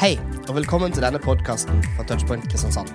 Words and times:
Hei, 0.00 0.14
og 0.48 0.54
velkommen 0.56 0.94
til 0.96 1.02
denne 1.04 1.18
podkasten 1.20 1.82
fra 1.92 2.04
Touchpoint 2.08 2.46
Kristiansand. 2.48 2.88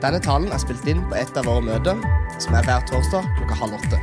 Denne 0.00 0.16
talen 0.24 0.48
er 0.48 0.62
spilt 0.62 0.86
inn 0.88 1.02
på 1.10 1.18
et 1.20 1.34
av 1.36 1.44
våre 1.44 1.60
møter, 1.60 2.00
som 2.40 2.56
er 2.56 2.64
hver 2.64 2.86
torsdag 2.88 3.26
klokka 3.36 3.58
halv 3.60 3.74
åtte. 3.76 3.98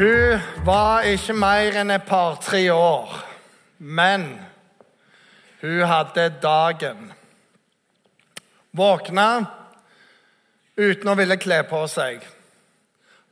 Hun 0.00 0.66
var 0.66 1.06
ikke 1.12 1.38
mer 1.38 1.78
enn 1.78 1.94
et 1.94 2.08
par-tre 2.10 2.64
år, 2.74 3.14
men 3.78 4.26
hun 5.62 5.78
hadde 5.92 6.26
dagen. 6.42 7.14
Våkna 8.74 9.30
uten 10.74 11.14
å 11.14 11.18
ville 11.22 11.38
kle 11.38 11.62
på 11.70 11.86
seg. 11.94 12.26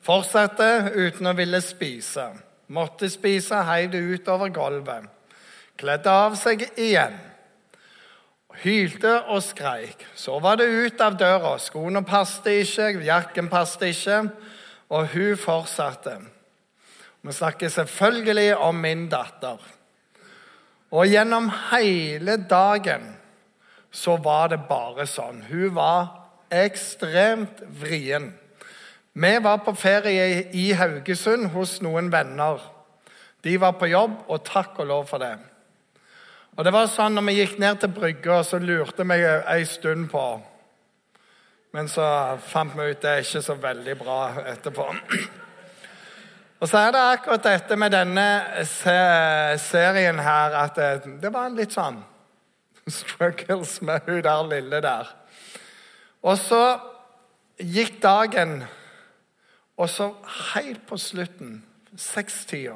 Fortsatte 0.07 0.93
uten 0.95 1.27
å 1.27 1.35
ville 1.43 1.59
spise. 1.59 2.31
Måtte 2.71 3.11
spise 3.11 3.67
helt 3.75 3.99
utover 3.99 4.55
gulvet. 4.55 5.18
Kledde 5.79 6.11
av 6.11 6.35
seg 6.35 6.65
igjen. 6.75 7.15
Hylte 8.65 9.13
og 9.31 9.39
skreik. 9.47 10.01
Så 10.19 10.41
var 10.43 10.59
det 10.59 10.67
ut 10.67 11.03
av 11.05 11.15
døra. 11.15 11.53
Skoene 11.63 12.03
passet 12.03 12.49
ikke, 12.65 12.89
jakken 13.07 13.47
passet 13.53 13.85
ikke, 13.93 14.17
og 14.91 15.13
hun 15.13 15.37
fortsatte. 15.39 16.17
Vi 17.23 17.35
snakker 17.35 17.71
selvfølgelig 17.71 18.57
om 18.57 18.81
min 18.83 19.05
datter. 19.13 19.63
Og 20.91 21.07
gjennom 21.07 21.47
hele 21.69 22.35
dagen 22.51 23.05
så 23.95 24.17
var 24.25 24.51
det 24.51 24.65
bare 24.67 25.07
sånn. 25.07 25.45
Hun 25.47 25.77
var 25.77 26.09
ekstremt 26.51 27.61
vrien. 27.79 28.33
Vi 29.15 29.31
var 29.45 29.63
på 29.63 29.77
ferie 29.79 30.49
i 30.51 30.73
Haugesund 30.75 31.53
hos 31.55 31.77
noen 31.87 32.11
venner. 32.11 32.59
De 33.47 33.55
var 33.63 33.79
på 33.79 33.87
jobb, 33.93 34.25
og 34.27 34.43
takk 34.47 34.83
og 34.83 34.91
lov 34.91 35.07
for 35.13 35.23
det. 35.23 35.37
Og 36.59 36.65
det 36.67 36.73
var 36.75 36.89
sånn, 36.91 37.15
når 37.15 37.23
vi 37.29 37.33
gikk 37.37 37.59
ned 37.63 37.77
til 37.79 37.91
brygga, 37.95 38.41
så 38.43 38.59
lurte 38.59 39.05
vi 39.07 39.19
ei 39.23 39.61
stund 39.63 40.09
på 40.11 40.23
Men 41.71 41.87
så 41.87 42.03
fant 42.43 42.73
vi 42.75 42.89
ut 42.91 43.03
det 43.03 43.11
er 43.13 43.21
ikke 43.23 43.43
så 43.45 43.55
veldig 43.63 43.95
bra 44.01 44.17
etterpå. 44.51 44.87
Og 46.59 46.67
så 46.67 46.81
er 46.81 46.95
det 46.97 47.03
akkurat 47.13 47.45
dette 47.45 47.77
med 47.79 47.93
denne 47.95 48.25
serien 48.67 50.19
her 50.19 50.57
at 50.65 50.81
det, 50.81 51.29
var 51.31 51.37
var 51.37 51.55
litt 51.55 51.77
sånn 51.77 52.01
struggles 52.91 53.77
med 53.85 54.09
hun 54.09 54.23
der 54.27 54.49
lille 54.49 54.81
der. 54.83 55.13
Og 56.27 56.35
så 56.41 56.63
gikk 57.63 58.01
dagen, 58.03 58.65
og 59.79 59.93
så 59.93 60.09
helt 60.57 60.83
på 60.89 60.99
slutten, 60.99 61.61
sekstida, 61.95 62.75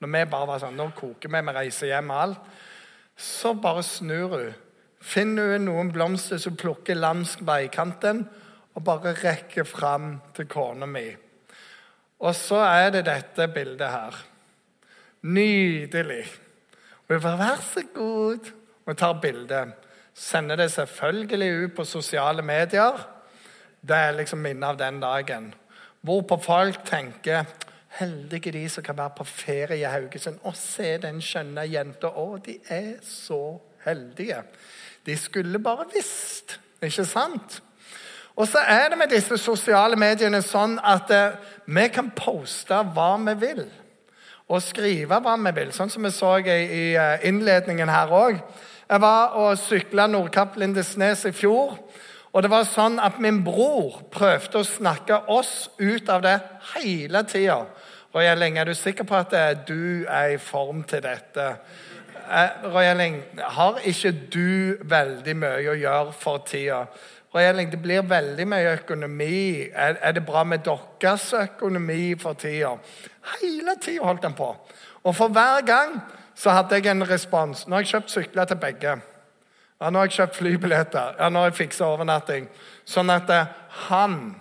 når 0.00 0.14
vi 0.14 0.24
bare 0.30 0.48
var 0.48 0.64
sånn 0.64 0.78
Nå 0.78 0.88
koker 0.96 1.28
vi, 1.28 1.44
vi 1.44 1.56
reiser 1.58 1.92
hjem 1.92 2.14
og 2.14 2.22
alt. 2.22 2.56
Så 3.18 3.54
bare 3.58 3.82
snur 3.82 4.36
hun. 4.36 4.54
Finner 5.02 5.54
hun 5.54 5.66
noen 5.66 5.90
blomster 5.94 6.38
som 6.42 6.56
plukker 6.58 6.98
langs 6.98 7.36
veikanten, 7.46 8.24
og 8.74 8.84
bare 8.86 9.14
rekker 9.18 9.66
fram 9.66 10.20
til 10.36 10.46
kona 10.50 10.86
mi. 10.86 11.06
Og 12.22 12.34
så 12.34 12.60
er 12.62 12.92
det 12.94 13.06
dette 13.06 13.48
bildet 13.50 13.90
her. 13.90 14.18
Nydelig. 15.26 16.24
Og 17.08 17.14
hun 17.14 17.22
bare 17.22 17.38
'Vær 17.38 17.60
så 17.62 17.82
god.' 17.94 18.52
Og 18.86 18.96
tar 18.96 19.20
bildet. 19.20 19.74
Sender 20.14 20.56
det 20.56 20.70
selvfølgelig 20.72 21.64
ut 21.64 21.74
på 21.76 21.84
sosiale 21.84 22.42
medier. 22.42 23.08
Det 23.88 23.96
er 23.96 24.12
liksom 24.12 24.38
minnet 24.38 24.68
av 24.68 24.78
den 24.78 25.00
dagen. 25.00 25.54
Hvorpå 26.00 26.36
folk 26.42 26.84
tenker 26.84 27.44
Heldige 27.88 28.52
de 28.52 28.68
som 28.68 28.84
kan 28.84 28.98
være 28.98 29.16
på 29.16 29.24
ferie 29.24 29.80
i 29.80 29.88
Haugesund 29.88 30.42
og 30.44 30.56
se 30.56 30.98
den 31.02 31.22
skjønne 31.24 31.64
jenta. 31.70 32.10
Å, 32.12 32.36
de 32.44 32.58
er 32.68 32.98
så 33.02 33.56
heldige. 33.86 34.42
De 35.06 35.16
skulle 35.16 35.58
bare 35.62 35.88
visst, 35.94 36.58
ikke 36.84 37.06
sant? 37.08 37.62
Og 38.38 38.46
så 38.46 38.60
er 38.62 38.92
det 38.92 38.98
med 39.00 39.10
disse 39.10 39.38
sosiale 39.40 39.96
mediene 39.98 40.38
sånn 40.46 40.76
at 40.84 41.10
eh, 41.10 41.38
vi 41.66 41.88
kan 41.90 42.12
poste 42.14 42.76
hva 42.94 43.16
vi 43.24 43.34
vil. 43.40 43.64
Og 44.48 44.62
skrive 44.62 45.18
hva 45.24 45.34
vi 45.40 45.52
vil, 45.56 45.72
sånn 45.74 45.90
som 45.90 46.06
vi 46.06 46.12
så 46.14 46.36
i, 46.38 46.44
i 46.52 46.84
eh, 46.94 47.26
innledningen 47.26 47.90
her 47.90 48.12
òg. 48.14 48.38
Jeg 48.88 49.02
var 49.02 49.34
og 49.36 49.58
sykla 49.60 50.06
Nordkapp-Lindesnes 50.12 51.26
i 51.28 51.34
fjor. 51.36 51.74
Og 52.32 52.44
det 52.44 52.50
var 52.52 52.68
sånn 52.68 53.00
at 53.02 53.18
Min 53.20 53.42
bror 53.44 54.04
prøvde 54.12 54.60
å 54.60 54.66
snakke 54.66 55.18
oss 55.32 55.70
ut 55.80 56.08
av 56.12 56.22
det 56.22 56.36
hele 56.76 57.24
tida. 57.26 57.64
Roy 58.14 58.24
er 58.24 58.64
du 58.64 58.74
sikker 58.74 59.04
på 59.04 59.16
at 59.18 59.32
eh, 59.36 59.56
du 59.68 60.04
er 60.08 60.32
i 60.32 60.38
form 60.40 60.82
til 60.88 61.02
dette? 61.04 61.44
Eh, 62.32 62.64
Roy 62.64 62.86
har 63.38 63.80
ikke 63.84 64.12
du 64.32 64.78
veldig 64.80 65.34
mye 65.36 65.68
å 65.68 65.76
gjøre 65.76 66.14
for 66.16 66.40
tida? 66.48 66.86
Roy 67.34 67.44
det 67.68 67.82
blir 67.82 68.08
veldig 68.08 68.46
mye 68.48 68.72
økonomi. 68.78 69.68
Er, 69.74 69.98
er 70.00 70.12
det 70.12 70.24
bra 70.24 70.44
med 70.44 70.64
deres 70.64 71.32
økonomi 71.36 72.14
for 72.16 72.32
tida? 72.32 72.78
Hele 73.42 73.76
tida 73.76 74.04
holdt 74.04 74.24
han 74.24 74.34
på. 74.34 74.54
Og 75.04 75.14
for 75.14 75.28
hver 75.28 75.60
gang 75.68 76.00
så 76.34 76.56
hadde 76.56 76.80
jeg 76.80 76.88
en 76.88 77.04
respons. 77.04 77.66
Nå 77.66 77.76
har 77.76 77.84
jeg 77.84 77.92
kjøpt 77.92 78.14
sykler 78.14 78.48
til 78.48 78.56
begge. 78.56 78.98
Ja, 79.78 79.90
nå 79.90 80.00
har 80.00 80.08
jeg 80.08 80.16
kjøpt 80.16 80.40
flybilletter. 80.40 81.18
Ja, 81.20 81.28
nå 81.28 81.44
har 81.44 81.52
jeg 81.52 81.60
fiksa 81.60 81.92
overnatting. 81.92 82.48
Sånn 82.88 83.12
at 83.12 83.28
eh, 83.30 83.52
han 83.90 84.38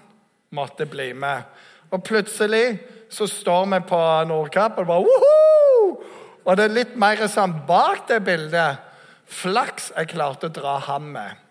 måtte 0.56 0.88
bli 0.88 1.12
med. 1.14 1.44
Og 1.92 2.00
plutselig 2.08 2.78
så 3.10 3.28
står 3.28 3.66
vi 3.72 3.80
på 3.90 4.00
Nordkapp, 4.30 4.78
og 4.78 4.88
bare 4.88 5.06
Woho! 5.06 6.04
Og 6.48 6.58
det 6.58 6.68
er 6.68 6.76
litt 6.76 6.96
mer 7.00 7.20
sånn 7.28 7.56
bak 7.68 8.06
det 8.08 8.22
bildet. 8.24 8.84
Flaks 9.28 9.92
jeg 9.92 10.14
klarte 10.14 10.48
å 10.48 10.54
dra 10.54 10.78
ham 10.88 11.12
med. 11.18 11.44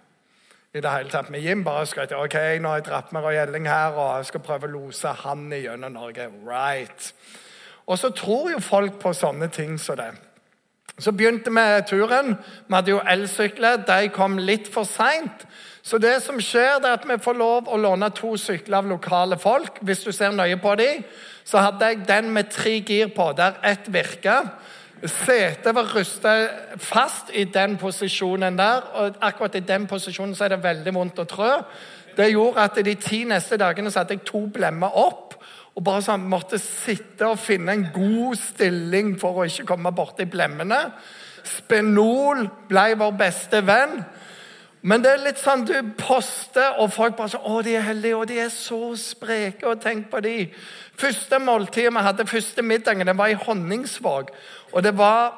i 0.77 0.81
det 0.81 0.91
hele 0.93 1.09
tatt. 1.09 1.31
Med 1.33 1.41
Jim 1.41 1.62
bare 1.65 1.87
skrøt 1.89 2.12
ok, 2.12 2.34
nå 2.61 2.69
har 2.69 2.83
jeg 2.83 2.87
dratt 2.91 3.12
med 3.12 3.25
Roy 3.25 3.39
Elling 3.41 3.65
her, 3.65 3.95
og 3.97 4.19
jeg 4.19 4.27
skal 4.28 4.43
prøve 4.45 4.69
å 4.69 4.72
lose 4.75 5.09
han 5.22 5.47
gjennom 5.49 5.95
Norge. 5.95 6.28
Right. 6.45 7.15
Og 7.87 7.97
så 7.99 8.11
tror 8.12 8.50
jo 8.50 8.61
folk 8.61 8.99
på 9.00 9.15
sånne 9.16 9.49
ting 9.49 9.78
som 9.78 9.97
så 9.97 10.03
det. 10.03 10.11
Så 10.99 11.12
begynte 11.12 11.53
vi 11.53 11.65
turen. 11.89 12.37
Vi 12.69 12.75
hadde 12.75 12.91
jo 12.91 13.00
elsykler. 13.05 13.83
De 13.89 14.09
kom 14.12 14.39
litt 14.39 14.69
for 14.72 14.89
seint. 14.89 15.45
Så 15.87 16.01
det 16.03 16.17
som 16.25 16.41
skjer, 16.43 16.81
det 16.83 16.89
er 16.91 16.97
at 16.99 17.05
vi 17.07 17.17
får 17.23 17.37
lov 17.39 17.69
å 17.71 17.77
låne 17.79 18.09
to 18.11 18.33
sykler 18.41 18.81
av 18.81 18.89
lokale 18.91 19.37
folk. 19.39 19.79
Hvis 19.87 20.03
du 20.03 20.11
ser 20.11 20.35
nøye 20.35 20.59
på 20.59 20.73
dem, 20.81 21.05
så 21.47 21.63
hadde 21.63 21.93
jeg 21.93 22.01
den 22.09 22.33
med 22.35 22.51
tre 22.51 22.81
gir 22.81 23.13
på, 23.15 23.29
der 23.39 23.61
ett 23.63 23.87
virka. 23.95 24.41
Setet 25.07 25.71
var 25.77 25.93
rusta 25.95 26.33
fast 26.83 27.31
i 27.31 27.45
den 27.55 27.77
posisjonen 27.79 28.59
der, 28.59 28.83
og 28.99 29.21
akkurat 29.23 29.61
i 29.61 29.63
den 29.69 29.87
posisjonen 29.87 30.35
så 30.35 30.49
er 30.49 30.57
det 30.57 30.65
veldig 30.65 30.97
vondt 30.97 31.23
å 31.23 31.29
trø. 31.31 31.53
Det 32.17 32.33
gjorde 32.33 32.67
at 32.67 32.83
de 32.83 32.97
ti 32.99 33.23
neste 33.29 33.61
dagene 33.61 33.93
så 33.93 34.03
hadde 34.03 34.17
jeg 34.17 34.27
to 34.27 34.43
blemmer 34.51 34.91
opp. 34.91 35.37
Og 35.77 35.85
bare 35.87 36.03
sånn, 36.03 36.27
måtte 36.27 36.59
sitte 36.59 37.31
og 37.31 37.39
finne 37.39 37.77
en 37.77 37.89
god 37.95 38.41
stilling 38.43 39.15
for 39.21 39.39
å 39.39 39.47
ikke 39.47 39.69
komme 39.69 39.95
borti 39.95 40.27
blemmene. 40.27 40.83
Spenol 41.47 42.49
ble 42.67 42.89
vår 42.99 43.19
beste 43.21 43.63
venn. 43.63 44.01
Men 44.87 45.03
det 45.03 45.11
er 45.11 45.23
litt 45.25 45.41
sånn 45.43 45.65
du 45.67 45.75
poster, 45.99 46.77
og 46.79 46.93
folk 46.95 47.17
bare 47.19 47.33
sånn 47.33 47.43
'Å, 47.43 47.63
de 47.65 47.75
er 47.75 47.83
heldige, 47.83 48.17
og 48.17 48.29
de 48.29 48.39
er 48.39 48.53
så 48.55 48.95
spreke.' 48.95 49.67
Og 49.67 49.81
tenk 49.83 50.11
på 50.11 50.21
de. 50.23 50.53
Første 50.95 51.39
måltidet 51.39 51.93
vi 51.93 52.05
hadde, 52.07 52.27
første 52.27 52.63
middagen, 52.63 53.07
det 53.07 53.19
var 53.19 53.27
i 53.27 53.35
Honningsvåg. 53.35 54.31
Og 54.73 54.83
det 54.83 54.97
var 54.99 55.35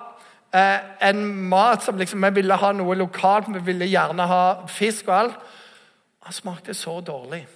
eh, 0.52 0.80
en 1.00 1.48
mat 1.48 1.82
som 1.82 1.96
liksom 1.96 2.22
Vi 2.22 2.30
ville 2.30 2.54
ha 2.54 2.72
noe 2.72 2.94
lokalt, 2.94 3.48
vi 3.48 3.64
ville 3.64 3.86
gjerne 3.86 4.26
ha 4.26 4.66
fisk 4.66 5.08
og 5.08 5.14
alt. 5.14 5.38
Han 6.24 6.32
smakte 6.32 6.74
så 6.74 7.00
dårlig. 7.00 7.46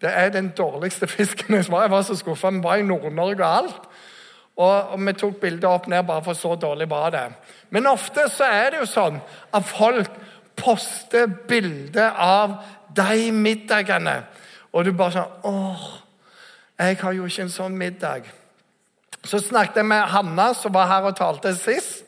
Det 0.00 0.10
er 0.10 0.28
den 0.30 0.50
dårligste 0.50 1.06
fisken 1.16 1.54
jeg 1.54 1.64
smaker. 1.64 1.82
Jeg 1.82 1.90
var 1.90 2.02
så 2.02 2.16
skuffa. 2.16 2.50
Vi 2.50 2.62
var 2.62 2.76
i 2.76 2.82
Nord-Norge 2.82 3.44
og 3.44 3.56
alt. 3.56 3.88
Og, 4.56 5.06
vi 5.06 5.12
tok 5.12 5.40
bildet 5.42 5.64
opp 5.64 5.86
ned 5.90 6.04
bare 6.06 6.22
for 6.22 6.38
så 6.38 6.54
dårlig 6.54 6.90
var 6.90 7.10
det. 7.10 7.24
Men 7.70 7.86
ofte 7.86 8.28
så 8.30 8.44
er 8.44 8.70
det 8.70 8.82
jo 8.84 8.86
sånn 8.86 9.18
at 9.54 9.64
folk 9.66 10.10
poste 10.56 11.26
bilde 11.48 12.10
av 12.10 12.58
de 12.96 13.30
middagene. 13.32 14.22
Og 14.72 14.84
du 14.84 14.92
bare 14.96 15.18
sånn 15.18 15.50
Åh, 15.50 15.84
jeg 16.78 16.98
har 17.00 17.14
jo 17.14 17.26
ikke 17.28 17.46
en 17.46 17.54
sånn 17.54 17.76
middag. 17.78 18.26
Så 19.24 19.38
snakket 19.40 19.80
jeg 19.80 19.88
med 19.88 20.10
Hanna, 20.12 20.50
som 20.54 20.74
var 20.74 20.90
her 20.90 21.06
og 21.08 21.16
talte 21.16 21.54
sist. 21.56 22.02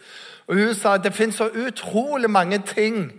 Og 0.46 0.54
Hun 0.54 0.74
sa 0.74 0.94
at 0.94 1.02
det 1.02 1.14
finnes 1.14 1.38
så 1.38 1.48
utrolig 1.50 2.30
mange 2.30 2.58
ting 2.58 3.12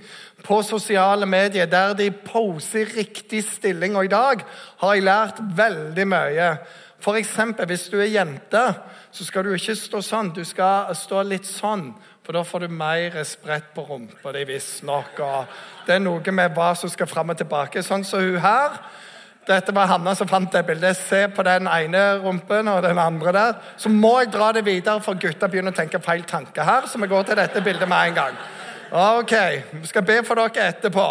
på 0.44 0.62
sosiale 0.64 1.26
medier 1.26 1.66
der 1.66 1.94
de 1.94 2.12
poser 2.12 2.88
riktig 2.98 3.44
stilling. 3.44 3.98
Og 3.98 4.06
i 4.06 4.12
dag 4.12 4.44
har 4.78 4.94
jeg 4.94 5.04
lært 5.04 5.42
veldig 5.58 6.08
mye. 6.08 6.52
F.eks. 7.00 7.36
hvis 7.68 7.90
du 7.90 8.00
er 8.00 8.14
jente, 8.14 8.64
så 9.12 9.26
skal 9.26 9.44
du 9.44 9.54
ikke 9.54 9.76
stå 9.76 10.02
sånn. 10.02 10.32
Du 10.34 10.44
skal 10.46 10.96
stå 10.96 11.24
litt 11.24 11.46
sånn. 11.46 11.92
For 12.28 12.36
da 12.36 12.42
får 12.44 12.66
du 12.66 12.74
mer 12.76 13.14
spredt 13.24 13.70
på 13.72 13.86
rumpa 13.88 14.34
di, 14.36 14.42
visstnok. 14.50 15.20
Det 15.88 15.94
er 15.96 16.02
noe 16.04 16.32
med 16.36 16.58
hva 16.58 16.74
som 16.76 16.92
skal 16.92 17.08
fram 17.08 17.32
og 17.32 17.38
tilbake. 17.40 17.80
Sånn 17.80 18.04
som 18.04 18.20
hun 18.20 18.42
her. 18.44 18.76
Dette 19.48 19.72
var 19.72 19.88
Hanna 19.88 20.12
som 20.12 20.28
fant 20.28 20.52
det 20.52 20.66
bildet. 20.68 21.00
Se 21.00 21.22
på 21.32 21.46
den 21.48 21.70
ene 21.72 22.02
rumpen 22.20 22.68
og 22.68 22.82
den 22.84 23.00
andre 23.00 23.32
der. 23.32 23.56
Så 23.80 23.88
må 23.88 24.12
jeg 24.20 24.34
dra 24.34 24.50
det 24.52 24.66
videre, 24.68 25.00
for 25.06 25.16
gutta 25.16 25.48
begynner 25.48 25.72
å 25.72 25.80
tenke 25.80 26.04
feil 26.04 26.28
tanke 26.28 26.68
her. 26.68 26.92
Så 26.92 27.00
vi 27.00 27.08
går 27.08 27.30
til 27.30 27.40
dette 27.40 27.64
bildet 27.64 27.88
med 27.88 28.10
en 28.10 28.20
gang. 28.20 28.44
Ok, 28.92 29.34
vi 29.80 29.88
skal 29.88 30.08
be 30.12 30.20
for 30.28 30.44
dere 30.44 30.68
etterpå. 30.74 31.08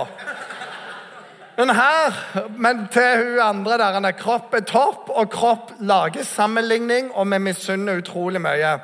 Men 1.56 1.76
her, 1.80 2.22
men 2.60 2.86
til 2.92 3.24
hun 3.24 3.40
andre 3.40 3.80
der, 3.80 3.96
han 3.96 4.12
er 4.12 4.20
kropp 4.20 4.52
er 4.52 4.68
topp, 4.68 5.08
og 5.08 5.32
kropp 5.32 5.78
lager 5.80 6.28
sammenligning, 6.28 7.08
og 7.16 7.32
vi 7.32 7.40
misunner 7.48 8.04
utrolig 8.04 8.44
mye. 8.44 8.78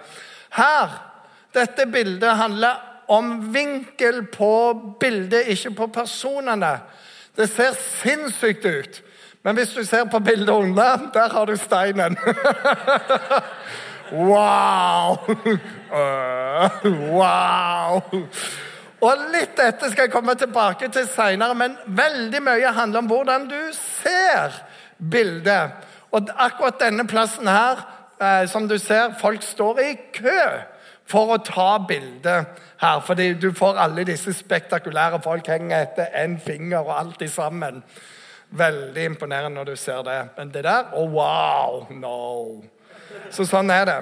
Her, 0.57 1.01
dette 1.55 1.87
bildet 1.87 2.37
handler 2.37 2.81
om 3.13 3.53
vinkel 3.53 4.27
på 4.33 4.75
bildet, 5.01 5.49
ikke 5.53 5.75
på 5.77 5.87
personene. 5.93 6.79
Det 7.37 7.49
ser 7.51 7.77
sinnssykt 7.77 8.65
ut. 8.65 9.03
Men 9.43 9.59
hvis 9.59 9.75
du 9.75 9.85
ser 9.85 10.05
på 10.05 10.21
bildet 10.23 10.55
under, 10.55 11.09
der 11.15 11.29
har 11.29 11.47
du 11.47 11.57
steinen. 11.57 12.17
wow! 14.31 15.19
wow! 17.19 18.03
Og 19.03 19.25
Litt 19.33 19.57
dette 19.59 19.91
skal 19.91 20.07
jeg 20.07 20.13
komme 20.13 20.37
tilbake 20.39 20.89
til 20.95 21.09
seinere, 21.11 21.57
men 21.59 21.75
veldig 21.87 22.43
mye 22.45 22.75
handler 22.77 23.03
om 23.03 23.09
hvordan 23.11 23.49
du 23.51 23.59
ser 23.75 24.55
bildet. 25.11 25.75
Og 26.15 26.31
akkurat 26.37 26.79
denne 26.85 27.07
plassen 27.11 27.51
her, 27.51 27.83
eh, 28.23 28.45
som 28.49 28.69
du 28.69 28.79
ser, 28.79 29.17
folk 29.19 29.43
står 29.43 29.81
i 29.83 29.95
kø 30.15 30.39
for 31.09 31.35
å 31.35 31.43
ta 31.45 31.77
bilde 31.89 32.45
her. 32.81 33.03
Fordi 33.07 33.33
du 33.35 33.51
får 33.57 33.81
alle 33.85 34.07
disse 34.09 34.35
spektakulære 34.37 35.21
folk 35.25 35.49
henge 35.53 35.77
etter 35.77 36.11
én 36.23 36.39
finger 36.41 36.83
og 36.83 36.95
alt 36.99 37.25
sammen. 37.31 37.83
Veldig 38.53 39.05
imponerende 39.05 39.57
når 39.57 39.73
du 39.73 39.77
ser 39.77 40.03
det. 40.07 40.19
Men 40.37 40.53
det 40.55 40.65
der 40.65 40.93
oh, 40.93 41.09
wow! 41.11 41.87
No. 41.91 42.63
Så 43.31 43.47
sånn 43.49 43.71
er 43.73 43.87
det. 43.89 44.01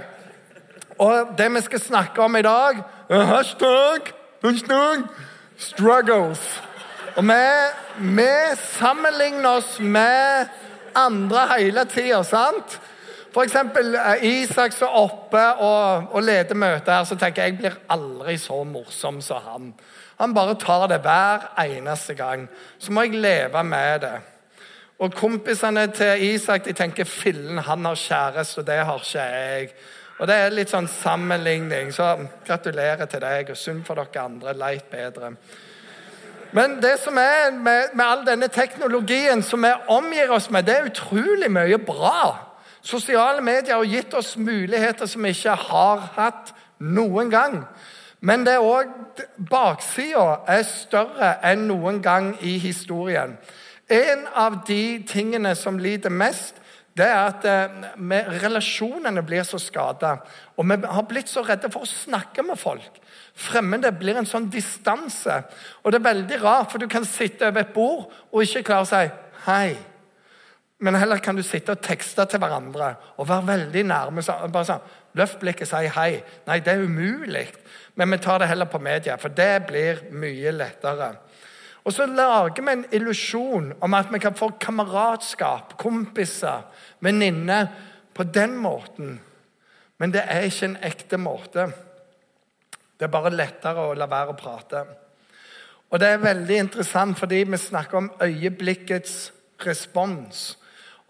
Og 1.00 1.36
det 1.38 1.48
vi 1.54 1.62
skal 1.64 1.80
snakke 1.80 2.22
om 2.22 2.36
i 2.36 2.42
dag 2.44 2.82
Hashtag, 3.10 4.12
hashtag 4.42 5.06
struggles. 5.58 6.42
Og 7.16 7.24
vi, 7.26 7.46
vi 8.16 8.28
sammenligner 8.78 9.58
oss 9.58 9.78
med 9.80 10.52
andre 10.94 11.46
hele 11.56 11.84
tida, 11.90 12.22
sant? 12.24 12.78
For 13.34 13.46
eksempel 13.46 13.94
eh, 13.94 14.24
Isak 14.42 14.74
som 14.74 14.88
er 14.88 14.98
oppe 15.04 15.44
og, 15.62 16.10
og 16.10 16.22
leder 16.26 16.58
møtet 16.58 16.92
her, 16.94 17.04
så 17.06 17.18
tenker 17.18 17.44
jeg 17.44 17.54
jeg 17.54 17.60
blir 17.60 17.78
aldri 17.88 18.36
så 18.40 18.62
morsom 18.66 19.20
som 19.22 19.44
han. 19.46 19.70
Han 20.20 20.34
bare 20.34 20.58
tar 20.60 20.88
det 20.90 21.00
hver 21.04 21.46
eneste 21.62 22.14
gang. 22.14 22.48
Så 22.78 22.92
må 22.92 23.06
jeg 23.06 23.22
leve 23.22 23.62
med 23.64 24.02
det. 24.04 24.18
Og 25.00 25.14
kompisene 25.16 25.86
til 25.96 26.26
Isak 26.34 26.66
de 26.66 26.74
tenker 26.76 27.08
fillen, 27.08 27.58
han 27.64 27.84
har 27.84 27.96
kjæreste, 27.96 28.60
og 28.60 28.66
det 28.66 28.82
har 28.84 29.00
ikke 29.00 29.22
jeg. 29.22 29.70
Og 30.20 30.28
Det 30.28 30.34
er 30.36 30.52
litt 30.52 30.68
sånn 30.68 30.88
sammenligning, 30.88 31.94
så 31.96 32.12
gratulerer 32.44 33.08
til 33.08 33.22
deg, 33.24 33.48
og 33.48 33.56
synd 33.56 33.86
for 33.86 33.96
dere 33.96 34.24
andre. 34.26 34.52
Leit 34.52 34.90
bedre. 34.92 35.32
Men 36.52 36.76
det 36.82 36.98
som 37.00 37.16
er 37.16 37.54
med, 37.54 37.94
med, 37.94 38.04
all 38.04 38.26
denne 38.26 38.50
teknologien 38.52 39.40
som 39.42 39.64
vi 39.64 39.70
omgir 39.88 40.32
oss 40.34 40.50
med, 40.50 40.66
det 40.68 40.76
er 40.76 40.90
utrolig 40.90 41.48
mye 41.48 41.78
bra. 41.78 42.49
Sosiale 42.82 43.42
medier 43.44 43.76
har 43.76 43.84
gitt 43.84 44.14
oss 44.14 44.36
muligheter 44.36 45.06
som 45.06 45.24
vi 45.24 45.34
ikke 45.34 45.56
har 45.68 46.04
hatt 46.16 46.54
noen 46.80 47.30
gang. 47.32 47.58
Men 48.20 48.44
det 48.44 48.56
er 48.58 48.64
òg 48.64 49.20
baksida 49.50 50.42
er 50.48 50.64
større 50.68 51.34
enn 51.46 51.66
noen 51.68 52.00
gang 52.04 52.34
i 52.44 52.58
historien. 52.60 53.36
En 53.90 54.26
av 54.36 54.60
de 54.68 55.00
tingene 55.08 55.54
som 55.58 55.80
lider 55.80 56.12
mest, 56.12 56.60
det 56.96 57.06
er 57.06 57.20
at 57.22 57.46
eh, 57.48 58.32
relasjonene 58.42 59.22
blir 59.24 59.44
så 59.46 59.58
skada. 59.62 60.16
Og 60.58 60.66
vi 60.68 60.76
har 60.84 61.06
blitt 61.08 61.30
så 61.30 61.42
redde 61.46 61.70
for 61.72 61.86
å 61.86 61.90
snakke 61.90 62.44
med 62.44 62.60
folk. 62.60 63.00
Fremmede 63.34 63.92
blir 63.96 64.18
en 64.20 64.28
sånn 64.28 64.50
distanse. 64.52 65.40
Og 65.82 65.92
det 65.92 66.00
er 66.00 66.08
veldig 66.10 66.40
rart, 66.42 66.72
for 66.72 66.82
du 66.82 66.90
kan 66.90 67.06
sitte 67.08 67.48
over 67.48 67.64
et 67.64 67.72
bord 67.74 68.10
og 68.30 68.42
ikke 68.44 68.66
klare 68.68 68.84
å 68.84 68.90
si 68.90 69.04
hei. 69.46 69.89
Men 70.80 70.96
heller 70.96 71.20
kan 71.20 71.36
du 71.36 71.42
sitte 71.44 71.74
og 71.74 71.82
tekste 71.84 72.24
til 72.24 72.40
hverandre 72.40 72.94
og 73.20 73.28
være 73.28 73.46
veldig 73.46 73.84
nærme. 73.84 74.22
bare 74.52 74.64
sånn, 74.64 74.86
Løft 75.18 75.40
blikket 75.40 75.66
og 75.66 75.72
si 75.72 75.88
hei. 75.90 76.22
Nei, 76.46 76.60
det 76.62 76.72
er 76.72 76.84
umulig. 76.86 77.48
Men 77.98 78.12
vi 78.14 78.18
tar 78.22 78.38
det 78.38 78.48
heller 78.48 78.68
på 78.70 78.78
media, 78.78 79.16
for 79.18 79.28
det 79.28 79.66
blir 79.66 80.04
mye 80.14 80.52
lettere. 80.54 81.10
Og 81.84 81.92
så 81.92 82.06
lager 82.06 82.62
vi 82.62 82.72
en 82.72 82.84
illusjon 82.92 83.72
om 83.80 83.96
at 83.98 84.12
vi 84.12 84.20
kan 84.22 84.36
få 84.36 84.52
kameratskap, 84.60 85.74
kompiser, 85.80 86.62
venninner 87.00 87.66
på 88.14 88.22
den 88.22 88.56
måten. 88.56 89.18
Men 89.98 90.12
det 90.14 90.22
er 90.28 90.46
ikke 90.46 90.68
en 90.68 90.78
ekte 90.86 91.18
måte. 91.20 91.66
Det 92.96 93.08
er 93.08 93.12
bare 93.12 93.32
lettere 93.34 93.88
å 93.90 93.96
la 93.96 94.06
være 94.06 94.34
å 94.34 94.38
prate. 94.38 94.84
Og 95.90 95.98
det 95.98 96.08
er 96.12 96.22
veldig 96.22 96.58
interessant 96.62 97.18
fordi 97.18 97.42
vi 97.48 97.58
snakker 97.58 97.98
om 97.98 98.10
øyeblikkets 98.22 99.32
respons. 99.66 100.59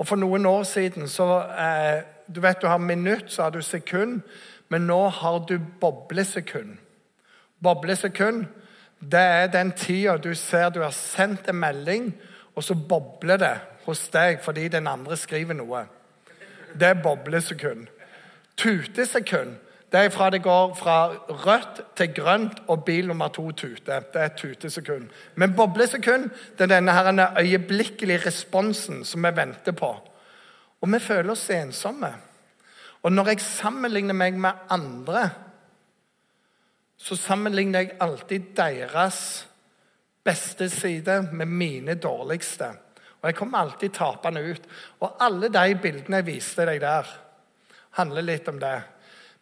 Og 0.00 0.08
For 0.08 0.16
noen 0.16 0.46
år 0.48 0.64
siden 0.64 1.08
så 1.08 1.28
eh, 1.44 2.02
Du 2.30 2.40
vet 2.40 2.62
du 2.62 2.68
har 2.70 2.78
minutt, 2.78 3.28
så 3.28 3.42
har 3.42 3.50
du 3.50 3.62
sekund. 3.62 4.20
Men 4.68 4.86
nå 4.86 5.08
har 5.08 5.44
du 5.48 5.58
boblesekund. 5.80 6.76
Boblesekund 7.60 8.46
det 9.00 9.20
er 9.20 9.46
den 9.46 9.72
tida 9.72 10.16
du 10.16 10.34
ser 10.34 10.68
du 10.70 10.82
har 10.82 10.92
sendt 10.92 11.48
en 11.48 11.56
melding, 11.56 12.12
og 12.54 12.64
så 12.64 12.74
bobler 12.74 13.40
det 13.40 13.54
hos 13.86 14.02
deg 14.12 14.42
fordi 14.44 14.68
den 14.68 14.86
andre 14.86 15.16
skriver 15.16 15.56
noe. 15.56 15.86
Det 16.76 16.86
er 16.86 17.02
boblesekund. 17.02 17.86
Tutesekund 18.56 19.56
det 19.90 20.00
er 20.00 20.12
fra 20.14 20.30
det 20.30 20.42
går 20.42 20.74
fra 20.78 20.98
rødt 21.28 21.80
til 21.98 22.14
grønt 22.14 22.62
og 22.68 22.84
bil 22.84 23.08
nummer 23.10 23.28
to 23.28 23.50
tuter. 23.50 24.00
Det 24.00 24.20
er 24.20 24.30
et 24.30 24.38
tutesekund. 24.38 25.08
Men 25.34 25.56
boblesekund 25.56 26.30
det 26.58 26.66
er 26.66 26.74
denne 26.76 26.92
her 26.94 27.38
øyeblikkelige 27.38 28.22
responsen 28.26 29.04
som 29.04 29.26
vi 29.26 29.36
venter 29.36 29.72
på. 29.72 29.90
Og 30.80 30.92
vi 30.92 30.98
føler 30.98 31.32
oss 31.32 31.50
ensomme. 31.50 32.12
Og 33.02 33.12
når 33.12 33.32
jeg 33.32 33.40
sammenligner 33.40 34.14
meg 34.14 34.38
med 34.38 34.52
andre 34.70 35.30
så 37.00 37.16
sammenligner 37.16 37.80
jeg 37.80 37.96
alltid 38.04 38.52
deres 38.56 39.46
beste 40.24 40.68
side 40.68 41.22
med 41.32 41.48
mine 41.48 41.94
dårligste. 41.94 42.66
Og 43.20 43.28
jeg 43.28 43.36
kommer 43.38 43.58
alltid 43.58 43.94
tapende 43.96 44.42
ut. 44.50 44.66
Og 45.00 45.16
alle 45.20 45.48
de 45.48 45.78
bildene 45.80 46.20
jeg 46.20 46.26
viste 46.26 46.66
deg 46.68 46.80
der, 46.82 47.08
handler 47.96 48.26
litt 48.26 48.48
om 48.52 48.60
det. 48.60 48.76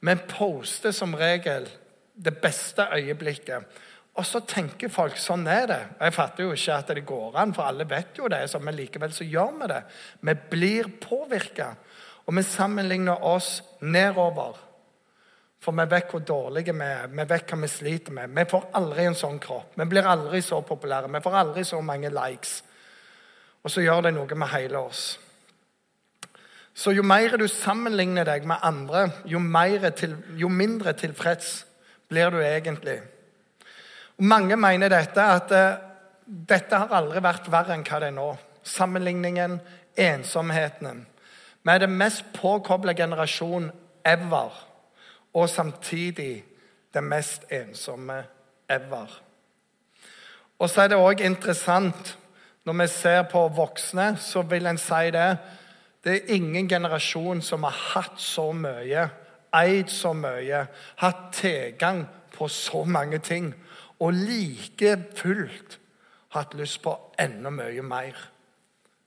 Vi 0.00 0.15
poster 0.31 0.95
som 0.95 1.17
regel 1.19 1.69
det 2.15 2.35
beste 2.43 2.87
øyeblikket. 2.95 3.85
Og 4.19 4.26
så 4.26 4.40
tenker 4.47 4.90
folk 4.90 5.19
sånn 5.21 5.47
er 5.47 5.67
det. 5.71 5.83
Og 5.99 6.07
Jeg 6.07 6.14
fatter 6.14 6.45
jo 6.45 6.55
ikke 6.55 6.78
at 6.78 6.95
det 6.95 7.07
går 7.07 7.37
an, 7.38 7.55
for 7.55 7.71
alle 7.71 7.87
vet 7.88 8.19
jo 8.19 8.31
det. 8.31 8.45
Så, 8.50 8.59
men 8.59 8.75
likevel 8.75 9.12
så 9.14 9.26
gjør 9.26 9.52
vi 9.61 9.69
det. 9.71 9.83
Vi 10.21 10.35
blir 10.50 10.88
påvirka. 11.02 11.75
Og 12.26 12.35
vi 12.37 12.43
sammenligner 12.43 13.25
oss 13.25 13.62
nedover 13.81 14.59
for 15.59 15.75
vi 15.75 15.85
vet 15.90 16.11
hvor 16.12 16.23
dårlige 16.23 16.73
vi 16.75 16.87
er, 16.87 17.09
vi 17.11 17.25
vet 17.26 17.50
hva 17.50 17.59
vi 17.59 17.69
sliter 17.71 18.14
med. 18.14 18.35
Vi 18.35 18.45
får 18.50 18.69
aldri 18.78 19.09
en 19.09 19.19
sånn 19.19 19.40
kropp. 19.43 19.73
Vi 19.75 19.87
blir 19.90 20.07
aldri 20.07 20.40
så 20.45 20.61
populære. 20.62 21.11
Vi 21.11 21.23
får 21.25 21.38
aldri 21.40 21.64
så 21.67 21.81
mange 21.83 22.12
likes. 22.14 22.61
Og 23.67 23.73
så 23.75 23.83
gjør 23.83 24.07
det 24.07 24.14
noe 24.14 24.38
med 24.38 24.52
hele 24.55 24.78
oss. 24.78 25.19
Så 26.78 26.92
jo 26.94 27.02
mer 27.02 27.35
du 27.35 27.49
sammenligner 27.50 28.28
deg 28.28 28.44
med 28.47 28.62
andre, 28.62 29.08
jo, 29.26 29.40
til, 29.99 30.14
jo 30.38 30.49
mindre 30.49 30.92
tilfreds 30.94 31.64
blir 32.08 32.30
du 32.30 32.38
egentlig. 32.38 33.00
Og 34.18 34.25
mange 34.25 34.56
mener 34.56 34.88
dette 34.88 35.23
at 35.23 35.50
uh, 35.50 35.80
dette 36.23 36.78
har 36.78 36.94
aldri 36.94 37.23
vært 37.25 37.50
verre 37.50 37.75
enn 37.75 37.82
hva 37.82 37.99
det 37.99 38.12
er 38.12 38.14
nå. 38.14 38.28
Sammenligningen, 38.62 39.58
ensomheten. 39.99 41.06
Vi 41.66 41.75
er 41.75 41.82
den 41.82 41.99
mest 41.99 42.30
påkobla 42.37 42.94
generasjon 42.94 43.73
ever 44.06 44.54
og 45.35 45.49
samtidig 45.50 46.44
det 46.94 47.04
mest 47.04 47.50
ensomme 47.50 48.23
ever. 48.70 49.11
Og 50.58 50.70
så 50.70 50.85
er 50.85 50.92
det 50.92 51.02
òg 51.02 51.26
interessant 51.26 52.16
når 52.64 52.82
vi 52.82 52.87
ser 52.92 53.23
på 53.30 53.49
voksne, 53.49 54.12
så 54.20 54.42
vil 54.42 54.66
en 54.66 54.78
si 54.78 55.11
det. 55.14 55.30
Det 56.09 56.15
er 56.17 56.35
ingen 56.35 56.69
generasjon 56.69 57.43
som 57.45 57.67
har 57.69 57.75
hatt 57.93 58.21
så 58.21 58.47
mye, 58.57 59.03
eid 59.53 59.91
så 59.93 60.15
mye, 60.17 60.62
hatt 61.03 61.27
tilgang 61.37 62.07
på 62.33 62.49
så 62.49 62.81
mange 62.88 63.19
ting, 63.21 63.50
og 64.00 64.17
like 64.17 64.95
fullt 65.19 65.77
hatt 66.33 66.57
lyst 66.57 66.81
på 66.81 66.95
enda 67.21 67.53
mye 67.53 67.85
mer. 67.85 68.17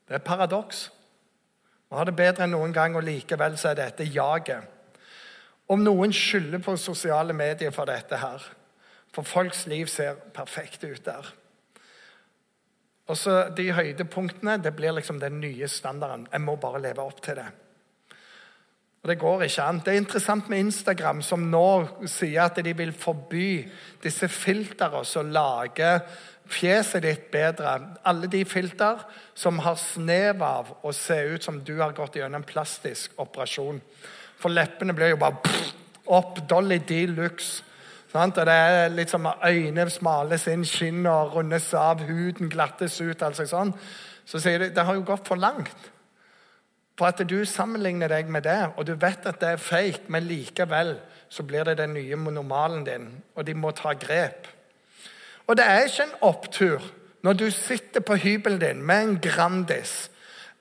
Det 0.05 0.13
er 0.13 0.21
et 0.21 0.27
paradoks. 0.27 0.91
Vi 1.89 1.97
har 1.97 2.05
det 2.05 2.15
bedre 2.15 2.45
enn 2.45 2.53
noen 2.53 2.73
gang, 2.75 2.93
og 2.95 3.07
likevel 3.07 3.57
så 3.57 3.71
er 3.71 3.81
dette 3.81 4.05
jaget. 4.05 4.69
Om 5.73 5.81
noen 5.81 6.13
skylder 6.13 6.61
på 6.61 6.77
sosiale 6.77 7.33
medier 7.33 7.73
for 7.73 7.89
dette 7.89 8.17
her 8.19 8.43
For 9.11 9.27
folks 9.27 9.65
liv 9.67 9.87
ser 9.91 10.13
perfekt 10.33 10.83
ut 10.83 11.05
der. 11.05 11.25
Og 13.11 13.17
så 13.19 13.41
De 13.55 13.67
høydepunktene 13.75 14.55
det 14.63 14.71
blir 14.77 14.95
liksom 14.95 15.19
den 15.19 15.41
nye 15.43 15.67
standarden. 15.67 16.29
Jeg 16.31 16.43
må 16.45 16.55
bare 16.55 16.81
leve 16.81 17.03
opp 17.03 17.19
til 17.23 17.41
det. 17.41 17.49
Og 19.01 19.09
Det 19.09 19.17
går 19.19 19.43
ikke 19.43 19.63
an. 19.63 19.79
Det 19.83 19.93
er 19.93 19.97
interessant 19.97 20.49
med 20.49 20.59
Instagram, 20.59 21.21
som 21.25 21.47
nå 21.49 22.05
sier 22.05 22.43
at 22.45 22.59
de 22.61 22.73
vil 22.77 22.93
forby 22.93 23.65
disse 24.03 24.27
filtrene 24.29 25.01
som 25.05 25.31
lager 25.33 26.03
fjeset 26.51 27.01
ditt 27.03 27.31
bedre. 27.33 27.73
Alle 28.05 28.29
de 28.29 28.43
filter 28.45 29.01
som 29.33 29.59
har 29.65 29.79
snev 29.81 30.43
av 30.45 30.69
å 30.85 30.93
se 30.93 31.17
ut 31.33 31.43
som 31.43 31.59
du 31.65 31.79
har 31.79 31.95
gått 31.97 32.19
gjennom 32.19 32.43
en 32.43 32.47
plastisk 32.47 33.17
operasjon. 33.17 33.81
For 34.37 34.53
leppene 34.53 34.93
blir 34.93 35.15
jo 35.15 35.21
bare 35.21 35.41
opp. 36.05 36.43
Dolly 36.49 36.77
de 36.77 37.05
luxe. 37.09 37.63
Og 38.11 38.35
det 38.35 38.53
er 38.53 38.91
litt 38.91 39.09
som 39.09 39.27
Øynene 39.27 39.89
smales 39.89 40.47
inn, 40.51 40.65
skinner 40.67 41.31
rundes 41.31 41.73
av, 41.73 42.03
huden 42.03 42.49
glattes 42.51 42.99
ut. 43.01 43.21
altså 43.21 43.45
sånn. 43.47 43.73
Så 44.25 44.39
sier 44.39 44.59
de 44.59 44.69
det 44.69 44.85
har 44.85 44.95
jo 44.95 45.07
gått 45.07 45.27
for 45.27 45.39
langt. 45.39 45.91
For 46.99 47.07
at 47.07 47.23
du 47.27 47.45
sammenligner 47.45 48.11
deg 48.11 48.27
med 48.29 48.43
det, 48.43 48.73
og 48.77 48.85
du 48.85 48.93
vet 48.93 49.25
at 49.25 49.39
det 49.39 49.55
er 49.55 49.57
fake, 49.57 50.05
men 50.07 50.27
likevel 50.27 50.97
så 51.29 51.43
blir 51.43 51.63
det 51.63 51.77
den 51.79 51.93
nye 51.93 52.15
normalen 52.15 52.83
din, 52.83 53.07
og 53.35 53.45
de 53.47 53.53
må 53.53 53.71
ta 53.71 53.93
grep. 53.93 54.47
Og 55.47 55.57
det 55.57 55.65
er 55.65 55.87
ikke 55.87 56.03
en 56.03 56.19
opptur 56.21 56.91
når 57.23 57.33
du 57.33 57.49
sitter 57.51 58.03
på 58.05 58.15
hybelen 58.15 58.59
din 58.59 58.83
med 58.83 59.01
en 59.01 59.19
Grandis 59.21 60.09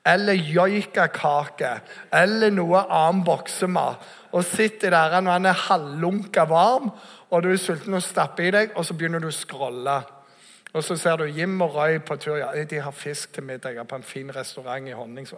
eller 0.05 0.33
joikakake 0.33 1.75
eller 2.13 2.53
noe 2.53 2.81
annen 2.89 3.23
boksemat 3.25 4.01
og 4.31 4.45
sitter 4.47 4.93
der 4.93 5.19
når 5.21 5.37
han 5.37 5.49
er 5.49 5.63
halvlunka 5.67 6.45
varm, 6.49 6.89
og 7.31 7.43
du 7.43 7.51
er 7.51 7.59
sulten 7.59 7.95
og 7.95 8.03
stapper 8.03 8.49
i 8.49 8.51
deg, 8.53 8.73
og 8.75 8.85
så 8.85 8.95
begynner 8.97 9.23
du 9.23 9.29
å 9.29 9.35
scrolle. 9.35 10.01
Og 10.71 10.83
så 10.83 10.95
ser 10.99 11.19
du 11.19 11.25
Jim 11.27 11.59
og 11.63 11.75
Roy 11.75 11.99
på 12.03 12.15
tur. 12.19 12.37
Ja, 12.39 12.51
de 12.51 12.79
har 12.79 12.95
fisk 12.95 13.33
til 13.35 13.43
middag 13.47 13.79
på 13.87 13.95
en 13.95 14.07
fin 14.07 14.31
restaurant 14.35 14.87
i 14.87 14.95
Honning. 14.95 15.27
Så, 15.27 15.35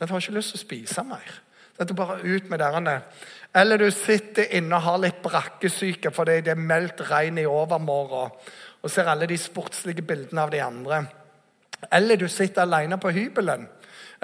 Jeg 0.00 0.08
har 0.08 0.20
ikke 0.20 0.38
lyst 0.38 0.54
til 0.54 0.58
å 0.58 0.66
spise 0.66 1.04
mer. 1.06 1.40
Det 1.78 1.90
er 1.90 1.94
bare 1.94 2.22
ut 2.22 2.50
med 2.50 2.58
derene. 2.58 3.00
Eller 3.54 3.78
du 3.78 3.90
sitter 3.90 4.50
inne 4.54 4.76
og 4.76 4.82
har 4.82 4.98
litt 5.02 5.22
brakkesyke 5.22 6.10
fordi 6.14 6.40
det 6.46 6.54
er 6.54 6.66
meldt 6.70 7.02
regn 7.10 7.38
i 7.38 7.46
overmorgen, 7.46 8.30
og 8.82 8.90
ser 8.90 9.08
alle 9.10 9.26
de 9.26 9.38
sportslige 9.38 10.02
bildene 10.02 10.42
av 10.42 10.50
de 10.50 10.60
andre. 10.62 11.04
Eller 11.92 12.16
du 12.16 12.28
sitter 12.28 12.62
alene 12.62 12.98
på 12.98 13.10
hybelen 13.14 13.68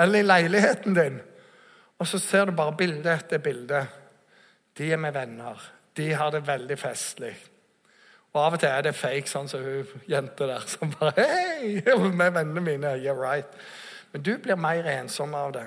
eller 0.00 0.18
i 0.18 0.26
leiligheten 0.26 0.94
din, 0.96 1.18
og 1.98 2.08
så 2.08 2.18
ser 2.18 2.48
du 2.48 2.56
bare 2.56 2.76
bilde 2.76 3.12
etter 3.12 3.42
bilde. 3.42 3.82
De 4.78 4.92
er 4.92 5.00
med 5.00 5.12
venner. 5.12 5.60
De 5.96 6.12
har 6.14 6.30
det 6.30 6.46
veldig 6.46 6.78
festlig. 6.78 7.34
Og 8.30 8.40
Av 8.44 8.54
og 8.54 8.62
til 8.62 8.70
er 8.70 8.84
det 8.86 8.94
fake, 8.94 9.26
sånn 9.26 9.48
som 9.50 9.62
hun 9.64 10.02
jenta 10.08 10.46
der 10.46 10.66
som 10.70 10.92
bare 10.94 11.26
Hei! 11.26 11.80
Med 12.20 12.34
vennene 12.36 12.62
mine. 12.62 12.94
Yeah, 13.02 13.18
right. 13.18 13.48
Men 14.12 14.22
du 14.22 14.36
blir 14.38 14.58
mer 14.58 14.86
ensom 14.90 15.34
av 15.34 15.52
det. 15.54 15.66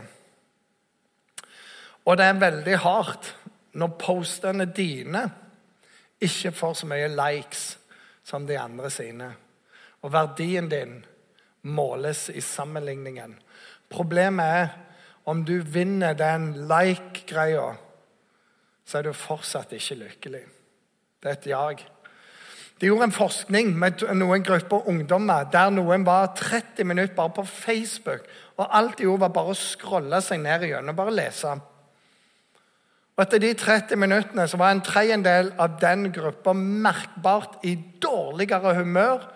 Og 2.04 2.18
det 2.20 2.28
er 2.28 2.40
veldig 2.40 2.78
hardt 2.84 3.30
når 3.80 3.96
postene 4.00 4.66
dine 4.68 5.24
ikke 6.24 6.52
får 6.56 6.76
så 6.80 6.90
mye 6.90 7.12
likes 7.12 7.64
som 8.28 8.48
de 8.48 8.58
andre 8.60 8.92
sine. 8.92 9.30
Og 10.04 10.12
verdien 10.12 10.68
din 10.72 10.98
måles 11.64 12.30
i 12.30 12.42
sammenligningen. 12.44 13.38
Problemet 13.92 14.46
er 14.46 14.74
om 15.26 15.46
du 15.48 15.62
vinner 15.62 16.16
den 16.20 16.52
like-greia, 16.68 17.76
så 18.86 19.00
er 19.00 19.08
du 19.08 19.16
fortsatt 19.16 19.74
ikke 19.76 20.00
lykkelig. 20.02 20.44
Det 21.24 21.30
er 21.30 21.38
et 21.38 21.52
jag. 21.54 21.84
De 22.82 22.90
gjorde 22.90 23.08
en 23.08 23.16
forskning 23.16 23.70
med 23.80 24.02
noen 24.18 24.44
grupper 24.44 24.90
ungdommer 24.92 25.46
der 25.52 25.70
noen 25.72 26.04
var 26.04 26.34
30 26.36 26.84
minutter 26.90 27.16
bare 27.16 27.32
på 27.38 27.46
Facebook. 27.48 28.26
Og 28.58 28.66
alt 28.68 28.98
de 28.98 29.06
gjorde, 29.06 29.22
var 29.24 29.36
bare 29.36 29.54
å 29.54 29.58
scrolle 29.58 30.20
seg 30.22 30.42
ned 30.44 30.66
igjennom, 30.68 30.98
bare 30.98 31.14
lese. 31.16 31.54
Og 33.14 33.22
Etter 33.24 33.40
de 33.40 33.54
30 33.58 34.00
minuttene 34.02 34.48
så 34.50 34.58
var 34.58 34.74
en 34.74 34.82
tredjedel 34.84 35.54
av 35.62 35.78
den 35.82 36.10
gruppa 36.14 36.54
merkbart 36.58 37.62
i 37.64 37.76
dårligere 38.02 38.74
humør. 38.80 39.28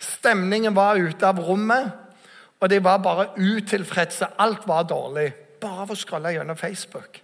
Stemningen 0.00 0.74
var 0.76 0.98
ute 1.00 1.28
av 1.28 1.40
rommet, 1.44 1.92
og 2.60 2.72
de 2.72 2.80
var 2.80 3.04
bare 3.04 3.28
utilfredse. 3.36 4.32
Alt 4.40 4.64
var 4.68 4.88
dårlig. 4.88 5.28
Bare 5.60 5.84
av 5.84 5.92
å 5.92 5.98
scrolle 6.00 6.32
gjennom 6.32 6.56
Facebook. 6.56 7.20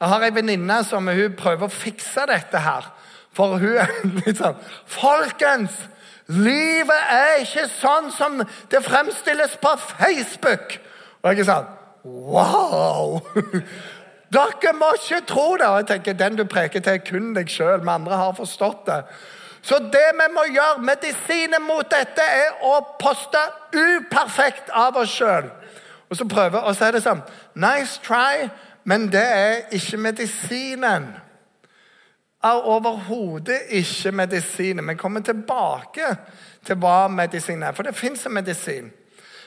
Jeg 0.00 0.10
har 0.10 0.26
ei 0.26 0.34
venninne 0.34 0.80
som 0.86 1.08
hun 1.08 1.36
prøver 1.38 1.68
å 1.68 1.72
fikse 1.72 2.26
dette 2.30 2.60
her. 2.60 2.88
For 3.34 3.58
hun 3.58 3.80
er 3.82 3.92
litt 4.22 4.40
sånn 4.40 4.58
Folkens! 4.90 5.74
Livet 6.32 7.10
er 7.12 7.42
ikke 7.42 7.66
sånn 7.68 8.06
som 8.14 8.38
det 8.72 8.80
fremstilles 8.84 9.58
på 9.60 9.74
Facebook! 9.96 10.78
Og 11.22 11.32
jeg 11.32 11.44
er 11.44 11.50
sånn 11.50 11.72
Wow! 12.04 13.20
Dere 14.34 14.74
må 14.76 14.90
ikke 14.98 15.22
tro 15.28 15.46
det! 15.60 15.68
Og 15.68 15.82
jeg 15.82 15.88
tenker, 15.92 16.18
Den 16.18 16.38
du 16.38 16.44
preker 16.48 16.82
til, 16.82 16.98
er 16.98 17.06
kun 17.06 17.32
deg 17.36 17.50
sjøl. 17.52 17.82
Vi 17.84 17.92
andre 17.92 18.18
har 18.18 18.36
forstått 18.36 18.86
det. 18.88 19.00
Så 19.64 19.78
det 19.92 20.08
vi 20.18 20.26
må 20.34 20.44
gjøre, 20.50 20.82
medisinen 20.84 21.64
mot 21.64 21.88
dette, 21.88 22.24
er 22.24 22.64
å 22.68 22.80
poste 23.00 23.40
uperfekt 23.72 24.72
av 24.76 24.98
oss 25.00 25.14
sjøl. 25.14 25.48
Og 26.10 26.18
så 26.18 26.26
prøve, 26.28 26.60
og 26.60 26.76
så 26.76 26.88
er 26.88 26.96
det 26.96 27.04
sånn 27.06 27.22
Nice 27.56 27.96
try, 28.04 28.50
men 28.84 29.06
det 29.12 29.24
er 29.24 29.62
ikke 29.72 29.96
medisinen 29.96 31.12
er 32.44 32.66
overhodet 32.68 33.60
ikke 33.68 34.12
medisinen. 34.12 34.88
Vi 34.88 34.94
kommer 34.94 35.20
tilbake 35.20 36.16
til 36.66 36.76
hva 36.76 37.08
medisin 37.08 37.62
er, 37.62 37.72
for 37.72 37.82
det 37.82 37.96
fins 37.96 38.26
en 38.26 38.34
medisin. 38.34 38.92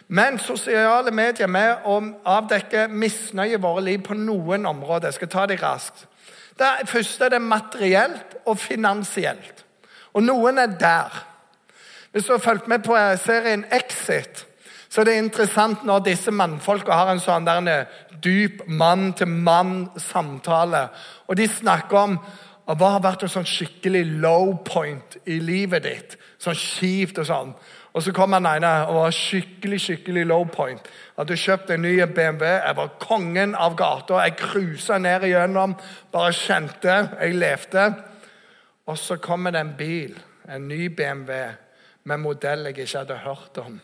Men 0.07 0.39
sosiale 0.39 1.11
medier 1.11 1.47
med 1.51 1.85
å 1.85 1.99
avdekke 2.25 2.87
misnøye 2.87 3.57
i 3.57 3.61
våre 3.61 3.83
liv 3.83 4.05
på 4.07 4.15
noen 4.15 4.65
områder. 4.65 5.11
Jeg 5.11 5.19
skal 5.19 5.29
ta 5.33 5.45
det 5.45 5.59
raskt. 5.63 6.07
Det 6.57 6.89
første 6.89 7.25
er 7.25 7.35
det 7.35 7.41
materielt 7.41 8.37
og 8.45 8.57
finansielt. 8.57 9.65
Og 10.13 10.23
noen 10.23 10.57
er 10.57 10.77
der. 10.79 11.25
Hvis 12.11 12.25
du 12.25 12.31
har 12.31 12.41
fulgt 12.41 12.67
med 12.67 12.79
på 12.87 12.95
serien 13.21 13.65
Exit, 13.71 14.46
så 14.89 15.03
det 15.03 15.13
er 15.13 15.17
interessant 15.23 15.83
når 15.85 15.99
disse 16.05 16.31
mannfolka 16.31 16.91
har 16.95 17.09
en 17.11 17.19
sånn 17.23 17.45
der 17.47 17.85
dyp 18.23 18.61
mann-til-mann-samtale. 18.67 20.87
Og 21.27 21.37
de 21.37 21.47
snakker 21.47 21.97
om 21.97 22.19
Hva 22.67 22.89
har 22.97 22.99
vært 22.99 23.23
en 23.23 23.31
sånn 23.31 23.47
skikkelig 23.47 24.19
low 24.19 24.57
point 24.67 25.15
i 25.23 25.39
livet 25.39 25.83
ditt? 25.85 26.17
Sånn 26.35 26.57
kjipt 26.59 27.15
og 27.23 27.27
sånn. 27.29 27.55
Og 27.95 28.03
så 28.03 28.11
kom 28.11 28.35
han 28.35 28.45
ene 28.45 28.83
og 28.89 28.99
var 28.99 29.11
skikkelig 29.15 29.79
skikkelig 29.85 30.25
low 30.27 30.43
point. 30.51 30.83
Hadde 31.15 31.37
kjøpt 31.39 31.71
en 31.71 31.81
ny 31.81 32.03
BMW. 32.03 32.59
Jeg 32.59 32.75
var 32.75 32.99
kongen 32.99 33.55
av 33.55 33.75
gata. 33.79 34.19
Jeg 34.25 34.35
cruisa 34.41 34.97
ned 34.99 35.23
igjennom. 35.29 35.79
Bare 36.11 36.35
kjente. 36.35 36.95
Jeg 37.21 37.39
levde. 37.39 37.87
Og 38.91 38.99
så 38.99 39.15
kommer 39.15 39.55
det 39.55 39.63
en 39.63 39.75
bil, 39.79 40.19
en 40.51 40.67
ny 40.67 40.91
BMW, 40.91 41.31
med 42.03 42.23
modell 42.23 42.67
jeg 42.67 42.77
ikke 42.77 42.99
hadde 42.99 43.23
hørt 43.23 43.63
om. 43.63 43.79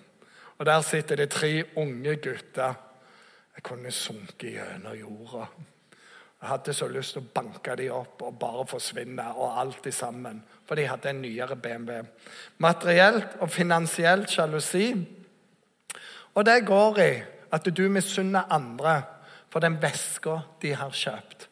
Og 0.58 0.66
der 0.66 0.82
sitter 0.82 1.16
det 1.16 1.30
tre 1.30 1.64
unge 1.76 2.16
gutter. 2.16 2.74
Jeg 3.56 3.64
kunne 3.64 3.92
sunket 3.92 4.54
gjennom 4.58 4.98
jorda. 4.98 5.46
Jeg 6.42 6.50
hadde 6.50 6.74
så 6.76 6.88
lyst 6.92 7.16
til 7.16 7.24
å 7.24 7.32
banke 7.36 7.76
dem 7.80 7.94
opp 7.96 8.22
og 8.28 8.40
bare 8.40 8.66
forsvinne, 8.68 9.30
og 9.40 9.60
alt 9.62 9.88
sammen. 9.96 10.42
For 10.68 10.76
de 10.76 10.90
hadde 10.90 11.14
en 11.14 11.22
nyere 11.24 11.56
BMW. 11.56 12.02
Materielt 12.58 13.38
og 13.40 13.52
finansielt 13.52 14.30
sjalusi. 14.30 14.90
Og 16.34 16.46
det 16.46 16.66
går 16.68 17.00
i 17.00 17.12
at 17.54 17.70
du 17.78 17.88
misunner 17.90 18.50
andre 18.52 19.02
for 19.54 19.64
den 19.64 19.78
veska 19.82 20.40
de 20.62 20.74
har 20.76 20.92
kjøpt. 20.92 21.48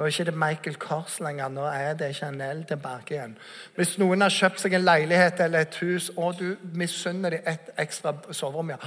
Nå 0.00 0.06
er 0.06 0.14
ikke 0.14 0.24
det 0.30 0.40
Michael 0.40 0.76
Kors 0.80 1.18
lenger, 1.20 1.50
nå 1.52 1.66
er 1.68 1.90
det 2.00 2.06
Chanel 2.16 2.62
tilbake 2.64 3.12
igjen. 3.12 3.34
Hvis 3.76 3.98
noen 4.00 4.24
har 4.24 4.32
kjøpt 4.32 4.62
seg 4.62 4.72
en 4.78 4.86
leilighet 4.86 5.42
eller 5.44 5.66
et 5.66 5.74
hus, 5.82 6.06
og 6.16 6.38
du 6.38 6.54
misunner 6.72 7.34
dem 7.34 7.50
et 7.52 7.68
ekstra 7.84 8.14
soverom 8.32 8.72
ja. 8.72 8.78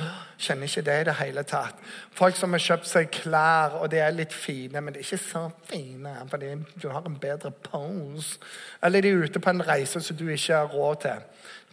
Kjenner 0.42 0.66
ikke 0.66 0.82
det 0.88 0.96
i 1.04 1.04
det 1.12 1.14
hele 1.20 1.44
tatt. 1.46 1.78
Folk 2.18 2.40
som 2.40 2.58
har 2.58 2.64
kjøpt 2.66 2.90
seg 2.90 3.12
klær, 3.14 3.76
og 3.84 3.92
de 3.94 4.02
er 4.02 4.18
litt 4.18 4.34
fine, 4.34 4.82
men 4.82 4.90
de 4.96 5.04
er 5.04 5.06
ikke 5.06 5.22
så 5.22 5.44
fine 5.70 6.16
fordi 6.32 6.50
du 6.82 6.90
har 6.90 7.06
en 7.06 7.22
bedre 7.22 7.54
pose. 7.70 8.42
Eller 8.82 9.06
de 9.06 9.14
er 9.14 9.28
ute 9.28 9.44
på 9.44 9.54
en 9.54 9.62
reise 9.70 10.02
som 10.02 10.18
du 10.18 10.26
ikke 10.26 10.64
har 10.64 10.74
råd 10.74 11.02
til. 11.06 11.28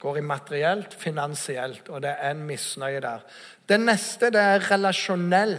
Går 0.04 0.20
i 0.20 0.26
materielt, 0.34 1.00
finansielt, 1.00 1.88
og 1.88 2.04
det 2.04 2.12
er 2.12 2.36
en 2.36 2.44
misnøye 2.44 3.00
der. 3.00 3.24
Det 3.64 3.80
neste 3.80 4.28
det 4.36 4.44
er 4.52 4.68
relasjonell. 4.68 5.56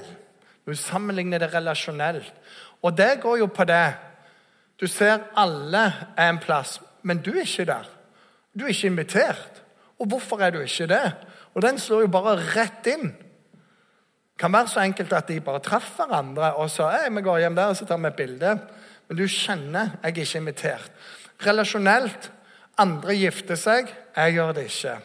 Du 0.70 0.76
sammenligner 0.78 1.42
det 1.42 1.50
relasjonelt. 1.56 2.30
Og 2.82 2.98
det 2.98 3.22
går 3.22 3.38
jo 3.44 3.50
på 3.54 3.66
det. 3.70 3.94
Du 4.82 4.88
ser 4.90 5.28
alle 5.38 5.84
er 6.18 6.30
en 6.30 6.40
plass, 6.42 6.80
men 7.06 7.22
du 7.22 7.32
er 7.36 7.46
ikke 7.46 7.68
der. 7.70 7.90
Du 8.58 8.66
er 8.66 8.74
ikke 8.74 8.90
invitert. 8.90 9.62
Og 10.00 10.08
hvorfor 10.10 10.42
er 10.42 10.50
du 10.50 10.60
ikke 10.60 10.88
det? 10.90 11.12
Og 11.54 11.62
den 11.62 11.80
slår 11.80 12.08
jo 12.08 12.14
bare 12.14 12.40
rett 12.56 12.88
inn. 12.90 13.12
Det 13.12 14.40
kan 14.42 14.54
være 14.54 14.68
så 14.68 14.82
enkelt 14.82 15.14
at 15.14 15.28
de 15.30 15.40
bare 15.46 15.62
traff 15.62 15.92
hverandre 16.00 16.56
og 16.58 16.72
sa 16.74 16.90
«Ei, 16.98 17.12
vi 17.14 17.22
går 17.22 17.44
hjem 17.44 17.56
der 17.56 17.70
og 17.70 17.78
så 17.78 17.86
tar 17.86 18.00
vi 18.02 18.10
et 18.10 18.18
bilde. 18.18 18.56
Men 19.08 19.18
du 19.18 19.28
kjenner 19.28 19.92
jeg 20.02 20.16
er 20.16 20.22
ikke 20.24 20.42
invitert. 20.42 20.92
Relasjonelt 21.46 22.32
andre 22.82 23.16
gifter 23.18 23.60
seg, 23.60 23.92
jeg 24.16 24.34
gjør 24.34 24.56
det 24.58 24.66
ikke. 24.70 24.96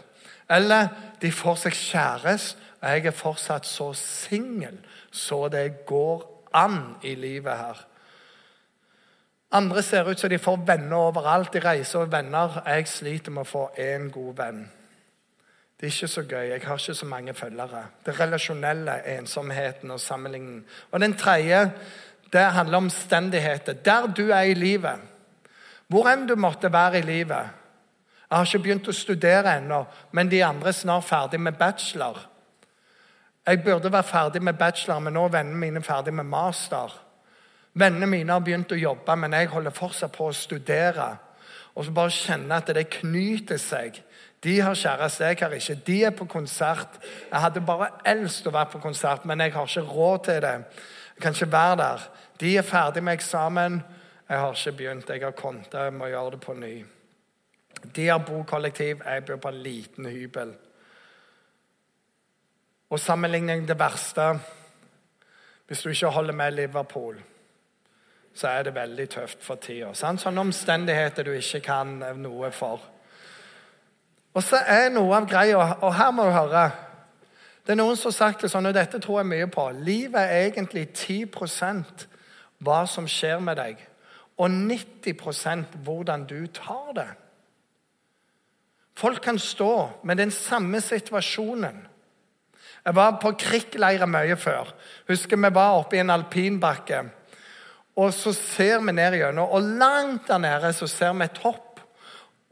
Eller 0.57 0.89
de 1.21 1.33
får 1.33 1.59
seg 1.67 1.77
kjæreste, 1.77 2.63
og 2.81 2.93
jeg 2.93 3.07
er 3.09 3.17
fortsatt 3.17 3.67
så 3.67 3.91
singel 3.99 4.77
så 5.11 5.47
det 5.49 5.87
går 5.89 6.36
an 6.57 6.97
i 7.03 7.15
livet 7.15 7.59
her. 7.59 7.85
Andre 9.53 9.83
ser 9.83 10.09
ut 10.11 10.21
som 10.21 10.31
de 10.31 10.39
får 10.39 10.65
venner 10.67 10.97
overalt. 10.97 11.53
De 11.53 11.61
reiser 11.63 12.03
og 12.03 12.13
venner. 12.13 12.63
Jeg 12.67 12.89
sliter 12.91 13.33
med 13.33 13.47
å 13.47 13.51
få 13.51 13.69
én 13.79 14.11
god 14.11 14.33
venn. 14.41 14.65
Det 15.77 15.87
er 15.87 15.93
ikke 15.93 16.09
så 16.09 16.25
gøy. 16.25 16.49
Jeg 16.51 16.63
har 16.65 16.81
ikke 16.81 16.95
så 16.95 17.07
mange 17.07 17.35
følgere. 17.35 17.85
Det 18.07 18.21
relasjonelle, 18.21 18.97
ensomheten 19.19 19.91
og 19.91 20.01
sammenligningen. 20.01 20.65
Og 20.91 21.01
den 21.01 21.17
tredje 21.17 21.71
det 22.33 22.41
handler 22.41 22.79
om 22.79 22.85
omstendigheter. 22.85 23.73
Der 23.73 24.07
du 24.07 24.31
er 24.31 24.51
i 24.51 24.55
livet. 24.55 25.01
Hvor 25.87 26.09
enn 26.11 26.27
du 26.27 26.35
måtte 26.35 26.73
være 26.73 26.99
i 26.99 27.07
livet. 27.07 27.53
Jeg 28.31 28.39
har 28.39 28.47
ikke 28.47 28.63
begynt 28.65 28.89
å 28.91 28.93
studere 28.97 29.53
ennå, 29.61 29.85
men 30.11 30.31
de 30.31 30.41
andre 30.43 30.73
er 30.73 30.75
snart 30.75 31.05
ferdig 31.07 31.39
med 31.41 31.55
bachelor. 31.55 32.19
Jeg 33.47 33.63
burde 33.65 33.93
være 33.93 34.03
ferdig 34.03 34.43
med 34.43 34.59
bachelor, 34.59 34.99
men 34.99 35.15
nå 35.15 35.25
er 35.25 35.37
vennene 35.37 35.61
mine 35.61 35.83
ferdig 35.83 36.15
med 36.15 36.27
master. 36.27 37.03
Vennene 37.79 38.07
mine 38.11 38.33
har 38.33 38.43
begynt 38.43 38.73
å 38.73 38.79
jobbe, 38.81 39.17
men 39.17 39.37
jeg 39.37 39.53
holder 39.53 39.75
fortsatt 39.77 40.15
på 40.17 40.27
å 40.27 40.35
studere. 40.35 41.13
Og 41.77 41.85
så 41.85 41.93
bare 41.95 42.11
kjenne 42.11 42.59
at 42.59 42.73
det 42.75 42.89
knyter 42.91 43.61
seg. 43.61 44.01
De 44.43 44.57
har 44.61 44.75
kjæreste, 44.75 45.25
jeg 45.25 45.39
har 45.41 45.55
ikke. 45.55 45.79
De 45.87 46.01
er 46.09 46.11
på 46.17 46.25
konsert. 46.25 46.99
Jeg 47.31 47.41
hadde 47.41 47.63
bare 47.67 47.91
elst 48.05 48.47
å 48.47 48.55
være 48.55 48.73
på 48.73 48.83
konsert, 48.83 49.25
men 49.25 49.41
jeg 49.41 49.55
har 49.55 49.69
ikke 49.69 49.87
råd 49.93 50.25
til 50.25 50.43
det. 50.43 50.57
Jeg 51.15 51.23
kan 51.23 51.39
ikke 51.39 51.53
være 51.53 51.77
der. 51.83 52.11
De 52.41 52.57
er 52.57 52.67
ferdig 52.67 53.03
med 53.05 53.21
eksamen. 53.21 53.81
Jeg 54.29 54.39
har 54.39 54.53
ikke 54.59 54.77
begynt. 54.77 55.11
Jeg 55.11 55.23
har 55.23 55.39
konta. 55.39 55.87
Jeg 55.87 55.95
må 55.95 56.11
gjøre 56.11 56.31
det 56.35 56.41
på 56.41 56.55
ny. 56.55 56.75
De 57.97 58.09
har 58.09 58.19
bokollektiv. 58.19 59.05
Jeg 59.05 59.25
bor 59.25 59.37
på 59.37 59.55
en 59.55 59.63
liten 59.63 60.07
hybel. 60.07 60.57
Og 62.91 63.01
sammenligning 63.01 63.69
det 63.69 63.79
verste 63.79 64.39
Hvis 65.67 65.83
du 65.83 65.89
ikke 65.91 66.11
holder 66.15 66.33
med 66.33 66.51
Liverpool, 66.51 67.17
så 68.35 68.49
er 68.49 68.63
det 68.63 68.75
veldig 68.75 69.09
tøft 69.11 69.43
for 69.43 69.55
tida. 69.55 69.95
Sånne 69.95 70.41
omstendigheter 70.41 71.25
du 71.25 71.33
ikke 71.33 71.61
kan 71.61 71.97
noe 72.21 72.53
for. 72.55 72.85
Og 74.37 74.45
så 74.45 74.61
er 74.69 74.93
noe 74.93 75.17
av 75.17 75.27
greia 75.27 75.57
Og 75.59 75.95
her 75.97 76.13
må 76.13 76.29
du 76.29 76.31
høre 76.31 76.71
Det 77.65 77.73
er 77.73 77.81
noen 77.81 77.97
som 77.97 78.13
har 78.13 78.19
sagt 78.19 78.45
det 78.45 78.51
sånn, 78.53 78.69
og 78.69 78.77
dette 78.77 79.01
tror 79.03 79.23
jeg 79.23 79.31
mye 79.33 79.49
på. 79.51 79.65
Livet 79.75 80.21
er 80.23 80.47
egentlig 80.47 80.87
10% 80.93 82.07
hva 82.63 82.85
som 82.87 83.09
skjer 83.11 83.41
med 83.43 83.59
deg, 83.59 83.81
og 84.39 84.53
90% 84.53 85.75
hvordan 85.85 86.29
du 86.31 86.47
tar 86.47 86.93
det. 86.95 87.09
Folk 88.97 89.19
kan 89.25 89.39
stå 89.39 89.73
med 90.07 90.23
den 90.23 90.31
samme 90.31 90.81
situasjonen. 90.81 91.83
Jeg 92.87 92.95
var 92.95 93.19
på 93.19 93.33
krikkleirer 93.35 94.07
mye 94.07 94.37
før. 94.39 94.71
Husker 95.09 95.37
vi 95.37 95.51
var 95.55 95.81
oppe 95.81 95.99
i 95.99 96.03
en 96.05 96.13
alpinbakke. 96.15 97.03
Og 97.97 98.13
så 98.15 98.33
ser 98.37 98.79
vi 98.85 98.93
ned 98.93 99.17
gjennom, 99.19 99.49
og 99.51 99.63
langt 99.81 100.29
der 100.29 100.39
nede 100.39 100.73
så 100.77 100.87
ser 100.87 101.17
vi 101.17 101.25
et 101.25 101.41
hopp. 101.43 101.81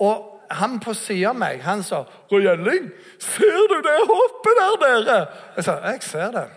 Og 0.02 0.30
han 0.50 0.80
på 0.82 0.94
sida 0.96 1.30
av 1.30 1.38
meg 1.38 1.62
han 1.62 1.82
sa 1.82 2.04
'Røyelling, 2.04 2.90
ser 3.18 3.62
du 3.70 3.78
det 3.86 4.00
hoppet 4.10 4.60
der 4.60 4.76
nede?' 4.84 5.26
Jeg 5.56 5.64
sa 5.64 5.72
'Jeg 5.84 6.02
ser 6.02 6.30
det'. 6.30 6.50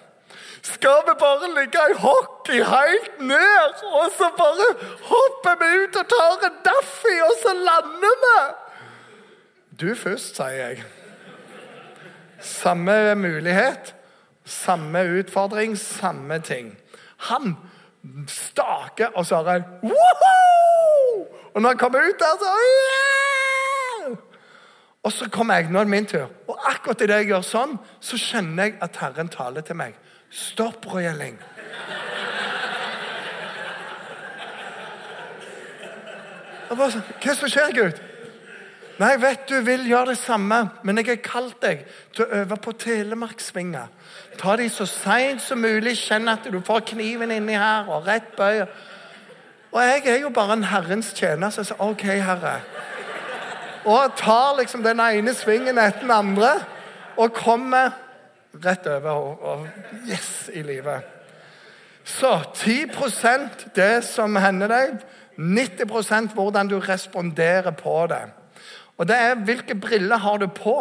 Skal 0.61 1.01
vi 1.07 1.13
bare 1.19 1.47
ligge 1.59 1.79
i 1.91 1.93
hockey 1.93 2.63
helt 2.63 3.19
ned, 3.19 3.73
og 3.83 4.07
så 4.17 4.27
bare 4.37 4.67
hopper 5.11 5.55
vi 5.61 5.67
ut 5.83 5.95
og 5.95 6.07
tar 6.09 6.47
en 6.47 6.57
Daffy, 6.65 7.15
og 7.27 7.33
så 7.43 7.53
lander 7.53 8.15
vi? 8.23 8.39
Du 9.79 9.95
først, 9.95 10.35
sier 10.35 10.67
jeg. 10.67 10.83
Samme 12.39 13.15
mulighet, 13.15 13.95
samme 14.45 15.03
utfordring, 15.19 15.77
samme 15.77 16.39
ting. 16.39 16.77
Han 17.17 17.55
staker, 18.27 19.07
og 19.15 19.25
så 19.25 19.35
har 19.35 19.53
jeg 19.53 19.63
Woohoo! 19.83 21.27
Og 21.53 21.61
når 21.61 21.69
han 21.69 21.77
kommer 21.77 21.99
ut 21.99 22.19
der, 22.19 22.37
så 22.39 22.45
yeah! 22.45 24.17
Og 25.03 25.11
så 25.11 25.29
kommer 25.29 25.55
jeg, 25.55 25.69
nå 25.71 25.79
er 25.79 25.83
det 25.83 25.89
min 25.89 26.05
tur. 26.05 26.27
Og 26.47 26.59
akkurat 26.67 27.01
idet 27.01 27.21
jeg 27.21 27.29
gjør 27.31 27.45
sånn, 27.47 27.77
så 28.03 28.17
kjenner 28.19 28.67
jeg 28.67 28.77
at 28.83 28.97
Herren 29.01 29.29
taler 29.31 29.63
til 29.63 29.77
meg. 29.79 29.95
Stopp, 30.29 30.85
Rojelling. 30.91 31.37
Hva 36.67 36.89
som 36.91 37.47
skjer, 37.47 37.71
Gud? 37.77 38.01
Nei, 38.97 39.13
vet 39.21 39.45
du 39.49 39.59
vil 39.61 39.85
gjøre 39.85 40.15
det 40.15 40.17
samme, 40.17 40.63
men 40.83 40.97
jeg 40.97 41.11
har 41.11 41.19
kalt 41.21 41.59
deg 41.61 41.83
til 42.15 42.25
å 42.25 42.39
øve 42.39 42.57
på 42.61 42.73
telemarksvinger. 42.81 43.91
Ta 44.41 44.55
de 44.57 44.69
så 44.73 44.87
seint 44.89 45.41
som 45.41 45.61
mulig, 45.61 45.93
kjenn 45.99 46.29
at 46.31 46.47
du 46.49 46.57
får 46.65 46.85
kniven 46.93 47.33
inni 47.35 47.57
her, 47.57 47.85
og 47.89 48.07
rett 48.09 48.31
bøy. 48.37 48.63
Og 49.71 49.83
jeg 49.83 50.07
er 50.07 50.21
jo 50.23 50.31
bare 50.33 50.57
en 50.57 50.65
Herrens 50.71 51.11
tjener, 51.13 51.53
jeg 51.53 51.69
sier 51.69 51.83
OK, 51.83 52.07
Herre. 52.07 52.55
Og 53.87 54.17
tar 54.17 54.57
liksom 54.57 54.81
den 54.83 54.99
ene 54.99 55.33
svingen 55.37 55.77
etter 55.77 56.03
den 56.03 56.15
andre 56.15 56.55
og 57.17 57.37
kommer 57.37 57.93
rett 58.63 58.87
over 58.89 59.13
og, 59.13 59.45
og 59.45 60.09
yes 60.09 60.49
i 60.53 60.63
livet. 60.65 61.05
Så 62.07 62.33
10% 62.55 63.67
det 63.75 64.03
som 64.07 64.35
hender 64.39 64.71
deg, 64.71 64.99
90% 65.37 66.33
hvordan 66.33 66.69
du 66.71 66.79
responderer 66.79 67.71
på 67.77 67.99
det. 68.09 68.23
Og 68.97 69.07
det 69.07 69.17
er 69.17 69.43
hvilke 69.45 69.75
briller 69.75 70.17
har 70.17 70.37
du 70.41 70.47
på? 70.47 70.77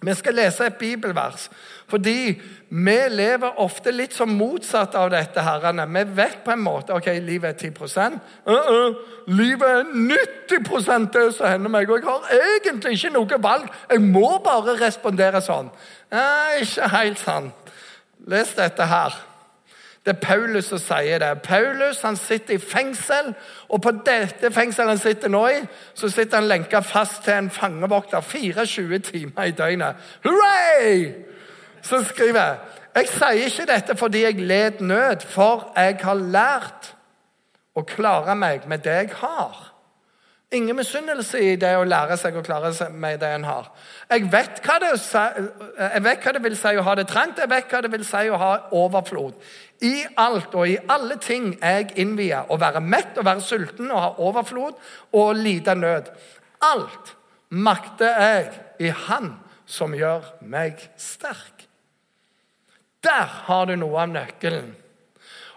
Vi 0.00 0.14
skal 0.14 0.34
lese 0.38 0.66
et 0.66 0.76
bibelvers. 0.78 1.48
Fordi 1.88 2.40
vi 2.68 2.96
lever 3.10 3.58
ofte 3.58 3.90
litt 3.90 4.14
som 4.14 4.30
motsatt 4.30 4.94
av 4.94 5.10
dette. 5.10 5.42
herrene. 5.42 5.86
Vi 5.86 6.04
vet 6.16 6.44
på 6.44 6.52
en 6.52 6.62
måte 6.62 6.94
ok, 6.94 7.06
livet 7.06 7.64
er 7.64 7.70
10 7.70 7.72
uh 8.46 8.54
-uh, 8.54 8.94
Livet 9.26 9.68
er 9.68 9.84
90 9.92 11.12
det 11.12 11.34
som 11.34 11.46
hender 11.46 11.68
meg. 11.70 11.90
Og 11.90 11.98
jeg 11.98 12.04
har 12.04 12.22
egentlig 12.60 12.92
ikke 12.92 13.12
noe 13.12 13.42
valg. 13.42 13.68
Jeg 13.90 14.00
må 14.00 14.38
bare 14.44 14.86
respondere 14.86 15.40
sånn. 15.40 15.70
Nei, 16.12 16.60
ikke 16.60 16.88
helt 16.88 17.18
sant. 17.18 17.54
Les 18.26 18.54
dette 18.54 18.86
her. 18.86 19.27
Det 20.06 20.14
er 20.14 20.20
Paulus 20.20 20.70
som 20.70 20.80
sier 20.80 21.18
det. 21.20 21.42
Paulus 21.44 22.00
han 22.02 22.16
sitter 22.16 22.54
i 22.54 22.58
fengsel, 22.58 23.34
og 23.68 23.82
på 23.82 23.92
dette 24.06 24.50
fengselet 24.54 24.94
han 24.94 25.02
sitter 25.02 25.32
nå 25.32 25.42
i, 25.52 25.60
så 25.94 26.08
sitter 26.08 26.40
han 26.40 26.48
lenka 26.48 26.80
fast 26.80 27.24
til 27.24 27.34
en 27.34 27.50
fangevokter 27.50 28.20
24 28.20 28.98
timer 28.98 29.50
i 29.50 29.56
døgnet. 29.56 29.96
Hurray! 30.24 31.12
Så 31.82 32.02
skriver 32.04 32.40
jeg 32.40 32.56
jeg 32.98 33.08
sier 33.12 33.44
ikke 33.46 33.66
dette 33.68 33.94
fordi 33.98 34.22
jeg 34.24 34.40
led 34.42 34.80
nød, 34.80 35.26
for 35.30 35.68
jeg 35.76 35.98
har 36.02 36.18
lært 36.18 36.92
å 37.78 37.84
klare 37.86 38.34
meg 38.34 38.66
med 38.66 38.82
det 38.82 38.96
jeg 38.96 39.10
har. 39.20 39.67
Ingen 40.50 40.78
misunnelse 40.78 41.40
i 41.44 41.56
det 41.60 41.74
å 41.76 41.84
lære 41.84 42.16
seg 42.16 42.36
å 42.38 42.42
klare 42.44 42.70
seg 42.72 42.94
med 42.96 43.18
det 43.20 43.28
en 43.36 43.44
har. 43.44 43.66
Jeg 44.08 44.30
vet, 44.32 44.62
det, 44.64 44.92
jeg 45.76 46.04
vet 46.06 46.22
hva 46.24 46.32
det 46.32 46.40
vil 46.46 46.56
si 46.56 46.70
å 46.72 46.84
ha 46.86 46.94
det 46.96 47.04
trangt, 47.10 47.42
jeg 47.42 47.50
vet 47.52 47.68
hva 47.68 47.82
det 47.84 47.90
vil 47.92 48.06
si 48.08 48.22
å 48.32 48.38
ha 48.40 48.52
overflod. 48.72 49.34
I 49.84 50.06
alt 50.16 50.56
og 50.56 50.70
i 50.72 50.78
alle 50.88 51.18
ting 51.20 51.50
jeg 51.58 51.92
innvia. 52.00 52.46
Å 52.48 52.56
være 52.60 52.80
mett, 52.80 53.12
og 53.20 53.28
være 53.28 53.44
sulten, 53.44 53.92
og 53.92 54.00
ha 54.00 54.08
overflod 54.24 54.80
og 55.20 55.36
lide 55.36 55.74
nød. 55.76 56.08
Alt 56.64 57.12
makter 57.52 58.16
jeg 58.24 58.88
i 58.88 58.94
Han 59.04 59.34
som 59.68 59.92
gjør 59.92 60.24
meg 60.48 60.80
sterk. 60.96 61.68
Der 63.04 63.28
har 63.46 63.68
du 63.68 63.76
noe 63.76 64.00
av 64.00 64.16
nøkkelen. 64.16 64.72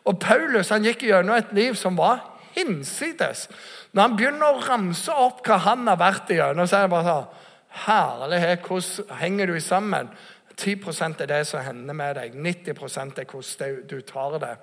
Og 0.04 0.20
Paulus 0.20 0.70
han 0.74 0.84
gikk 0.84 1.08
gjennom 1.08 1.38
et 1.38 1.56
liv 1.56 1.80
som 1.80 1.96
var 1.96 2.26
hinsides. 2.56 3.48
Når 3.92 4.02
han 4.02 4.18
begynner 4.18 4.54
å 4.54 4.64
ramse 4.64 5.14
opp 5.14 5.42
hva 5.48 5.58
han 5.66 5.88
har 5.90 6.00
vært 6.00 6.32
igjennom, 6.32 6.68
så 6.68 6.80
er 6.80 6.88
det 6.88 6.94
bare 6.96 7.16
sånn 7.16 7.48
Herlighet, 7.72 8.66
hvordan 8.68 9.18
henger 9.22 9.48
du 9.48 9.60
sammen? 9.64 10.10
10% 10.60 11.22
er 11.24 11.30
det 11.30 11.46
som 11.48 11.64
hender 11.64 11.96
med 11.96 12.18
deg. 12.20 12.34
90% 12.36 13.22
er 13.22 13.30
hvordan 13.32 13.78
du 13.88 14.02
tar 14.04 14.36
det. 14.44 14.56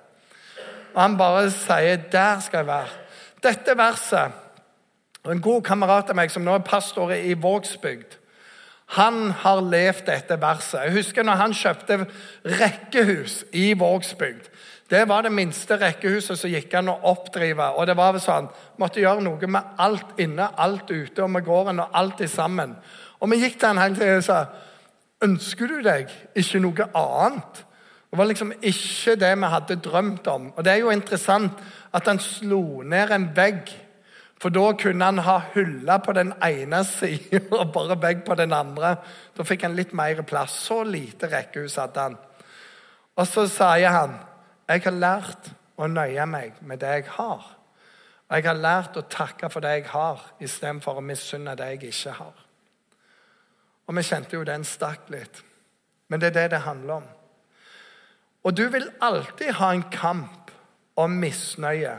Og 0.93 1.01
Han 1.01 1.17
bare 1.17 1.49
sier 1.51 1.97
'Der 1.97 2.39
skal 2.39 2.57
jeg 2.57 2.67
være'. 2.67 2.97
Dette 3.43 3.77
verset 3.77 4.31
En 5.25 5.41
god 5.41 5.61
kamerat 5.63 6.09
av 6.09 6.15
meg 6.15 6.31
som 6.31 6.43
nå 6.43 6.53
er 6.55 6.59
pastor 6.59 7.11
i 7.11 7.33
Vågsbygd, 7.33 8.17
han 8.85 9.31
har 9.31 9.61
levd 9.61 10.05
dette 10.05 10.41
verset. 10.41 10.79
Jeg 10.83 10.91
husker 10.91 11.23
når 11.23 11.33
han 11.33 11.53
kjøpte 11.53 12.07
rekkehus 12.45 13.43
i 13.53 13.73
Vågsbygd. 13.73 14.49
Det 14.89 15.03
var 15.07 15.21
det 15.21 15.31
minste 15.31 15.77
rekkehuset 15.77 16.39
som 16.39 16.49
gikk 16.49 16.73
an 16.73 16.89
å 16.89 16.99
oppdrive. 17.11 17.75
og 17.77 17.87
det 17.87 17.97
var 17.97 18.17
sånn, 18.17 18.49
Måtte 18.77 18.99
gjøre 18.99 19.21
noe 19.21 19.47
med 19.47 19.63
alt 19.77 20.19
inne, 20.19 20.49
alt 20.57 20.89
ute 20.89 21.23
og 21.23 21.29
med 21.29 21.45
gården 21.45 21.79
og 21.79 21.89
alt 21.93 22.29
sammen. 22.29 22.75
Og 23.19 23.29
vi 23.29 23.37
gikk 23.43 23.59
til 23.59 23.67
han 23.67 23.77
hele 23.77 23.95
tiden 23.95 24.17
og 24.17 24.23
sa 24.23 24.45
Ønsker 25.21 25.67
du 25.67 25.81
deg 25.83 26.07
ikke 26.35 26.61
noe 26.63 26.85
annet? 26.95 27.65
Det 28.09 28.17
var 28.17 28.25
liksom 28.25 28.53
ikke 28.61 29.15
det 29.19 29.33
vi 29.37 29.51
hadde 29.51 29.75
drømt 29.75 30.27
om. 30.27 30.53
Og 30.55 30.63
Det 30.63 30.71
er 30.71 30.77
jo 30.79 30.89
interessant 30.89 31.51
at 31.93 32.07
han 32.07 32.19
slo 32.19 32.81
ned 32.81 33.11
en 33.11 33.29
vegg 33.35 33.69
For 34.39 34.49
da 34.49 34.71
kunne 34.71 35.03
han 35.03 35.17
ha 35.19 35.41
hylla 35.53 35.97
på 35.99 36.13
den 36.15 36.31
ene 36.41 36.83
sida 36.87 37.41
og 37.59 37.73
bare 37.73 37.97
vegg 37.99 38.23
på 38.23 38.35
den 38.39 38.53
andre. 38.53 38.95
Da 39.35 39.43
fikk 39.43 39.65
han 39.67 39.75
litt 39.75 39.91
mer 39.93 40.21
plass. 40.23 40.55
Så 40.63 40.83
lite 40.83 41.27
rekkehus 41.27 41.75
hadde 41.75 41.99
han. 41.99 42.15
Og 43.19 43.27
så 43.27 43.43
sier 43.51 43.91
han, 43.91 44.13
'Jeg 44.69 44.83
har 44.83 44.91
lært 44.91 45.51
å 45.77 45.87
nøye 45.87 46.25
meg 46.25 46.61
med 46.61 46.79
det 46.79 46.87
jeg 46.87 47.05
har.' 47.09 47.55
Og 48.29 48.35
jeg 48.35 48.45
har 48.45 48.53
lært 48.61 48.97
å 48.97 49.07
takke 49.09 49.49
for 49.49 49.59
det 49.59 49.69
jeg 49.69 49.87
har, 49.89 50.21
istedenfor 50.39 50.99
å 50.99 51.01
misunne 51.01 51.55
det 51.57 51.65
jeg 51.65 51.83
ikke 51.89 52.11
har. 52.11 52.35
Og 53.87 53.95
vi 53.97 54.03
kjente 54.05 54.37
jo 54.37 54.43
den 54.45 54.63
stakk 54.63 55.09
litt. 55.09 55.41
Men 56.07 56.21
det 56.21 56.27
er 56.27 56.35
det 56.35 56.51
det 56.51 56.59
handler 56.59 56.93
om. 56.93 57.07
Og 58.43 58.57
du 58.57 58.67
vil 58.69 58.85
alltid 59.01 59.57
ha 59.57 59.71
en 59.73 59.83
kamp 59.91 60.51
om 60.95 61.17
misnøye 61.21 61.97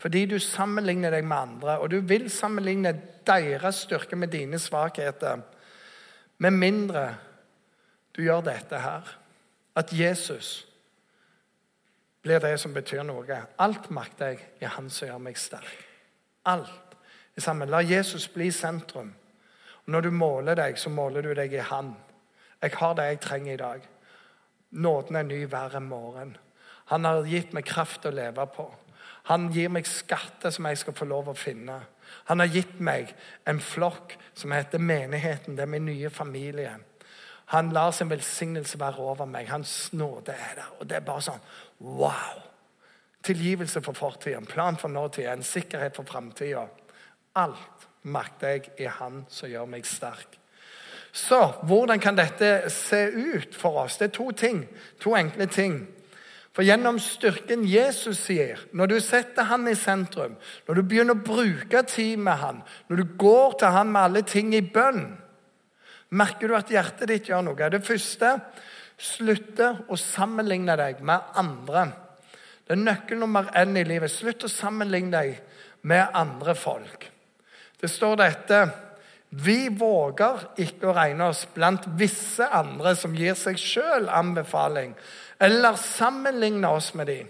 fordi 0.00 0.22
du 0.24 0.38
sammenligner 0.40 1.12
deg 1.12 1.26
med 1.28 1.36
andre, 1.36 1.74
og 1.78 1.90
du 1.92 1.98
vil 2.00 2.30
sammenligne 2.32 2.94
deres 3.28 3.82
styrke 3.84 4.16
med 4.16 4.30
dine 4.32 4.56
svakheter. 4.58 5.42
Med 6.38 6.56
mindre 6.56 7.02
du 8.16 8.22
gjør 8.24 8.40
dette 8.46 8.80
her. 8.80 9.10
At 9.76 9.92
Jesus 9.92 10.69
blir 12.22 12.40
det 12.40 12.56
som 12.60 12.74
betyr 12.74 13.02
noe. 13.06 13.38
Alt 13.58 13.90
makter 13.90 14.34
jeg 14.34 14.40
i 14.60 14.68
Han 14.68 14.90
som 14.90 15.08
gjør 15.08 15.22
meg 15.24 15.38
sterk. 15.38 15.86
Alt. 16.44 16.86
La 17.70 17.80
Jesus 17.80 18.28
bli 18.28 18.50
sentrum. 18.52 19.14
Og 19.86 19.92
når 19.92 20.00
du 20.00 20.10
måler 20.10 20.54
deg, 20.54 20.78
så 20.78 20.90
måler 20.90 21.22
du 21.22 21.32
deg 21.34 21.52
i 21.54 21.64
Han. 21.70 21.94
Jeg 22.62 22.76
har 22.76 22.94
det 22.94 23.04
jeg 23.04 23.20
trenger 23.20 23.52
i 23.52 23.56
dag. 23.56 23.88
Nåden 24.70 25.16
er 25.16 25.22
ny 25.22 25.46
hver 25.46 25.78
morgen. 25.80 26.36
Han 26.90 27.04
har 27.04 27.24
gitt 27.24 27.52
meg 27.52 27.64
kraft 27.64 28.06
å 28.06 28.12
leve 28.12 28.44
på. 28.54 28.66
Han 29.30 29.48
gir 29.52 29.70
meg 29.72 29.86
skatter 29.86 30.50
som 30.50 30.66
jeg 30.66 30.78
skal 30.80 30.96
få 30.96 31.06
lov 31.08 31.30
å 31.30 31.38
finne. 31.38 31.78
Han 32.28 32.42
har 32.42 32.50
gitt 32.50 32.80
meg 32.80 33.14
en 33.48 33.60
flokk 33.60 34.16
som 34.34 34.52
heter 34.52 34.82
menigheten. 34.82 35.56
Det 35.56 35.62
er 35.62 35.70
min 35.70 35.86
nye 35.86 36.10
familie. 36.10 36.76
Han 37.54 37.72
lar 37.74 37.90
sin 37.90 38.10
velsignelse 38.10 38.78
være 38.78 39.02
over 39.02 39.26
meg. 39.26 39.48
Hans 39.50 39.92
nåde 39.92 40.32
er 40.32 40.54
der. 40.56 40.72
Og 40.78 40.88
det 40.88 40.98
er 40.98 41.06
bare 41.06 41.24
sånn 41.24 41.42
wow! 41.80 42.40
Tilgivelse 43.22 43.82
for 43.84 43.92
fortiden, 43.92 44.46
plan 44.46 44.76
for 44.76 44.88
nåtida, 44.88 45.32
en 45.32 45.42
sikkerhet 45.42 45.96
for 45.96 46.08
framtida. 46.08 46.66
Alt 47.36 47.88
makter 48.02 48.48
jeg 48.48 48.70
i 48.78 48.88
Han 48.88 49.24
som 49.28 49.50
gjør 49.50 49.68
meg 49.68 49.86
sterk. 49.86 50.38
Så 51.12 51.40
hvordan 51.66 52.00
kan 52.00 52.16
dette 52.16 52.70
se 52.70 53.08
ut 53.10 53.56
for 53.56 53.82
oss? 53.82 53.98
Det 53.98 54.10
er 54.10 54.14
to 54.14 54.30
ting. 54.30 54.62
To 55.02 55.16
enkle 55.18 55.46
ting. 55.46 55.82
For 56.54 56.66
gjennom 56.66 56.98
styrken 57.02 57.62
Jesus 57.68 58.24
gir, 58.30 58.58
når 58.74 58.86
du 58.90 58.96
setter 59.02 59.46
han 59.46 59.68
i 59.70 59.76
sentrum, 59.78 60.34
når 60.66 60.78
du 60.78 60.82
begynner 60.82 61.14
å 61.14 61.24
bruke 61.24 61.82
tid 61.86 62.18
med 62.18 62.40
han, 62.40 62.62
når 62.88 63.02
du 63.02 63.12
går 63.18 63.58
til 63.60 63.74
han 63.74 63.92
med 63.92 64.02
alle 64.02 64.22
ting 64.26 64.50
i 64.54 64.62
bønn, 64.62 65.04
merker 66.10 66.50
du 66.50 66.56
at 66.58 66.72
hjertet 66.72 67.10
ditt 67.10 67.30
gjør 67.30 67.46
noe. 67.46 67.70
Det 67.70 67.84
første 67.86 68.34
slutte 69.00 69.72
å 69.88 69.96
sammenligne 69.98 70.76
deg 70.78 71.00
med 71.06 71.32
andre. 71.40 71.86
Det 72.66 72.76
er 72.76 72.84
nøkkel 72.84 73.18
nummer 73.18 73.48
én 73.56 73.74
i 73.80 73.86
livet. 73.86 74.12
Slutt 74.12 74.44
å 74.46 74.52
sammenligne 74.52 75.10
deg 75.16 75.40
med 75.88 76.12
andre 76.14 76.54
folk. 76.58 77.08
Det 77.80 77.88
står 77.88 78.20
dette 78.20 78.60
vi 79.30 79.68
våger 79.70 80.40
ikke 80.58 80.88
å 80.90 80.94
regne 80.96 81.28
oss 81.30 81.44
blant 81.54 81.84
visse 81.98 82.46
andre 82.50 82.96
som 82.98 83.14
gir 83.14 83.36
seg 83.38 83.60
sjøl 83.62 84.08
anbefaling, 84.10 84.96
eller 85.38 85.78
sammenligne 85.78 86.66
oss 86.66 86.90
med 86.98 87.06
dem. 87.12 87.28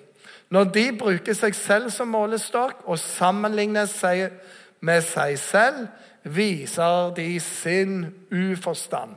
Når 0.50 0.70
de 0.74 0.86
bruker 0.96 1.36
seg 1.36 1.54
selv 1.54 1.92
som 1.94 2.08
målestokk 2.10 2.86
og 2.88 2.98
sammenligner 2.98 3.86
seg 3.86 4.32
med 4.80 5.04
seg 5.06 5.36
selv, 5.38 5.84
viser 6.24 7.12
de 7.16 7.28
sin 7.44 8.00
uforstand. 8.32 9.12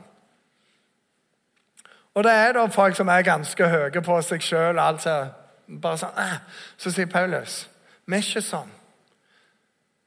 Og 2.14 2.24
det 2.24 2.32
er 2.32 2.54
da 2.54 2.64
folk 2.70 2.96
som 2.96 3.10
er 3.10 3.26
ganske 3.26 3.68
høye 3.68 4.02
på 4.04 4.20
seg 4.22 4.42
sjøl. 4.42 4.78
Altså, 4.78 5.16
bare 5.66 5.98
sånn, 5.98 6.16
ah. 6.16 6.40
Så 6.78 6.94
sier 6.94 7.10
Paulus 7.10 7.64
vi 8.04 8.18
er 8.18 8.24
ikke 8.24 8.42
sånn. 8.44 8.72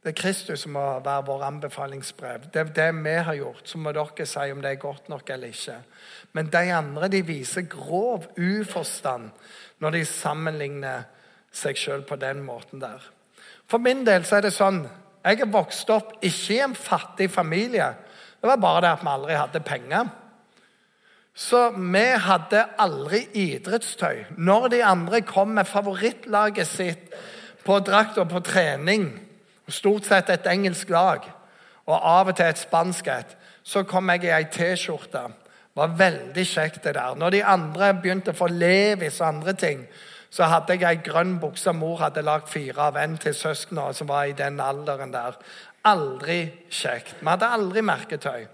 Det 0.05 0.11
er 0.11 0.19
Kristus 0.21 0.61
som 0.63 0.75
må 0.77 0.83
være 1.03 1.25
vår 1.27 1.41
anbefalingsbrev. 1.47 2.45
Det 2.53 2.61
er 2.61 2.69
det 2.75 2.91
vi 3.01 3.15
har 3.27 3.35
gjort. 3.35 3.63
Så 3.65 3.79
må 3.81 3.91
dere 3.91 4.27
si 4.29 4.51
om 4.53 4.61
det 4.61 4.69
er 4.71 4.79
godt 4.79 5.09
nok 5.09 5.29
eller 5.33 5.49
ikke. 5.51 5.79
Men 6.37 6.51
de 6.53 6.61
andre 6.71 7.09
de 7.11 7.23
viser 7.25 7.65
grov 7.67 8.29
uforstand 8.37 9.31
når 9.81 9.97
de 9.97 10.03
sammenligner 10.05 11.09
seg 11.51 11.75
sjøl 11.81 12.05
på 12.05 12.19
den 12.21 12.43
måten 12.45 12.79
der. 12.83 13.01
For 13.67 13.81
min 13.83 14.05
del 14.07 14.23
så 14.25 14.37
er 14.37 14.47
det 14.47 14.53
sånn 14.55 14.85
Jeg 15.27 15.41
er 15.43 15.51
vokst 15.51 15.89
opp 15.91 16.13
ikke 16.23 16.53
i 16.55 16.61
en 16.63 16.75
fattig 16.77 17.27
familie. 17.33 17.89
Det 18.39 18.47
var 18.47 18.61
bare 18.63 18.85
det 18.85 18.91
at 18.93 19.01
vi 19.03 19.11
aldri 19.11 19.35
hadde 19.35 19.65
penger. 19.65 20.13
Så 21.37 21.69
vi 21.77 22.05
hadde 22.17 22.63
aldri 22.81 23.27
idrettstøy. 23.37 24.23
Når 24.37 24.67
de 24.73 24.83
andre 24.85 25.21
kom 25.21 25.53
med 25.53 25.69
favorittlaget 25.69 26.67
sitt 26.67 27.13
på 27.65 27.77
drakt 27.85 28.17
og 28.17 28.29
på 28.31 28.41
trening 28.41 29.09
Stort 29.67 30.05
sett 30.07 30.29
et 30.31 30.45
engelsk 30.47 30.87
lag, 30.95 31.25
og 31.91 31.95
av 32.07 32.29
og 32.31 32.37
til 32.37 32.47
et 32.47 32.59
spansk 32.59 33.09
et. 33.11 33.33
Så 33.67 33.81
kom 33.83 34.07
jeg 34.13 34.23
i 34.23 34.29
ei 34.31 34.45
T-skjorte. 34.47 35.25
Det 35.27 35.81
var 35.81 35.97
veldig 35.99 36.45
kjekt, 36.47 36.85
det 36.85 36.93
der. 36.95 37.17
Når 37.19 37.35
de 37.35 37.41
andre 37.43 37.89
begynte 37.99 38.31
å 38.31 38.37
få 38.37 38.47
Levis 38.47 39.19
og 39.19 39.27
andre 39.27 39.53
ting, 39.59 39.81
så 40.31 40.47
hadde 40.47 40.77
jeg 40.77 40.87
ei 40.87 41.01
grønn 41.03 41.35
bukse 41.43 41.73
mor 41.75 41.99
hadde 41.99 42.23
lagd 42.23 42.47
fire 42.51 42.87
av 42.87 42.99
en 42.99 43.17
til 43.19 43.35
søsknene 43.35 43.93
som 43.95 44.07
var 44.07 44.27
i 44.27 44.35
den 44.39 44.61
alderen 44.63 45.11
der. 45.11 45.35
Aldri 45.87 46.39
kjekt. 46.71 47.19
Vi 47.19 47.27
hadde 47.27 47.51
aldri 47.59 47.83
merketøy. 47.83 48.47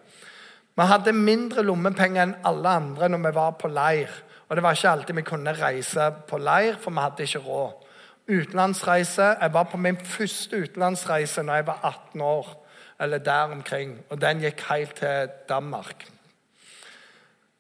Vi 0.73 0.85
hadde 0.89 1.13
mindre 1.13 1.63
lommepenger 1.65 2.23
enn 2.23 2.37
alle 2.49 2.77
andre 2.79 3.09
når 3.11 3.27
vi 3.27 3.35
var 3.35 3.57
på 3.61 3.69
leir. 3.69 4.09
Og 4.49 4.57
det 4.57 4.63
var 4.63 4.77
ikke 4.77 4.89
alltid 4.89 5.15
vi 5.15 5.25
kunne 5.27 5.53
reise 5.57 6.09
på 6.29 6.37
leir, 6.41 6.77
for 6.81 6.91
vi 6.91 7.03
hadde 7.03 7.27
ikke 7.27 7.45
råd 7.45 7.79
utenlandsreise. 8.27 9.35
Jeg 9.41 9.53
var 9.53 9.63
på 9.63 9.77
min 9.77 9.97
første 9.97 10.57
utenlandsreise 10.63 11.43
når 11.43 11.55
jeg 11.55 11.67
var 11.67 11.79
18 11.83 12.21
år, 12.21 12.51
eller 13.01 13.17
der 13.17 13.53
omkring. 13.53 13.97
Og 14.09 14.21
den 14.21 14.41
gikk 14.43 14.63
helt 14.69 14.95
til 14.95 15.29
Danmark. 15.49 16.07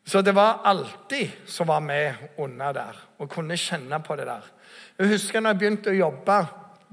Så 0.05 0.21
det 0.21 0.35
var 0.35 0.61
alltid 0.65 1.29
som 1.45 1.67
var 1.67 1.79
med 1.79 2.13
under 2.37 2.71
der, 2.71 3.07
og 3.19 3.29
kunne 3.29 3.57
kjenne 3.57 3.99
på 4.03 4.15
det 4.15 4.27
der. 4.27 4.41
Jeg 4.99 5.07
husker 5.07 5.39
når 5.39 5.49
jeg 5.49 5.59
begynte 5.59 5.89
å 5.89 5.93
jobbe, 5.93 6.39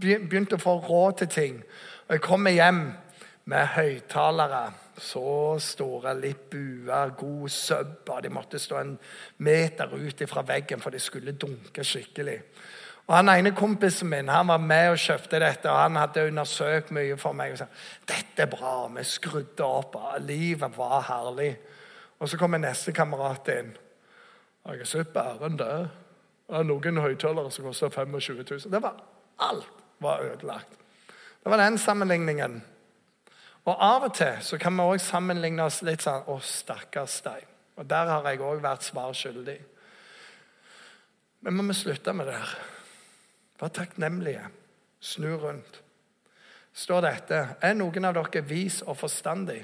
begynte 0.00 0.56
å 0.56 0.62
få 0.62 0.76
råd 0.78 1.16
til 1.18 1.28
ting. 1.28 1.56
Og 2.08 2.14
jeg 2.14 2.22
kommer 2.24 2.54
hjem 2.54 2.92
med 3.44 3.66
høyttalere 3.66 4.70
så 5.00 5.58
store, 5.58 6.14
buer, 6.50 7.14
god 7.16 7.48
søbba. 7.48 8.20
De 8.20 8.28
måtte 8.28 8.58
stå 8.58 8.76
en 8.76 8.98
meter 9.38 9.94
ut 9.94 10.22
fra 10.28 10.42
veggen, 10.42 10.80
for 10.80 10.90
det 10.90 11.00
skulle 11.02 11.32
dunke 11.32 11.84
skikkelig. 11.84 12.38
Og 13.06 13.16
Han 13.16 13.28
ene 13.28 13.50
kompisen 13.50 14.08
min 14.08 14.28
han 14.28 14.48
var 14.48 14.58
med 14.58 14.92
og 14.92 14.98
kjøpte 14.98 15.40
dette, 15.42 15.70
og 15.70 15.78
han 15.78 15.96
hadde 15.96 16.26
undersøkt 16.28 16.90
mye 16.90 17.16
for 17.18 17.32
meg. 17.32 17.52
og 17.52 17.58
sa, 17.58 17.66
dette 18.06 18.42
er 18.42 18.46
bra, 18.46 18.88
vi 18.88 19.04
skrudde 19.04 19.64
opp, 19.64 19.96
livet 20.20 20.76
var 20.76 21.02
herlig. 21.08 21.56
Og 22.20 22.28
Så 22.28 22.38
kommer 22.38 22.58
neste 22.58 22.92
kamerat 22.92 23.48
inn. 23.48 23.76
Jeg 24.66 24.78
har 24.78 24.84
sett 24.84 25.12
bæren 25.12 25.58
der. 25.58 25.88
Det 26.46 26.58
er 26.58 26.62
noen 26.62 26.98
høyttalere 26.98 27.50
som 27.50 27.64
koster 27.64 27.88
25 27.88 28.44
000. 28.50 28.72
Det 28.72 28.82
var, 28.82 28.96
alt 29.38 29.66
var 29.98 30.20
ødelagt. 30.20 30.78
Det 31.42 31.50
var 31.50 31.56
den 31.56 31.78
sammenligningen. 31.78 32.62
Og 33.68 33.76
Av 33.76 34.06
og 34.08 34.14
til 34.16 34.38
så 34.44 34.58
kan 34.60 34.76
vi 34.76 34.86
også 34.86 35.12
sammenligne 35.14 35.66
oss 35.66 35.82
litt 35.86 36.04
sånn 36.04 36.28
Å, 36.30 36.38
stakkars 36.40 37.20
deg. 37.26 37.44
Og 37.80 37.88
Der 37.88 38.08
har 38.08 38.28
jeg 38.28 38.40
òg 38.44 38.62
vært 38.64 38.86
svar 38.86 39.12
skyldig. 39.16 39.58
Men 41.40 41.56
må 41.56 41.64
vi 41.68 41.76
slutte 41.76 42.12
med 42.16 42.28
det 42.28 42.36
her? 42.36 42.56
Vær 43.60 43.72
takknemlige. 43.76 44.48
Snu 45.00 45.30
rundt. 45.40 45.80
Står 46.76 47.04
dette 47.04 47.38
Er 47.62 47.76
noen 47.76 48.04
av 48.04 48.16
dere 48.16 48.44
vis 48.46 48.80
og 48.84 48.98
forstandig? 49.00 49.62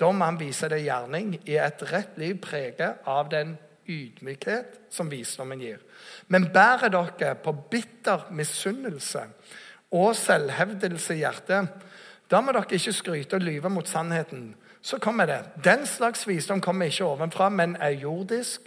Da 0.00 0.08
må 0.12 0.24
han 0.24 0.38
vise 0.40 0.68
det 0.70 0.84
gjerning 0.84 1.34
i 1.44 1.58
et 1.60 1.82
rett 1.90 2.16
liv 2.18 2.38
preget 2.40 3.02
av 3.10 3.28
den 3.28 3.56
ydmykhet 3.90 4.78
som 4.92 5.10
visdommen 5.10 5.60
gir. 5.60 5.82
Men 6.28 6.48
bærer 6.54 6.92
dere 6.92 7.34
på 7.42 7.52
bitter 7.70 8.30
misunnelse 8.32 9.26
og 9.90 10.14
selvhevdelse 10.16 11.16
i 11.18 11.24
hjertet, 11.24 11.68
da 12.30 12.40
må 12.40 12.52
dere 12.52 12.78
ikke 12.78 12.92
skryte 12.92 13.38
og 13.38 13.40
lyve 13.42 13.70
mot 13.70 13.88
sannheten. 13.88 14.54
Så 14.82 14.98
kommer 14.98 15.26
det. 15.26 15.40
Den 15.64 15.86
slags 15.86 16.28
visdom 16.28 16.60
kommer 16.60 16.86
ikke 16.86 17.04
ovenfra, 17.04 17.48
men 17.48 17.76
er 17.80 17.88
jordisk. 17.88 18.60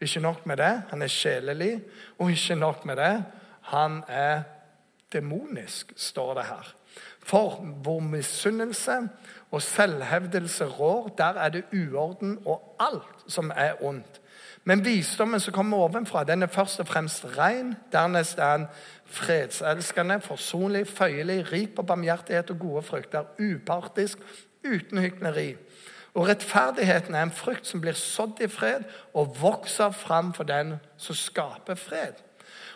Ikke 0.00 0.20
nok 0.20 0.46
med 0.46 0.56
det, 0.56 0.82
han 0.90 1.02
er 1.02 1.06
sjelelig. 1.06 1.80
Og 2.18 2.30
ikke 2.30 2.54
nok 2.54 2.84
med 2.84 2.96
det, 2.96 3.24
han 3.60 4.02
er 4.08 4.42
demonisk, 5.12 5.92
står 5.96 6.34
det 6.34 6.44
her. 6.44 6.74
For 7.18 7.50
hvor 7.82 8.00
misunnelse 8.00 9.08
og 9.50 9.62
selvhevdelse 9.62 10.64
rår, 10.64 11.08
der 11.18 11.24
er 11.24 11.48
det 11.48 11.64
uorden 11.72 12.38
og 12.46 12.76
alt 12.80 13.32
som 13.32 13.52
er 13.56 13.84
ondt. 13.84 14.20
Men 14.64 14.84
visdommen 14.84 15.40
som 15.40 15.54
kommer 15.54 15.76
ovenfra, 15.76 16.24
den 16.24 16.42
er 16.42 16.46
først 16.46 16.80
og 16.80 16.88
fremst 16.88 17.24
ren. 17.38 17.76
Dernest 17.92 18.38
er 18.38 18.56
den 18.56 18.66
fredselskende, 19.10 20.20
forsonlig, 20.20 20.86
føyelig, 20.88 21.52
rik 21.52 21.74
på 21.76 21.82
barmhjertighet 21.82 22.50
og 22.50 22.58
gode 22.58 22.82
frukter. 22.82 23.28
Upartisk, 23.38 24.18
uten 24.64 24.98
hykleri. 24.98 25.54
Og 26.14 26.28
rettferdigheten 26.28 27.14
er 27.14 27.22
en 27.22 27.34
frukt 27.34 27.66
som 27.66 27.80
blir 27.80 27.98
sådd 27.98 28.42
i 28.42 28.48
fred 28.50 28.86
og 29.14 29.36
vokser 29.40 29.94
fram 29.94 30.32
for 30.34 30.48
den 30.48 30.76
som 30.98 31.14
skaper 31.14 31.78
fred. 31.78 32.18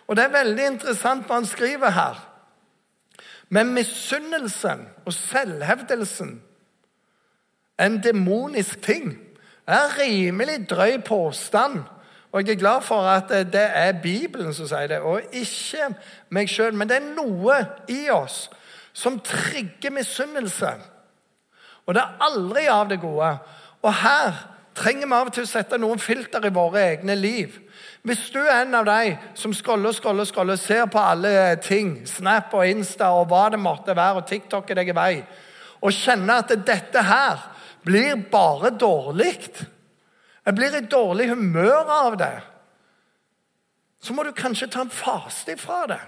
Og 0.07 0.17
Det 0.17 0.25
er 0.25 0.37
veldig 0.37 0.67
interessant 0.67 1.27
hva 1.27 1.41
han 1.41 1.49
skriver 1.49 1.91
her. 1.91 2.19
Men 3.49 3.75
misunnelsen 3.75 4.89
og 5.05 5.13
selvhevdelsen 5.13 6.43
en 7.79 8.03
demonisk 8.03 8.83
ting. 8.83 9.19
Er 9.67 9.99
rimelig 9.99 10.71
drøy 10.71 11.03
påstand. 11.07 11.83
Og 12.35 12.43
jeg 12.43 12.57
er 12.57 12.59
glad 12.59 12.81
for 12.83 13.07
at 13.07 13.31
det 13.31 13.63
er 13.79 14.01
Bibelen 14.03 14.55
som 14.55 14.67
sier 14.67 14.89
det, 14.91 14.99
og 15.07 15.23
ikke 15.31 15.93
meg 16.35 16.51
sjøl. 16.51 16.75
Men 16.75 16.91
det 16.91 16.97
er 16.99 17.13
noe 17.15 17.61
i 17.87 18.09
oss 18.11 18.49
som 18.95 19.21
trigger 19.23 19.95
misunnelse. 19.95 20.73
Og 21.87 21.95
det 21.95 22.03
er 22.03 22.27
aldri 22.27 22.65
av 22.71 22.89
det 22.91 22.99
gode. 23.03 23.29
Og 23.87 23.95
her 24.01 24.41
trenger 24.75 25.07
vi 25.07 25.15
av 25.15 25.31
og 25.31 25.37
til 25.37 25.47
å 25.47 25.51
sette 25.53 25.79
noen 25.79 26.03
filter 26.03 26.43
i 26.49 26.53
våre 26.55 26.83
egne 26.89 27.15
liv. 27.15 27.55
Hvis 28.03 28.27
du 28.35 28.41
er 28.43 28.65
en 28.65 28.75
av 28.81 28.89
de 28.89 29.15
som 29.39 29.55
scroller, 29.55 29.95
scroller, 29.95 30.27
scroller, 30.27 30.59
ser 30.59 30.89
på 30.91 30.99
alle 30.99 31.55
ting, 31.63 32.01
Snap 32.09 32.53
og 32.59 32.67
Insta 32.67 33.13
og 33.15 33.31
hva 33.31 33.47
det 33.55 33.63
måtte 33.63 33.95
være, 33.95 34.25
og 34.25 34.27
TikTok 34.29 34.71
er 34.71 34.81
deg 34.81 34.91
i 34.91 34.97
vei, 34.99 35.13
og 35.85 35.95
kjenner 35.95 36.43
at 36.43 36.53
dette 36.67 37.07
her 37.07 37.47
blir 37.87 38.19
bare 38.33 38.75
dårlig. 38.75 39.39
Jeg 40.45 40.55
blir 40.55 40.77
i 40.77 40.85
dårlig 40.87 41.29
humør 41.31 41.91
av 41.91 42.19
det. 42.21 42.35
Så 44.05 44.13
må 44.13 44.23
du 44.23 44.35
kanskje 44.37 44.69
ta 44.69 44.85
en 44.85 44.93
faste 44.93 45.55
ifra 45.57 45.87
det. 45.89 46.01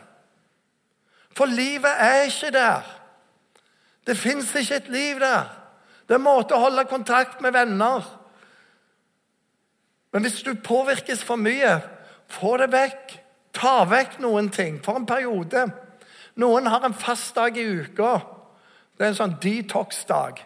For 1.36 1.48
livet 1.48 1.92
er 2.00 2.26
ikke 2.28 2.52
der. 2.52 2.84
Det 4.06 4.16
fins 4.16 4.54
ikke 4.54 4.76
et 4.76 4.88
liv 4.92 5.20
der. 5.20 5.48
Det 6.06 6.14
er 6.14 6.20
en 6.20 6.28
måte 6.28 6.54
å 6.54 6.62
holde 6.62 6.84
kontakt 6.88 7.40
med 7.42 7.56
venner. 7.56 8.04
Men 10.12 10.24
hvis 10.24 10.42
du 10.46 10.54
påvirkes 10.54 11.24
for 11.24 11.40
mye, 11.40 11.80
få 12.28 12.56
det 12.60 12.70
vekk. 12.72 13.16
Ta 13.56 13.82
vekk 13.88 14.18
noen 14.20 14.50
ting 14.52 14.78
for 14.84 15.00
en 15.00 15.08
periode. 15.08 15.64
Noen 16.36 16.68
har 16.68 16.84
en 16.84 16.94
fast 16.94 17.34
dag 17.36 17.56
i 17.56 17.64
uka. 17.64 18.18
Det 18.96 19.04
er 19.04 19.12
en 19.12 19.18
sånn 19.18 19.38
detox-dag. 19.42 20.40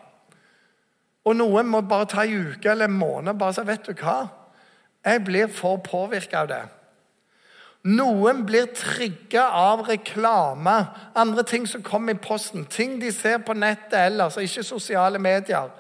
Og 1.29 1.37
noen 1.37 1.69
må 1.69 1.83
bare 1.85 2.09
ta 2.09 2.25
en 2.25 2.53
uke 2.53 2.71
eller 2.71 2.89
en 2.89 2.97
måned 2.97 3.39
bare 3.39 3.57
si 3.57 3.65
vet 3.69 3.89
du 3.89 3.93
hva? 4.01 4.19
Jeg 5.05 5.25
blir 5.25 5.51
for 5.53 5.81
påvirka 5.85 6.45
av 6.45 6.51
det. 6.51 6.63
Noen 7.89 8.43
blir 8.45 8.67
trigga 8.77 9.47
av 9.57 9.87
reklame, 9.89 10.75
andre 11.17 11.45
ting 11.49 11.65
som 11.69 11.81
kommer 11.85 12.13
i 12.13 12.21
posten, 12.21 12.67
ting 12.69 12.99
de 13.01 13.09
ser 13.13 13.39
på 13.41 13.57
nettet 13.57 13.97
ellers, 14.03 14.37
ikke 14.37 14.67
sosiale 14.69 15.21
medier. 15.23 15.71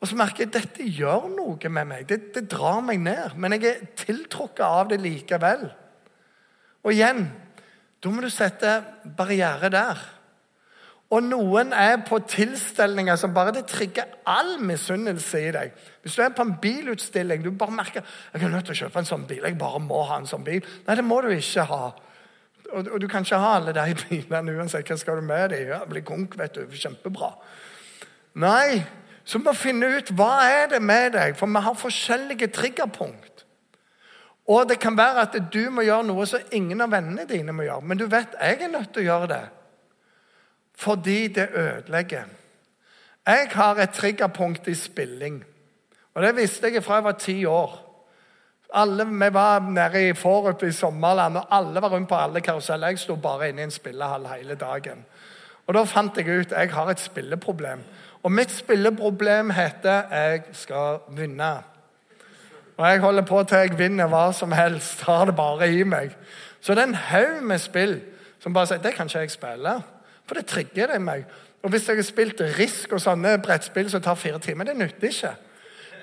Og 0.00 0.08
så 0.08 0.16
merker 0.18 0.42
jeg 0.42 0.50
at 0.50 0.56
dette 0.56 0.88
gjør 0.88 1.28
noe 1.30 1.68
med 1.70 1.86
meg. 1.90 2.06
Det, 2.08 2.32
det 2.34 2.48
drar 2.50 2.80
meg 2.82 2.98
ned. 3.04 3.36
Men 3.38 3.54
jeg 3.54 3.68
er 3.68 3.84
tiltrukket 4.00 4.64
av 4.66 4.88
det 4.90 4.98
likevel. 4.98 5.68
Og 6.82 6.90
igjen, 6.90 7.28
da 8.02 8.10
må 8.10 8.24
du 8.24 8.32
sette 8.32 8.80
barriere 9.18 9.70
der. 9.70 10.00
Og 11.12 11.20
noen 11.26 11.74
er 11.76 11.98
på 12.08 12.22
tilstelninger 12.24 13.18
som 13.20 13.34
bare 13.36 13.52
det 13.52 13.66
trigger 13.68 14.14
all 14.28 14.54
misunnelse 14.64 15.42
i 15.42 15.50
deg. 15.52 15.74
Hvis 16.00 16.16
du 16.16 16.22
er 16.24 16.32
på 16.32 16.46
en 16.46 16.54
bilutstilling 16.62 17.44
du 17.44 17.50
bare 17.52 17.74
merker 17.76 18.00
jeg 18.32 18.40
er 18.40 18.54
nødt 18.54 18.70
til 18.70 18.76
å 18.76 18.80
kjøpe 18.86 19.02
en 19.02 19.10
sånn 19.10 19.26
bil. 19.28 19.44
jeg 19.44 19.58
bare 19.60 19.82
må 19.84 20.00
ha 20.08 20.22
en 20.22 20.30
sånn 20.30 20.46
bil. 20.46 20.64
Nei, 20.86 20.96
det 20.96 21.04
må 21.04 21.20
du 21.20 21.28
ikke 21.34 21.66
ha. 21.68 21.92
Og, 22.72 22.88
og 22.88 22.96
du 23.02 23.08
kan 23.12 23.28
ikke 23.28 23.42
ha 23.44 23.52
alle 23.58 23.76
de 23.76 23.94
bilene 24.06 24.56
uansett. 24.56 24.88
Hva 24.88 24.96
skal 24.96 25.20
du 25.20 25.28
med 25.28 25.52
dem? 25.52 25.68
Ja, 25.74 25.84
bli 25.88 26.00
konk, 26.00 26.38
vet 26.40 26.56
du. 26.56 26.64
Kjempebra. 26.64 27.34
Nei, 28.40 28.80
så 29.28 29.38
må 29.38 29.52
vi 29.52 29.66
finne 29.68 29.92
ut 29.92 30.16
hva 30.16 30.32
er 30.48 30.72
det 30.72 30.80
med 30.80 31.12
deg, 31.12 31.36
for 31.36 31.50
vi 31.52 31.60
har 31.60 31.76
forskjellige 31.76 32.48
triggerpunkt. 32.56 33.44
Og 34.48 34.64
det 34.70 34.80
kan 34.80 34.96
være 34.96 35.28
at 35.28 35.36
du 35.52 35.66
må 35.70 35.84
gjøre 35.84 36.08
noe 36.08 36.24
som 36.26 36.54
ingen 36.56 36.80
av 36.80 36.90
vennene 36.96 37.28
dine 37.28 37.52
må 37.52 37.68
gjøre. 37.68 37.84
Men 37.84 38.00
du 38.00 38.08
vet, 38.10 38.32
jeg 38.40 38.64
er 38.64 38.72
nødt 38.72 38.94
til 38.94 39.04
å 39.04 39.12
gjøre 39.12 39.34
det 39.36 39.44
fordi 40.82 41.28
det 41.28 41.48
ødelegger. 41.54 42.22
Jeg 43.26 43.48
har 43.52 43.74
et 43.74 43.90
triggerpunkt 43.90 44.68
i 44.68 44.74
spilling. 44.74 45.44
Og 46.14 46.22
Det 46.22 46.36
visste 46.36 46.72
jeg 46.74 46.84
fra 46.84 46.94
jeg 46.94 47.04
var 47.04 47.12
ti 47.12 47.44
år. 47.44 47.88
Alle, 48.74 49.06
vi 49.06 49.34
var 49.34 49.60
nede 49.60 50.08
i 50.08 50.12
Forup 50.12 50.62
i 50.62 50.72
sommerland, 50.72 51.36
og 51.36 51.46
alle 51.50 51.82
var 51.82 51.88
rundt 51.88 52.08
på 52.08 52.14
alle 52.14 52.40
karuseller. 52.40 52.88
Jeg 52.88 52.98
sto 52.98 53.16
bare 53.16 53.48
inne 53.48 53.60
i 53.60 53.64
en 53.64 53.70
spillehall 53.70 54.26
hele 54.26 54.54
dagen. 54.54 55.04
Og 55.66 55.74
Da 55.74 55.84
fant 55.84 56.16
jeg 56.16 56.28
ut 56.28 56.52
jeg 56.52 56.70
har 56.72 56.90
et 56.90 57.00
spilleproblem. 57.00 57.82
Og 58.22 58.32
mitt 58.32 58.50
spilleproblem 58.50 59.50
heter 59.50 60.02
'jeg 60.10 60.42
skal 60.52 60.98
vinne'. 61.08 61.62
Og 62.76 62.88
jeg 62.88 63.00
holder 63.00 63.22
på 63.22 63.42
til 63.42 63.58
jeg 63.58 63.78
vinner 63.78 64.06
hva 64.06 64.32
som 64.32 64.52
helst. 64.52 65.02
Har 65.06 65.24
det 65.24 65.36
bare 65.36 65.72
i 65.72 65.82
meg. 65.82 66.16
Så 66.60 66.74
det 66.74 66.82
er 66.82 66.86
en 66.86 66.94
haug 66.94 67.42
med 67.42 67.58
spill 67.58 68.00
som 68.40 68.54
bare 68.54 68.66
sier 68.66 68.78
'det 68.78 68.94
kan 68.94 69.06
ikke 69.06 69.18
jeg 69.18 69.30
spille'. 69.30 69.82
For 70.32 70.40
det 70.40 70.48
trigger 70.48 70.86
det 70.86 71.00
meg. 71.04 71.24
Og 71.62 71.70
Hvis 71.70 71.88
jeg 71.88 71.96
har 71.96 72.02
spilt 72.02 72.38
Risk 72.58 72.92
og 72.96 73.00
sånne 73.04 73.34
brettspill 73.44 73.90
som 73.92 74.00
tar 74.00 74.14
fire 74.16 74.38
timer, 74.40 74.64
det 74.64 74.76
nytter 74.80 75.10
ikke. 75.10 75.32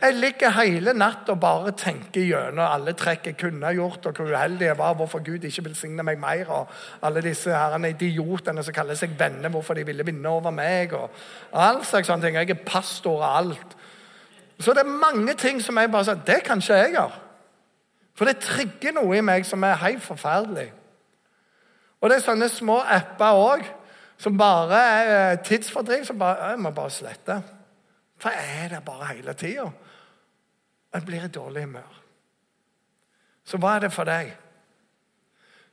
Jeg 0.02 0.14
ligger 0.14 0.52
hele 0.54 0.94
natta 0.94 1.34
og 1.34 1.40
bare 1.42 1.72
tenker 1.76 2.22
gjennom 2.22 2.62
alle 2.62 2.94
trekk 2.94 3.26
jeg 3.26 3.38
kunne 3.42 3.66
ha 3.66 3.74
gjort, 3.74 4.06
og 4.06 4.14
hvor 4.22 4.30
uheldig 4.30 4.68
jeg 4.68 4.78
var, 4.78 4.94
hvorfor 4.94 5.24
Gud 5.26 5.48
ikke 5.50 5.64
velsigner 5.66 6.06
meg 6.06 6.22
mer, 6.22 6.52
og 6.54 6.70
alle 7.02 7.24
disse 7.26 7.50
herrene 7.50 7.90
idiotene 7.90 8.64
som 8.64 8.76
kaller 8.78 8.96
seg 8.96 9.18
venner, 9.18 9.50
hvorfor 9.50 9.74
de 9.74 9.88
ville 9.90 10.06
vinne 10.06 10.30
over 10.30 10.54
meg, 10.54 10.94
og 10.94 11.10
all 11.52 11.82
slags 11.84 12.08
sånne 12.08 12.28
ting. 12.28 12.38
Jeg 12.38 12.54
er 12.54 12.62
pastor 12.70 13.18
og 13.18 13.38
alt. 13.40 13.76
Så 14.60 14.78
det 14.78 14.86
er 14.86 14.94
mange 14.94 15.34
ting 15.34 15.58
som 15.64 15.82
jeg 15.82 15.92
bare 15.92 16.06
sier 16.06 16.22
Det 16.28 16.44
kan 16.46 16.62
ikke 16.62 16.78
jeg 16.84 16.94
gjøre. 17.00 17.20
For 18.14 18.30
det 18.30 18.38
trigger 18.46 18.94
noe 19.02 19.18
i 19.18 19.26
meg 19.26 19.50
som 19.50 19.66
er 19.66 19.82
helt 19.82 20.06
forferdelig. 20.06 20.70
Og 22.00 22.10
det 22.12 22.20
er 22.20 22.28
sånne 22.30 22.48
små 22.54 22.78
apper 22.86 23.42
òg 23.42 23.68
som 24.20 24.38
bare 24.38 24.80
er 24.80 25.32
eh, 25.32 25.38
tidsfordriv, 25.44 26.04
som 26.06 26.20
bare, 26.20 26.52
jeg 26.52 26.60
må 26.60 26.74
bare 26.76 26.92
slette. 26.92 27.40
For 28.20 28.36
jeg 28.36 28.66
er 28.66 28.74
der 28.74 28.84
bare 28.84 29.14
hele 29.14 29.34
tida. 29.34 29.70
Jeg 30.94 31.06
blir 31.06 31.24
i 31.24 31.32
dårlig 31.32 31.64
humør. 31.64 32.00
Så 33.48 33.58
hva 33.58 33.76
er 33.76 33.86
det 33.86 33.94
for 33.96 34.10
deg? 34.10 34.34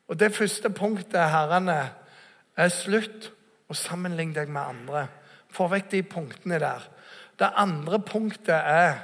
Og 0.07 0.19
Det 0.19 0.35
første 0.35 0.71
punktet, 0.71 1.31
herrene, 1.31 1.81
er 2.57 2.69
slutt 2.73 3.33
å 3.69 3.75
sammenligne 3.75 4.37
deg 4.37 4.49
med 4.49 4.63
andre. 4.63 5.07
Få 5.51 5.67
vekk 5.73 5.91
de 5.91 6.03
punktene 6.07 6.61
der. 6.63 6.87
Det 7.39 7.51
andre 7.59 7.99
punktet 8.01 8.55
er 8.55 8.95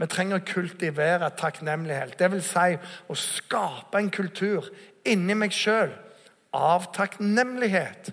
vi 0.00 0.08
trenger 0.10 0.40
å 0.40 0.46
kultivere 0.46 1.28
takknemlighet. 1.38 2.16
Det 2.18 2.30
vil 2.32 2.42
si 2.42 2.74
å 3.06 3.14
skape 3.14 4.00
en 4.00 4.10
kultur 4.10 4.66
inni 5.06 5.36
meg 5.38 5.54
sjøl 5.54 5.92
av 6.58 6.88
takknemlighet. 6.96 8.10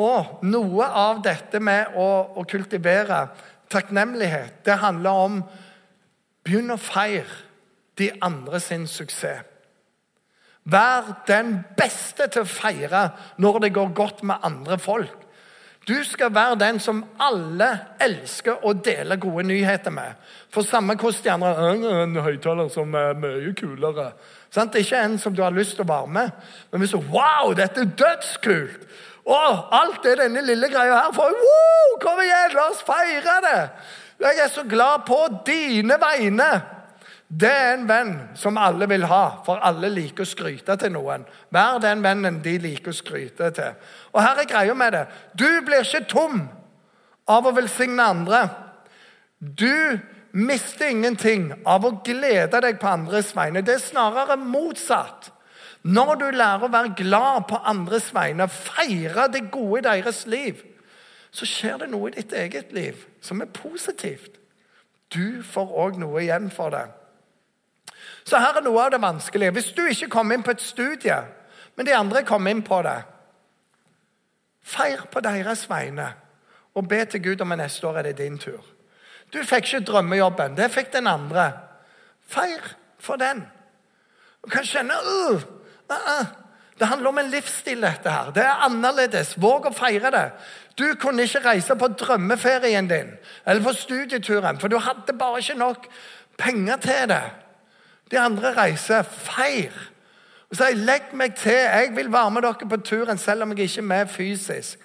Og 0.00 0.44
noe 0.48 0.86
av 0.86 1.20
dette 1.24 1.60
med 1.60 1.96
å, 2.00 2.08
å 2.38 2.44
kultivere 2.48 3.26
takknemlighet, 3.72 4.62
det 4.64 4.80
handler 4.80 5.24
om 5.26 5.42
Begynn 6.42 6.74
å 6.74 6.78
feire 6.80 7.36
de 8.00 8.08
andre 8.24 8.58
sin 8.58 8.88
suksess. 8.90 9.44
Vær 10.62 11.08
den 11.26 11.56
beste 11.78 12.28
til 12.30 12.44
å 12.44 12.50
feire 12.50 13.02
når 13.42 13.60
det 13.64 13.72
går 13.74 13.92
godt 13.98 14.24
med 14.26 14.42
andre 14.46 14.78
folk. 14.78 15.22
Du 15.88 15.96
skal 16.06 16.30
være 16.34 16.58
den 16.60 16.78
som 16.78 17.00
alle 17.18 17.68
elsker 18.02 18.62
å 18.62 18.70
dele 18.78 19.16
gode 19.18 19.42
nyheter 19.48 19.90
med. 19.90 20.14
For 20.54 20.62
samme 20.62 20.94
hvordan 20.94 21.22
de 21.24 21.32
andre 21.32 22.02
en 22.04 22.20
høyttaler 22.22 22.70
som 22.70 22.94
er 22.94 23.18
mye 23.18 23.50
kulere. 23.58 24.12
Sant? 24.54 24.78
Ikke 24.78 25.00
en 25.02 25.18
som 25.18 25.34
du 25.34 25.42
har 25.42 25.54
lyst 25.54 25.74
til 25.74 25.82
å 25.82 25.90
være 25.90 26.12
med, 26.14 26.30
men 26.70 26.84
hvis 26.84 26.94
du 26.94 27.00
Wow, 27.10 27.54
dette 27.58 27.82
er 27.82 27.96
dødskult! 27.98 28.86
Å, 29.22 29.40
alt 29.78 30.06
er 30.10 30.24
denne 30.24 30.42
lille 30.42 30.66
greia 30.70 30.96
her 31.04 31.12
For 31.14 31.30
wow, 31.30 31.90
Kom 32.02 32.18
igjen, 32.24 32.56
la 32.56 32.68
oss 32.72 32.82
feire 32.86 33.40
det! 33.44 33.58
Jeg 34.22 34.38
er 34.38 34.50
så 34.50 34.62
glad 34.68 35.02
på 35.06 35.18
dine 35.46 35.96
vegne. 35.98 36.48
Det 37.26 37.48
er 37.48 37.72
en 37.72 37.86
venn 37.88 38.12
som 38.38 38.58
alle 38.60 38.86
vil 38.90 39.06
ha, 39.08 39.38
for 39.42 39.62
alle 39.64 39.88
liker 39.90 40.22
å 40.22 40.28
skryte 40.28 40.76
til 40.78 40.92
noen. 40.94 41.24
Vær 41.50 41.80
den 41.82 42.04
vennen 42.04 42.38
de 42.44 42.54
liker 42.62 42.92
å 42.92 42.94
skryte 42.94 43.48
til. 43.56 43.72
Og 44.12 44.20
her 44.22 44.42
er 44.42 44.50
greia 44.50 44.76
med 44.78 44.94
det. 44.94 45.02
Du 45.34 45.48
blir 45.66 45.82
ikke 45.82 46.04
tom 46.12 46.44
av 47.26 47.48
å 47.48 47.54
velsigne 47.56 48.04
andre. 48.14 48.44
Du 49.40 49.98
mister 50.32 50.92
ingenting 50.92 51.50
av 51.66 51.88
å 51.88 51.96
glede 52.04 52.60
deg 52.62 52.78
på 52.80 52.90
andres 52.92 53.32
vegne. 53.36 53.64
Det 53.64 53.78
er 53.78 53.86
snarere 53.90 54.36
motsatt. 54.38 55.32
Når 55.82 56.14
du 56.14 56.28
lærer 56.30 56.62
å 56.62 56.70
være 56.70 56.94
glad 56.96 57.48
på 57.50 57.58
andres 57.66 58.12
vegne, 58.14 58.46
feire 58.48 59.26
det 59.32 59.48
gode 59.50 59.80
i 59.80 59.86
deres 59.88 60.24
liv, 60.30 60.62
så 61.32 61.48
skjer 61.48 61.80
det 61.82 61.90
noe 61.90 62.10
i 62.10 62.14
ditt 62.14 62.32
eget 62.36 62.72
liv 62.76 63.06
som 63.24 63.40
er 63.42 63.50
positivt. 63.50 64.38
Du 65.14 65.42
får 65.42 65.72
òg 65.84 65.98
noe 66.00 66.22
igjen 66.22 66.50
for 66.54 66.70
det. 66.70 66.86
Så 68.24 68.38
her 68.38 68.60
er 68.60 68.64
noe 68.64 68.84
av 68.84 68.92
det 68.94 69.02
vanskelige. 69.02 69.56
Hvis 69.56 69.72
du 69.74 69.82
ikke 69.86 70.10
kommer 70.12 70.36
inn 70.36 70.44
på 70.46 70.54
et 70.54 70.62
studie, 70.62 71.18
men 71.76 71.88
de 71.88 71.96
andre 71.96 72.22
kommer 72.22 72.52
inn 72.52 72.62
på 72.62 72.82
det 72.84 73.00
Feir 74.62 75.00
på 75.10 75.20
deres 75.20 75.64
vegne 75.66 76.12
og 76.78 76.86
be 76.88 77.00
til 77.04 77.22
Gud 77.22 77.40
om 77.42 77.52
at 77.52 77.58
neste 77.58 77.86
år 77.88 77.96
er 77.98 78.02
det 78.02 78.20
din 78.20 78.38
tur. 78.38 78.62
Du 79.32 79.40
fikk 79.42 79.66
ikke 79.66 79.80
drømmejobben. 79.88 80.54
Det 80.56 80.70
fikk 80.70 80.92
den 80.92 81.06
andre. 81.10 81.48
Feir 82.22 82.62
for 82.98 83.18
den. 83.18 83.42
Du 84.44 84.50
kan 84.50 84.64
kjenne 84.64 84.94
uh, 85.02 85.42
uh, 85.90 85.96
uh. 86.20 86.26
Det 86.78 86.88
handler 86.88 87.08
om 87.08 87.18
en 87.18 87.30
livsstil, 87.30 87.82
dette 87.82 88.10
her. 88.10 88.32
Det 88.34 88.42
er 88.42 88.64
annerledes. 88.66 89.36
Våg 89.38 89.68
å 89.68 89.74
feire 89.76 90.10
det. 90.10 90.24
Du 90.78 90.86
kunne 90.98 91.22
ikke 91.22 91.44
reise 91.44 91.76
på 91.78 91.88
drømmeferien 92.00 92.88
din 92.90 93.12
eller 93.46 93.62
på 93.62 93.74
studieturen, 93.76 94.58
for 94.58 94.72
du 94.72 94.78
hadde 94.82 95.14
bare 95.18 95.38
ikke 95.38 95.58
nok 95.60 95.86
penger 96.40 96.80
til 96.82 97.12
det. 97.12 97.22
De 98.10 98.18
andre 98.18 98.54
reiser. 98.56 99.02
Feir. 99.02 99.72
Og 100.50 100.56
sier, 100.56 100.74
'Legg 100.74 101.14
meg 101.14 101.34
til. 101.34 101.52
Jeg 101.52 101.92
vil 101.96 102.12
være 102.12 102.30
med 102.30 102.42
dere 102.42 102.68
på 102.68 102.76
turen, 102.76 103.18
selv 103.18 103.42
om 103.42 103.48
jeg 103.50 103.58
ikke 103.58 103.78
er 103.78 103.82
med 103.82 104.06
fysisk.' 104.06 104.78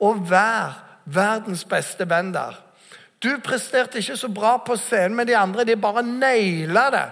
Og 0.00 0.30
vær 0.30 0.84
verdens 1.04 1.64
beste 1.64 2.08
venn 2.08 2.34
der. 2.34 2.62
Du 3.22 3.28
presterte 3.44 3.98
ikke 3.98 4.16
så 4.16 4.28
bra 4.28 4.56
på 4.56 4.76
scenen 4.76 5.16
med 5.16 5.26
de 5.26 5.36
andre. 5.36 5.64
De 5.64 5.76
bare 5.76 6.02
naila 6.02 6.90
det. 6.90 7.10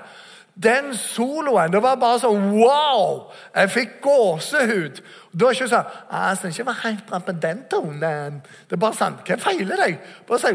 Den 0.62 0.90
soloen 0.99 1.71
det 1.71 1.83
var 1.83 2.01
bare 2.01 2.18
sånn 2.23 2.51
Wow! 2.59 3.29
Jeg 3.55 3.71
fikk 3.71 3.92
gåsehud. 4.03 4.99
Du 5.31 5.47
har 5.47 5.55
ikke 5.55 5.71
sånn 5.71 5.87
«Ah, 6.11 6.31
'Jeg 6.31 6.40
syns 6.40 6.59
ikke 6.59 6.64
det 6.64 6.71
var 6.73 6.83
helt 6.83 7.07
bra 7.07 7.21
med 7.27 7.40
den 7.42 7.64
tonen.' 7.71 8.42
Det 8.42 8.75
er 8.75 8.83
bare 8.83 8.99
sånn 8.99 9.21
Hva 9.23 9.38
feiler 9.38 9.77
deg? 9.85 10.01
Bare 10.27 10.42
si 10.42 10.55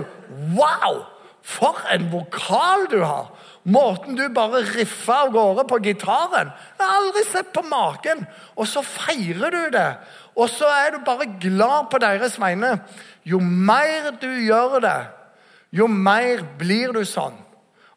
Wow! 0.58 1.06
For 1.44 1.80
en 1.92 2.12
vokal 2.12 2.88
du 2.92 3.00
har! 3.04 3.32
Måten 3.64 4.18
du 4.20 4.28
bare 4.28 4.60
riffa 4.76 5.22
av 5.24 5.32
gårde 5.32 5.64
på 5.70 5.80
gitaren. 5.86 6.52
Jeg 6.52 6.84
har 6.84 6.98
aldri 7.00 7.24
sett 7.24 7.54
på 7.56 7.62
maken. 7.64 8.26
Og 8.60 8.68
så 8.68 8.84
feirer 8.84 9.56
du 9.56 9.70
det. 9.72 9.88
Og 10.36 10.50
så 10.52 10.68
er 10.68 10.92
du 10.92 11.04
bare 11.06 11.30
glad 11.40 11.88
på 11.92 12.02
deres 12.04 12.36
vegne. 12.42 12.74
Jo 13.24 13.40
mer 13.40 14.12
du 14.20 14.28
gjør 14.28 14.82
det, 14.84 15.00
jo 15.72 15.88
mer 15.88 16.44
blir 16.60 16.92
du 16.92 17.04
sånn. 17.08 17.38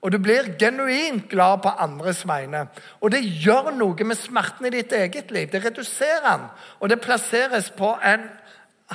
Og 0.04 0.12
du 0.12 0.18
blir 0.22 0.52
genuint 0.61 1.28
glad 1.30 1.62
på 1.64 1.72
andres 1.82 2.22
vegne. 2.28 2.66
Og 3.00 3.11
det 3.14 3.24
gjør 3.24 3.72
noe 3.74 4.06
med 4.06 4.18
smerten 4.18 4.68
i 4.68 4.74
ditt 4.74 4.92
eget 4.92 5.30
liv. 5.35 5.48
Det 5.52 5.64
reduserer 5.64 6.22
den, 6.26 6.48
og 6.80 6.92
det 6.92 7.00
plasseres 7.00 7.70
på 7.76 7.94
en 8.04 8.28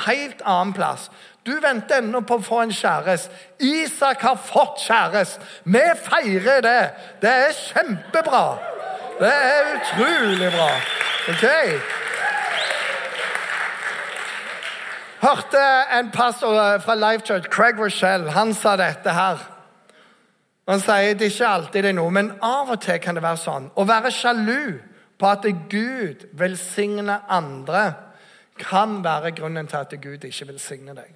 helt 0.06 0.42
annen 0.46 0.74
plass. 0.74 1.10
Du 1.46 1.56
venter 1.60 2.00
ennå 2.00 2.22
på 2.22 2.38
å 2.38 2.44
få 2.46 2.60
en 2.64 2.74
kjæreste. 2.76 3.34
Isak 3.66 4.22
har 4.22 4.38
fått 4.38 4.84
kjæreste. 4.86 5.42
Vi 5.66 5.82
feirer 6.06 6.62
det. 6.62 6.82
Det 7.24 7.32
er 7.48 7.58
kjempebra. 7.58 8.46
Det 9.20 9.32
er 9.32 9.72
utrolig 9.80 10.52
bra. 10.54 10.70
Ok? 11.34 11.48
Hørte 15.22 15.66
en 15.98 16.12
pastor 16.12 16.78
fra 16.82 16.96
Life 16.96 17.26
Church, 17.26 17.50
Craig 17.50 17.80
Rochelle, 17.80 18.32
han 18.32 18.54
sa 18.54 18.76
dette 18.78 19.14
her. 19.14 19.61
Han 20.70 20.80
sier 20.80 21.16
det 21.18 21.26
er 21.26 21.34
ikke 21.34 21.50
alltid 21.56 21.84
det 21.84 21.90
er 21.92 21.98
noe, 21.98 22.14
men 22.14 22.32
av 22.46 22.70
og 22.70 22.82
til 22.84 23.00
kan 23.02 23.18
det 23.18 23.24
være 23.26 23.42
sånn. 23.42 23.72
Å 23.74 23.86
være 23.88 24.12
sjalu 24.14 24.78
på 25.22 25.30
at 25.30 25.48
Gud 25.72 26.28
velsigner 26.38 27.26
andre, 27.30 27.84
kan 28.62 29.00
være 29.02 29.32
grunnen 29.34 29.66
til 29.68 29.80
at 29.80 29.94
Gud 30.04 30.26
ikke 30.28 30.48
velsigner 30.52 30.94
deg. 30.94 31.16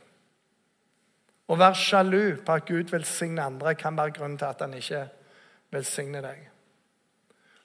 Å 1.45 1.57
være 1.59 1.77
sjalu 1.77 2.23
på 2.45 2.55
at 2.55 2.65
Gud 2.65 2.89
velsigner 2.89 3.45
andre, 3.45 3.75
kan 3.77 3.97
være 3.97 4.15
grunnen 4.17 4.37
til 4.41 4.49
at 4.49 4.63
han 4.65 4.73
ikke 4.73 5.03
velsigner 5.75 6.25
deg. 6.25 6.39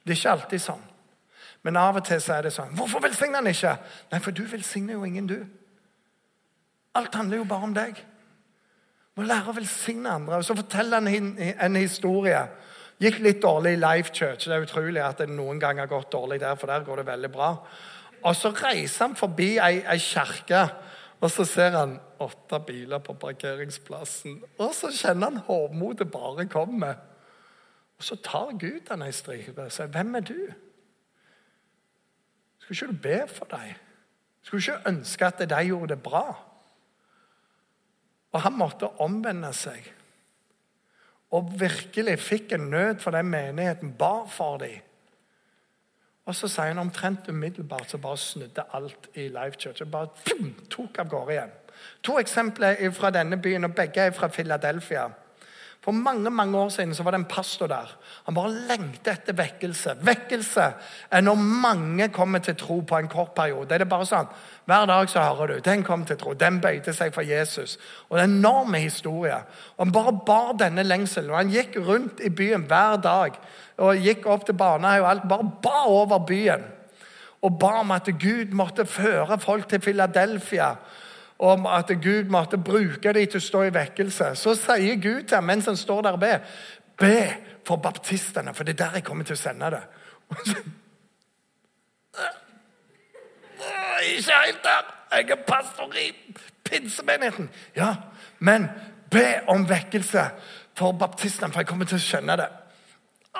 Det 0.05 0.13
er 0.13 0.21
ikke 0.21 0.35
alltid 0.37 0.65
sånn. 0.65 0.85
Men 1.65 1.77
av 1.81 1.97
og 2.01 2.05
til 2.09 2.21
så 2.21 2.37
er 2.37 2.49
det 2.49 2.55
sånn. 2.57 2.75
Hvorfor 2.77 3.03
velsigner 3.05 3.41
han 3.41 3.49
ikke? 3.51 3.73
Nei, 4.13 4.21
for 4.21 4.37
du 4.37 4.45
velsigner 4.49 4.97
jo 4.97 5.09
ingen, 5.09 5.29
du. 5.29 5.39
Alt 6.97 7.15
handler 7.15 7.41
jo 7.41 7.49
bare 7.49 7.69
om 7.69 7.75
deg. 7.77 8.01
Må 9.17 9.27
lære 9.27 9.51
å 9.51 9.57
velsigne 9.57 10.13
andre. 10.13 10.41
Og 10.41 10.47
så 10.47 10.57
forteller 10.59 11.03
han 11.03 11.39
en 11.41 11.79
historie. 11.79 12.43
Gikk 13.01 13.19
litt 13.25 13.41
dårlig 13.43 13.75
i 13.75 13.81
Life 13.81 14.13
Church. 14.15 14.45
Det 14.45 14.55
er 14.57 14.67
utrolig 14.67 15.03
at 15.03 15.23
det 15.23 15.31
noen 15.33 15.61
gang 15.61 15.81
har 15.81 15.91
gått 15.91 16.13
dårlig 16.13 16.41
der, 16.43 16.55
for 16.61 16.71
der 16.71 16.85
går 16.85 17.01
det 17.01 17.07
veldig 17.09 17.33
bra. 17.33 17.51
Og 18.21 18.37
så 18.37 18.53
reiser 18.53 19.07
han 19.07 19.17
forbi 19.17 19.55
ei, 19.57 19.81
ei 19.89 19.99
kirke, 20.05 20.67
og 21.21 21.31
så 21.33 21.45
ser 21.49 21.77
han 21.77 21.95
åtte 22.21 22.61
biler 22.67 23.01
på 23.05 23.17
parkeringsplassen. 23.21 24.43
Og 24.61 24.75
så 24.77 24.93
kjenner 24.93 25.31
han 25.31 25.45
hovmodet 25.47 26.11
bare 26.13 26.45
komme. 26.53 26.93
Og 27.97 28.05
så 28.05 28.17
tar 28.25 28.53
Gud 28.61 28.93
han 28.93 29.05
ei 29.05 29.13
stripe 29.13 29.63
og 29.63 29.73
sier, 29.73 29.87
'Hvem 29.87 30.15
er 30.15 30.21
du?' 30.21 30.53
Skulle 32.59 32.77
ikke 32.77 32.93
du 32.93 33.03
be 33.03 33.29
for 33.29 33.45
dem? 33.45 33.75
Skulle 34.43 34.61
ikke 34.61 34.89
ønske 34.89 35.27
at 35.27 35.39
de 35.51 35.65
gjorde 35.65 35.95
det 35.95 36.03
bra? 36.03 36.50
Og 38.33 38.45
han 38.45 38.59
måtte 38.59 38.91
omvende 39.03 39.51
seg. 39.57 39.83
Og 41.35 41.51
virkelig 41.61 42.19
fikk 42.23 42.55
en 42.55 42.71
nød 42.71 43.03
for 43.03 43.15
den 43.15 43.31
menigheten 43.31 43.93
bar 43.99 44.27
for 44.31 44.59
dem. 44.63 44.79
Og 46.29 46.37
så 46.37 46.49
sier 46.51 46.71
han 46.71 46.79
omtrent 46.79 47.29
umiddelbart 47.29 47.91
så 47.91 47.99
bare 47.99 48.19
snudde 48.21 48.63
alt 48.77 49.09
i 49.19 49.29
Life 49.29 49.59
Church. 49.59 49.83
Og 49.83 49.91
bare 49.91 50.13
pum, 50.27 50.53
tok 50.71 51.01
av 51.03 51.09
gårde 51.11 51.35
igjen. 51.35 51.57
To 52.07 52.19
eksempler 52.21 52.79
fra 52.95 53.11
denne 53.11 53.39
byen, 53.41 53.65
og 53.65 53.75
begge 53.75 54.05
er 54.05 54.15
fra 54.15 54.29
Philadelphia. 54.29 55.09
For 55.81 55.93
mange 55.97 56.31
mange 56.31 56.59
år 56.59 56.69
siden 56.69 56.95
så 56.95 57.03
var 57.03 57.11
det 57.11 57.19
en 57.23 57.25
pastor 57.25 57.67
der. 57.67 57.97
Han 58.25 58.35
bare 58.35 58.53
lengter 58.69 59.15
etter 59.15 59.33
vekkelse. 59.33 59.95
Vekkelse 60.05 60.67
er 61.11 61.21
når 61.25 61.35
mange 61.41 62.09
kommer 62.13 62.39
til 62.39 62.57
tro 62.57 62.81
på 62.81 62.99
en 62.99 63.09
kort 63.09 63.33
periode. 63.35 63.69
Det 63.69 63.81
er 63.81 63.89
bare 63.89 64.09
sånn, 64.09 64.29
Hver 64.69 64.85
dag 64.87 65.09
så 65.11 65.23
hører 65.25 65.47
du 65.47 65.65
den 65.65 65.83
kom 65.83 66.05
til 66.05 66.19
tro, 66.21 66.35
den 66.35 66.61
bøyde 66.61 66.93
seg 66.95 67.15
for 67.15 67.25
Jesus. 67.27 67.79
Og 68.09 68.17
Det 68.17 68.21
er 68.21 68.29
en 68.29 68.37
enorm 68.39 68.75
historie. 68.75 69.41
Og 69.77 69.87
Han 69.87 69.93
bare 69.93 70.13
bar 70.27 70.53
denne 70.53 70.83
lengselen. 70.83 71.31
og 71.31 71.37
Han 71.37 71.51
gikk 71.51 71.77
rundt 71.77 72.21
i 72.21 72.29
byen 72.29 72.69
hver 72.69 72.97
dag 72.97 73.41
og 73.79 73.97
gikk 73.97 74.27
opp 74.27 74.45
til 74.47 74.55
barnehage 74.55 75.03
og 75.03 75.11
alt. 75.11 75.29
Bare 75.29 75.51
ba 75.63 75.85
over 75.87 76.19
byen. 76.19 76.65
Og 77.43 77.59
ba 77.59 77.81
om 77.81 77.91
at 77.91 78.05
Gud 78.21 78.53
måtte 78.53 78.87
føre 78.87 79.39
folk 79.39 79.69
til 79.69 79.81
Philadelphia 79.81 80.75
om 81.41 81.67
at 81.67 81.89
Gud 82.03 82.29
måtte 82.29 82.59
bruke 82.59 83.13
dem 83.13 83.27
til 83.27 83.41
å 83.41 83.45
stå 83.45 83.63
i 83.65 83.73
vekkelse. 83.75 84.35
Så 84.37 84.55
sier 84.61 85.01
Gud 85.01 85.23
til 85.25 85.39
ham 85.39 85.49
mens 85.49 85.71
han 85.71 85.79
står 85.79 86.03
der 86.05 86.19
og 86.19 86.21
ber, 86.21 86.45
be 87.01 87.17
for 87.67 87.81
baptistene, 87.81 88.55
for 88.55 88.65
det 88.65 88.77
er 88.77 88.85
der 88.85 88.99
jeg 88.99 89.07
kommer 89.07 89.25
til 89.25 89.39
å 89.39 89.41
sende 89.41 89.71
det. 89.73 89.83
Ikke 94.01 94.37
helt 94.45 94.63
der! 94.65 94.97
Jeg 95.11 95.31
er 95.31 95.41
pastor 95.47 95.97
i 95.99 96.13
pinsemenigheten. 96.65 97.51
Ja, 97.77 97.95
men 98.39 98.69
be 99.11 99.41
om 99.49 99.65
vekkelse 99.69 100.29
for 100.79 100.93
baptistene, 100.93 101.53
for 101.53 101.65
jeg 101.65 101.69
kommer 101.73 101.89
til 101.89 101.99
å 101.99 102.05
skjønne 102.05 102.37
det. 102.39 102.47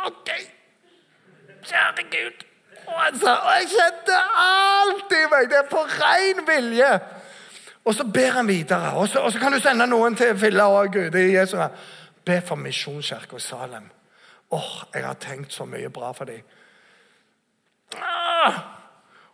OK. 0.07 0.33
Kjære 1.69 2.07
Gud. 2.11 2.45
Og, 2.87 3.07
altså, 3.07 3.31
og 3.37 3.53
jeg 3.61 3.69
kjente 3.77 4.19
alt 4.43 5.15
i 5.15 5.25
meg. 5.31 5.51
Det 5.53 5.59
er 5.61 5.69
på 5.71 5.85
ren 6.01 6.47
vilje. 6.49 6.93
Og 7.91 7.95
så 7.95 8.05
ber 8.05 8.31
han 8.31 8.49
videre. 8.49 8.93
Og 8.93 9.09
så, 9.09 9.19
og 9.19 9.33
så 9.33 9.39
kan 9.39 9.53
du 9.53 9.59
sende 9.59 9.87
noen 9.91 10.15
til 10.17 10.39
Filla 10.39 10.69
og 10.71 10.93
Gud. 10.95 11.15
i 11.19 11.33
Jesu 11.35 11.57
Be 12.25 12.41
for 12.47 12.55
Misjonskirka 12.55 13.39
Salem. 13.39 13.91
Åh, 14.51 14.59
oh, 14.59 14.83
jeg 14.95 15.07
har 15.07 15.15
tenkt 15.15 15.53
så 15.53 15.65
mye 15.65 15.91
bra 15.91 16.13
for 16.13 16.25
dem. 16.25 16.41
Ah! 17.97 18.61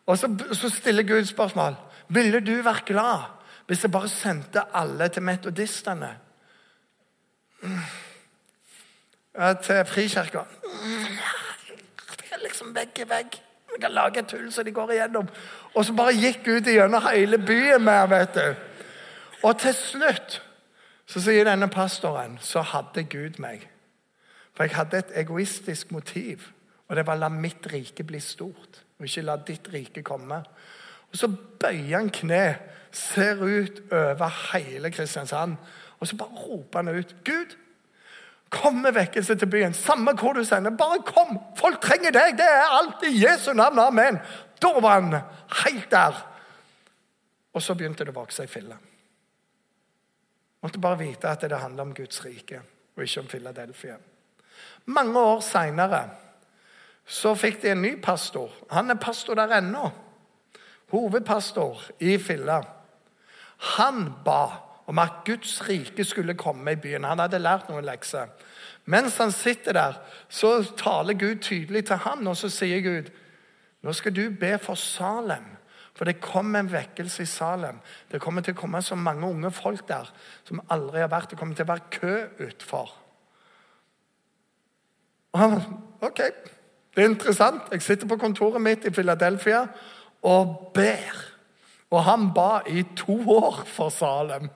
Og 0.07 0.19
så, 0.19 0.31
så, 0.53 0.71
stiller 0.71 1.03
Gud 1.03 1.25
spørsmål. 1.25 1.77
Ville 2.09 2.40
du 2.40 2.55
vært 2.62 2.85
glad 2.88 3.29
hvis 3.66 3.83
jeg 3.83 3.92
bare 3.92 4.09
sendte 4.09 4.62
alle 4.75 5.09
til 5.09 5.23
metodistene? 5.23 6.14
Mm. 7.61 7.81
Til 9.62 9.85
Frikirka? 9.85 10.47
Mm. 10.64 11.19
Det 12.09 12.33
er 12.33 12.45
liksom 12.45 12.73
vegg 12.75 13.05
i 13.05 13.09
vegg. 13.09 13.40
Vi 13.77 13.81
kan 13.81 13.93
lage 13.93 14.23
et 14.23 14.29
tull 14.29 14.49
så 14.53 14.62
de 14.65 14.73
går 14.73 14.95
igjennom. 14.95 15.29
Og 15.75 15.85
så 15.85 15.93
bare 15.93 16.17
gikk 16.17 16.45
Gud 16.47 16.69
gjennom 16.73 17.05
hele 17.11 17.39
byen 17.39 17.85
med 17.85 18.09
vet 18.09 18.39
du. 18.39 18.55
Og 19.45 19.59
til 19.61 19.75
slutt 19.77 20.39
så 21.07 21.21
sier 21.21 21.45
denne 21.45 21.69
pastoren 21.69 22.39
så 22.41 22.65
hadde 22.65 23.05
Gud 23.05 23.37
meg. 23.39 23.69
For 24.57 24.65
jeg 24.65 24.79
hadde 24.79 25.03
et 25.03 25.12
egoistisk 25.21 25.93
motiv, 25.93 26.49
og 26.89 26.97
det 26.97 27.05
var 27.07 27.19
å 27.19 27.27
la 27.27 27.29
mitt 27.29 27.68
rike 27.68 28.07
bli 28.09 28.20
stort. 28.24 28.81
Og 28.97 29.05
ikke 29.05 29.27
la 29.29 29.37
ditt 29.37 29.68
rike 29.74 30.03
komme. 30.03 30.41
Og 31.12 31.20
Så 31.20 31.29
bøyer 31.61 31.99
han 31.99 32.09
kne, 32.11 32.57
ser 32.93 33.43
ut 33.45 33.83
over 33.93 34.33
hele 34.55 34.91
Kristiansand, 34.91 35.57
og 36.01 36.09
så 36.09 36.16
bare 36.16 36.47
roper 36.49 36.79
han 36.79 36.97
ut 36.97 37.14
Gud, 37.24 37.57
Kom 38.51 38.74
med 38.82 38.94
vekkelse 38.94 39.34
til 39.34 39.51
byen. 39.51 39.74
Samme 39.74 40.14
hvor 40.14 40.36
du 40.36 40.44
sender. 40.44 40.70
Bare 40.70 41.03
kom! 41.07 41.38
Folk 41.59 41.80
trenger 41.82 42.14
deg! 42.14 42.36
Det 42.38 42.47
er 42.47 42.74
alt 42.78 43.03
i 43.09 43.14
Jesu 43.18 43.53
navn. 43.53 43.78
Amen. 43.78 44.18
Da 44.62 44.72
var 44.80 45.01
han 45.01 45.16
helt 45.64 45.90
der. 45.90 46.20
Og 47.57 47.62
så 47.62 47.74
begynte 47.74 48.05
det 48.05 48.14
å 48.14 48.20
vokse 48.20 48.44
i 48.44 48.51
fille. 48.51 48.76
Måtte 50.62 50.82
bare 50.82 51.01
vite 51.01 51.30
at 51.30 51.42
det 51.42 51.59
handler 51.59 51.86
om 51.86 51.94
Guds 51.94 52.24
rike, 52.24 52.61
og 52.97 53.03
ikke 53.05 53.22
om 53.22 53.28
Philadelphia. 53.30 53.97
Mange 54.86 55.20
år 55.20 55.42
seinere 55.44 56.01
så 57.07 57.34
fikk 57.38 57.61
de 57.62 57.70
en 57.70 57.82
ny 57.82 57.92
pastor. 58.03 58.51
Han 58.70 58.90
er 58.90 58.99
pastor 58.99 59.38
der 59.38 59.59
ennå. 59.61 59.90
Hovedpastor 60.90 61.82
i 62.03 62.16
Filla. 62.18 62.61
Han 63.78 64.09
ba 64.24 64.66
om 64.87 64.99
at 65.03 65.22
Guds 65.26 65.59
rike 65.68 66.05
skulle 66.05 66.34
komme 66.39 66.72
i 66.72 66.80
byen. 66.80 67.05
Han 67.05 67.18
hadde 67.18 67.43
lært 67.43 67.68
noen 67.70 67.87
lekser. 67.87 68.30
Mens 68.87 69.18
han 69.18 69.32
sitter 69.34 69.74
der, 69.74 70.01
så 70.28 70.61
taler 70.78 71.18
Gud 71.18 71.43
tydelig 71.43 71.87
til 71.87 71.97
ham, 72.07 72.26
og 72.26 72.37
så 72.39 72.51
sier 72.53 72.82
Gud 72.84 73.11
nå 73.87 73.93
skal 73.95 74.14
du 74.16 74.30
be 74.34 74.57
for 74.59 74.74
Salem. 74.74 75.45
For 75.95 76.05
det 76.05 76.20
kommer 76.20 76.61
en 76.61 76.72
vekkelse 76.72 77.22
i 77.22 77.28
Salem. 77.30 77.78
Det 78.12 78.20
kommer 78.20 78.43
til 78.43 78.57
å 78.57 78.59
komme 78.59 78.82
så 78.82 78.97
mange 78.99 79.28
unge 79.28 79.51
folk 79.55 79.87
der 79.89 80.09
som 80.45 80.61
aldri 80.72 81.01
har 81.01 81.12
vært. 81.12 81.30
Det 81.30 81.39
kommer 81.39 81.55
til 81.57 81.64
å 81.64 81.70
være 81.70 81.93
kø 81.95 82.47
utfor. 82.49 82.91
Og 85.32 85.41
han 85.41 85.57
OK, 86.05 86.20
det 86.97 87.05
er 87.05 87.09
interessant. 87.09 87.70
Jeg 87.72 87.82
sitter 87.82 88.11
på 88.11 88.18
kontoret 88.20 88.61
mitt 88.61 88.84
i 88.84 88.93
Philadelphia 88.93 89.62
og 90.26 90.72
ber. 90.74 91.22
Og 91.95 92.05
han 92.05 92.28
ba 92.34 92.61
i 92.68 92.82
to 92.97 93.20
år 93.37 93.62
for 93.70 93.95
Salem. 93.95 94.51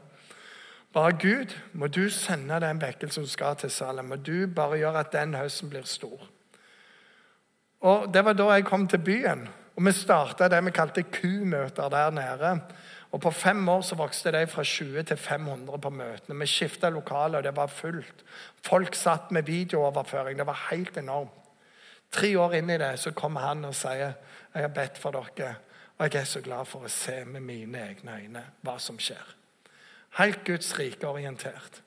Bare 0.93 1.12
Gud, 1.12 1.55
må 1.72 1.86
du 1.86 2.09
sende 2.11 2.61
den 2.61 2.80
vekkelsen 2.82 3.22
som 3.22 3.30
skal 3.30 3.57
til 3.57 3.70
Salem. 3.70 4.09
Må 4.11 4.16
du 4.16 4.49
bare 4.55 4.80
gjøre 4.80 5.05
at 5.05 5.12
den 5.12 5.36
høsten 5.38 5.70
blir 5.70 5.86
stor. 5.86 6.26
Og 7.80 8.14
Det 8.14 8.24
var 8.24 8.32
da 8.32 8.51
jeg 8.51 8.64
kom 8.64 8.88
til 8.88 8.99
byen. 8.99 9.49
Og 9.76 9.84
Vi 9.86 9.93
starta 9.93 10.49
det 10.49 10.64
vi 10.64 10.70
kalte 10.70 11.03
kumøter 11.03 11.88
der 11.88 12.11
nede. 12.11 12.61
Og 13.12 13.20
På 13.20 13.30
fem 13.30 13.68
år 13.68 13.80
så 13.80 13.95
vokste 13.95 14.32
de 14.32 14.47
fra 14.47 14.64
20 14.64 15.03
til 15.03 15.16
500 15.16 15.78
på 15.78 15.91
møtene. 15.91 16.38
Vi 16.38 16.47
skifta 16.47 16.88
lokale, 16.88 17.38
og 17.38 17.45
det 17.45 17.57
var 17.57 17.66
fullt. 17.66 18.24
Folk 18.66 18.95
satt 18.95 19.30
med 19.30 19.43
videooverføring. 19.43 20.38
Det 20.38 20.47
var 20.47 20.66
helt 20.70 20.97
enormt. 20.97 21.30
Tre 22.11 22.38
år 22.38 22.55
inn 22.55 22.70
i 22.70 22.78
det 22.78 22.99
så 22.99 23.11
kommer 23.11 23.41
han 23.41 23.64
og 23.64 23.74
sier 23.74 24.12
jeg 24.55 24.62
har 24.62 24.68
bedt 24.74 24.99
for 24.99 25.11
dere. 25.11 25.55
Og 25.99 26.12
jeg 26.12 26.20
er 26.20 26.24
så 26.24 26.41
glad 26.41 26.66
for 26.66 26.84
å 26.84 26.88
se 26.88 27.24
med 27.24 27.41
mine 27.41 27.78
egne 27.78 28.16
øyne 28.22 28.45
hva 28.62 28.78
som 28.78 28.99
skjer. 28.99 29.39
Helt 30.19 30.45
Guds 30.45 30.79
rike 30.79 31.09
orientert. 31.09 31.83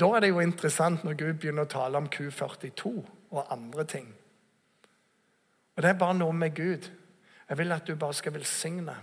Da 0.00 0.06
er 0.14 0.20
det 0.20 0.28
jo 0.28 0.40
interessant 0.40 1.04
når 1.04 1.18
Gud 1.18 1.38
begynner 1.42 1.66
å 1.66 1.70
tale 1.70 1.98
om 1.98 2.08
Q42 2.10 2.90
og 3.30 3.52
andre 3.52 3.84
ting. 3.84 4.10
Og 5.76 5.82
Det 5.82 5.90
er 5.90 5.98
bare 5.98 6.14
noe 6.14 6.32
med 6.32 6.54
Gud. 6.54 6.90
Jeg 7.48 7.58
vil 7.58 7.72
at 7.72 7.86
du 7.86 7.94
bare 7.94 8.14
skal 8.14 8.34
velsigne. 8.34 8.96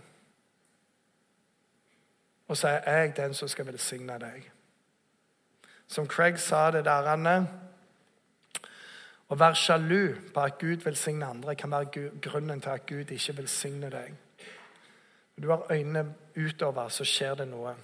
Og 2.47 2.57
så 2.57 2.67
er 2.67 2.99
jeg 2.99 3.17
den 3.17 3.33
som 3.33 3.47
skal 3.47 3.67
velsigne 3.67 4.19
deg. 4.19 4.51
Som 5.87 6.07
Craig 6.07 6.39
sa 6.39 6.71
det 6.71 6.85
der, 6.85 7.07
Anne 7.07 7.47
Å 9.27 9.35
være 9.35 9.55
sjalu 9.59 10.15
på 10.33 10.39
at 10.39 10.59
Gud 10.59 10.85
velsigner 10.85 11.27
andre, 11.27 11.55
kan 11.55 11.71
være 11.71 12.11
grunnen 12.21 12.61
til 12.61 12.69
at 12.69 12.85
Gud 12.87 13.11
ikke 13.11 13.37
velsigner 13.37 13.89
deg. 13.91 14.13
Du 15.41 15.49
har 15.49 15.71
øynene 15.71 16.13
utover, 16.37 16.89
så 16.89 17.05
skjer 17.05 17.35
det 17.35 17.47
noe. 17.47 17.75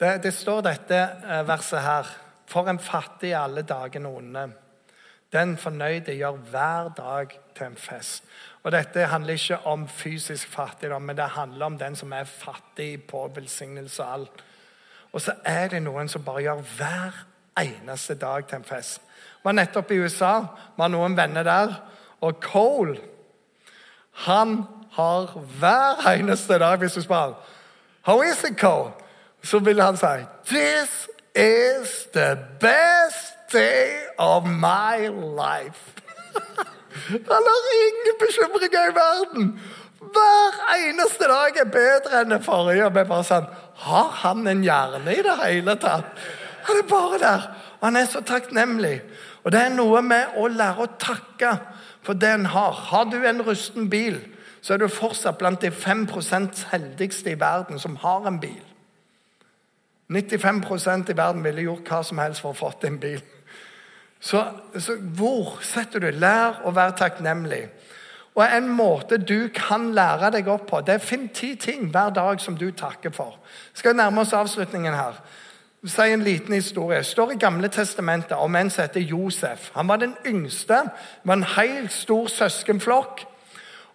Det, 0.00 0.22
det 0.22 0.32
står 0.34 0.62
dette 0.64 0.96
eh, 0.96 1.44
verset 1.48 1.82
her. 1.84 2.08
For 2.48 2.68
en 2.70 2.80
fattig 2.80 3.34
alle 3.36 3.62
dagene 3.62 4.08
onde. 4.08 4.46
Den 5.32 5.56
fornøyde 5.60 6.14
gjør 6.16 6.38
hver 6.48 6.88
dag 6.96 7.34
til 7.56 7.66
en 7.66 7.76
fest. 7.76 8.24
Og 8.62 8.72
Dette 8.72 9.04
handler 9.06 9.36
ikke 9.36 9.58
om 9.66 9.88
fysisk 9.88 10.48
fattigdom, 10.48 11.02
men 11.02 11.16
det 11.16 11.28
handler 11.36 11.66
om 11.66 11.78
den 11.78 11.96
som 11.96 12.12
er 12.12 12.24
fattig 12.24 13.02
på 13.02 13.26
velsignelse 13.34 14.02
og 14.02 14.12
alt. 14.12 14.44
Og 15.12 15.20
så 15.20 15.34
er 15.44 15.68
det 15.68 15.82
noen 15.82 16.08
som 16.08 16.24
bare 16.24 16.46
gjør 16.46 16.64
hver 16.78 17.20
eneste 17.60 18.14
dag 18.14 18.48
til 18.48 18.56
en 18.56 18.64
fest. 18.64 19.02
Jeg 19.02 19.44
var 19.44 19.52
nettopp 19.52 19.90
i 19.90 20.00
USA, 20.00 20.32
var 20.76 20.88
noen 20.88 21.16
venner 21.16 21.44
der. 21.44 21.76
Og 22.20 22.40
Cole 22.40 22.96
han 24.24 24.64
har 24.98 25.38
hver 25.60 26.10
eneste 26.10 26.58
dag, 26.58 26.76
hvis 26.76 26.92
du 26.92 27.02
spør 27.02 27.38
How 28.02 28.22
is 28.22 28.44
it, 28.44 28.58
Cole? 28.58 28.90
Så 29.42 29.58
vil 29.58 29.80
han 29.80 29.96
si 29.96 30.16
This 30.46 31.08
is 31.34 32.06
the 32.12 32.38
best 32.60 33.52
day 33.52 33.90
of 34.18 34.46
my 34.46 35.06
life. 35.42 35.94
Han 37.32 37.44
har 37.50 37.62
ingen 37.86 38.14
bekymringer 38.20 38.90
i 38.90 38.94
verden. 38.94 39.60
Hver 39.98 40.74
eneste 40.88 41.24
dag 41.24 41.60
er 41.60 41.70
bedre 41.70 42.22
enn 42.22 42.30
den 42.30 42.42
forrige. 42.42 42.86
Og 42.86 42.94
vi 42.94 43.04
bare 43.04 43.24
sånn, 43.24 43.46
Har 43.78 44.10
han 44.24 44.46
en 44.50 44.64
hjerne 44.66 45.14
i 45.14 45.22
det 45.22 45.36
hele 45.44 45.76
tatt? 45.78 46.18
Han 46.66 46.80
er 46.80 46.88
bare 46.90 47.18
der. 47.22 47.44
Og 47.78 47.86
han 47.86 47.96
er 47.96 48.08
så 48.10 48.20
takknemlig. 48.26 48.96
Og 49.44 49.52
det 49.52 49.60
er 49.62 49.76
noe 49.76 50.02
med 50.02 50.34
å 50.36 50.48
lære 50.50 50.84
å 50.84 50.90
takke 50.98 51.52
for 52.02 52.18
det 52.18 52.32
en 52.34 52.48
har. 52.50 52.72
Har 52.90 53.06
du 53.12 53.20
en 53.22 53.44
rusten 53.46 53.86
bil, 53.90 54.18
så 54.68 54.74
er 54.74 54.82
du 54.82 54.90
fortsatt 54.92 55.38
blant 55.40 55.62
de 55.64 55.70
5% 55.72 56.66
heldigste 56.74 57.30
i 57.32 57.38
verden 57.40 57.78
som 57.80 57.94
har 57.96 58.26
en 58.28 58.36
bil. 58.40 58.64
95% 60.12 61.08
i 61.08 61.16
verden 61.16 61.44
ville 61.44 61.64
gjort 61.64 61.88
hva 61.88 62.02
som 62.04 62.20
helst 62.20 62.42
for 62.44 62.52
å 62.52 62.58
få 62.58 62.68
en 62.84 62.98
bil. 63.00 63.22
Så, 64.20 64.42
så, 64.76 64.98
hvor 65.00 65.54
setter 65.64 66.04
du 66.04 66.10
Lær 66.12 66.60
å 66.68 66.74
være 66.76 66.98
takknemlig. 67.00 67.62
Og 68.34 68.44
En 68.44 68.68
måte 68.68 69.16
du 69.16 69.48
kan 69.54 69.88
lære 69.96 70.34
deg 70.36 70.52
opp 70.52 70.68
på, 70.68 70.82
det 70.84 70.98
er 70.98 71.06
finn 71.06 71.30
ti 71.32 71.54
ting 71.56 71.88
hver 71.88 72.12
dag 72.12 72.40
som 72.40 72.56
du 72.56 72.68
takker 72.68 73.16
for. 73.16 73.40
Skal 73.72 73.96
nærme 73.96 74.20
oss 74.20 74.36
avslutningen 74.36 74.92
her. 74.92 75.16
Si 75.86 76.12
en 76.12 76.28
liten 76.28 76.54
historie. 76.54 77.00
Det 77.00 77.06
står 77.06 77.32
i 77.32 77.40
Gamle 77.40 77.72
testamentet 77.72 78.36
om 78.36 78.54
en 78.54 78.70
som 78.70 78.84
heter 78.84 79.00
Josef. 79.00 79.70
Han 79.80 79.88
var 79.88 79.96
den 79.96 80.14
yngste. 80.26 80.84
Var 81.24 81.40
en 81.40 81.50
helt 81.56 81.92
stor 81.92 82.28
søskenflokk. 82.28 83.24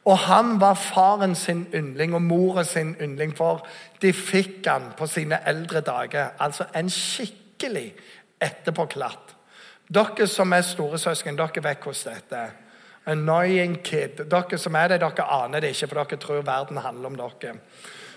Og 0.06 0.18
han 0.18 0.58
var 0.62 0.74
faren 0.74 1.36
sin 1.36 1.68
yndling 1.74 2.16
og 2.16 2.22
moren 2.22 2.66
sin 2.66 2.96
yndling, 3.02 3.32
for 3.38 3.64
de 4.02 4.12
fikk 4.14 4.68
han 4.68 4.92
på 4.98 5.08
sine 5.08 5.40
eldre 5.48 5.82
dager. 5.82 6.34
Altså 6.40 6.68
en 6.76 6.90
skikkelig 6.92 7.94
etterpåklatt. 8.42 9.36
Dere 9.94 10.28
som 10.28 10.54
er 10.54 10.66
storesøsken, 10.68 11.38
dere 11.40 11.64
vet 11.64 11.84
hvordan 11.84 12.20
dette 12.20 12.36
er. 12.36 12.60
Annoying 13.06 13.78
kid. 13.84 14.24
Dere 14.32 14.58
som 14.60 14.76
er 14.76 14.94
det, 14.94 15.02
dere 15.04 15.28
aner 15.40 15.64
det 15.64 15.74
ikke, 15.74 15.88
for 15.88 16.04
dere 16.04 16.20
tror 16.20 16.46
verden 16.48 16.84
handler 16.84 17.12
om 17.12 17.20
dere. 17.20 17.58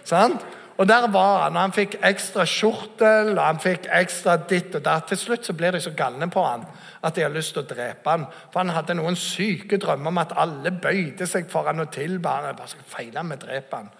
Sant? 0.07 0.43
Og 0.77 0.89
der 0.89 1.07
var 1.09 1.43
han. 1.43 1.57
og 1.57 1.61
Han 1.61 1.72
fikk 1.72 1.97
ekstra 2.05 2.45
skjortel 2.49 3.33
og 3.37 3.43
han 3.43 3.61
fikk 3.61 3.89
ekstra 3.93 4.37
ditt 4.49 4.74
og 4.77 4.85
datt. 4.85 5.09
Til 5.09 5.18
slutt 5.18 5.49
så 5.49 5.55
blir 5.57 5.72
de 5.72 5.81
så 5.81 5.95
galne 5.97 6.29
på 6.31 6.45
han 6.45 6.66
at 7.07 7.16
de 7.16 7.22
har 7.22 7.33
lyst 7.33 7.55
til 7.55 7.62
å 7.62 7.68
drepe 7.70 8.11
han. 8.11 8.27
For 8.53 8.61
han 8.61 8.74
hadde 8.74 8.99
noen 8.99 9.16
syke 9.16 9.79
drømmer 9.81 10.12
om 10.12 10.20
at 10.20 10.37
alle 10.37 10.74
bøyde 10.74 11.29
seg 11.29 11.49
for 11.51 11.68
han 11.70 11.81
og 11.81 11.93
tilba 11.95 12.41
han. 12.41 12.57
bare 12.57 12.68
skal 12.74 12.91
feile 12.91 13.24
med 13.24 13.43
å 13.43 13.47
drepe 13.47 13.77
han. 13.83 13.91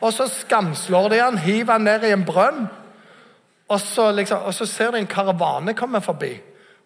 Og 0.00 0.12
så 0.12 0.28
skamslår 0.28 1.10
de 1.10 1.20
han, 1.22 1.38
hiver 1.38 1.72
han 1.72 1.86
ned 1.88 2.04
i 2.04 2.12
en 2.14 2.26
brønn. 2.26 2.66
Og 3.72 3.80
så, 3.80 4.10
liksom, 4.12 4.44
og 4.44 4.54
så 4.54 4.66
ser 4.68 4.92
de 4.92 5.00
en 5.00 5.10
karavane 5.10 5.74
komme 5.74 6.02
forbi. 6.04 6.34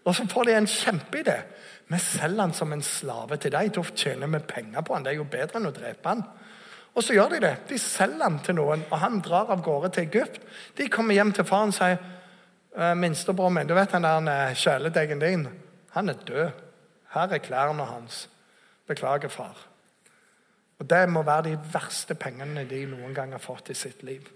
Og 0.04 0.14
så 0.14 0.24
får 0.30 0.44
de 0.44 0.54
en 0.56 0.70
kjempeidé. 0.70 1.40
Vi 1.88 1.98
selger 1.98 2.40
han 2.40 2.54
som 2.54 2.72
en 2.72 2.84
slave 2.84 3.36
til 3.40 3.52
deg. 3.52 3.72
Da 3.74 3.82
tjener 3.96 4.30
vi 4.32 4.44
penger 4.46 4.84
på 4.84 4.94
han. 4.94 5.04
Det 5.04 5.12
er 5.12 5.18
jo 5.18 5.28
bedre 5.28 5.58
enn 5.58 5.68
å 5.68 5.74
drepe 5.74 6.12
han. 6.12 6.22
Og 6.98 7.04
så 7.06 7.14
gjør 7.14 7.36
de 7.36 7.42
det. 7.44 7.52
De 7.70 7.78
selger 7.78 8.24
han 8.24 8.40
til 8.42 8.56
noen, 8.58 8.82
og 8.90 8.98
han 8.98 9.20
drar 9.22 9.52
av 9.54 9.62
gårde 9.62 9.92
til 9.94 10.08
Egypt. 10.08 10.40
De 10.78 10.88
kommer 10.90 11.14
hjem 11.14 11.30
til 11.36 11.46
faren 11.46 11.70
og 11.70 11.76
sier 11.76 11.98
«Eh, 12.78 12.94
minstebroren 12.98 13.54
min, 13.54 13.68
du 13.70 13.74
vet 13.74 13.94
den 13.94 14.06
der 14.06 14.26
eh, 14.32 14.56
kjæledeggen 14.58 15.22
din? 15.22 15.46
Han 15.94 16.10
er 16.10 16.18
død. 16.26 16.50
Her 17.14 17.34
er 17.34 17.42
klærne 17.42 17.86
hans. 17.86 18.26
Beklager, 18.86 19.28
far. 19.28 19.56
Og 20.78 20.90
Det 20.90 21.08
må 21.08 21.22
være 21.22 21.42
de 21.42 21.58
verste 21.72 22.14
pengene 22.14 22.66
de 22.68 22.84
noen 22.86 23.14
gang 23.14 23.32
har 23.32 23.42
fått 23.42 23.70
i 23.70 23.74
sitt 23.74 24.02
liv. 24.02 24.26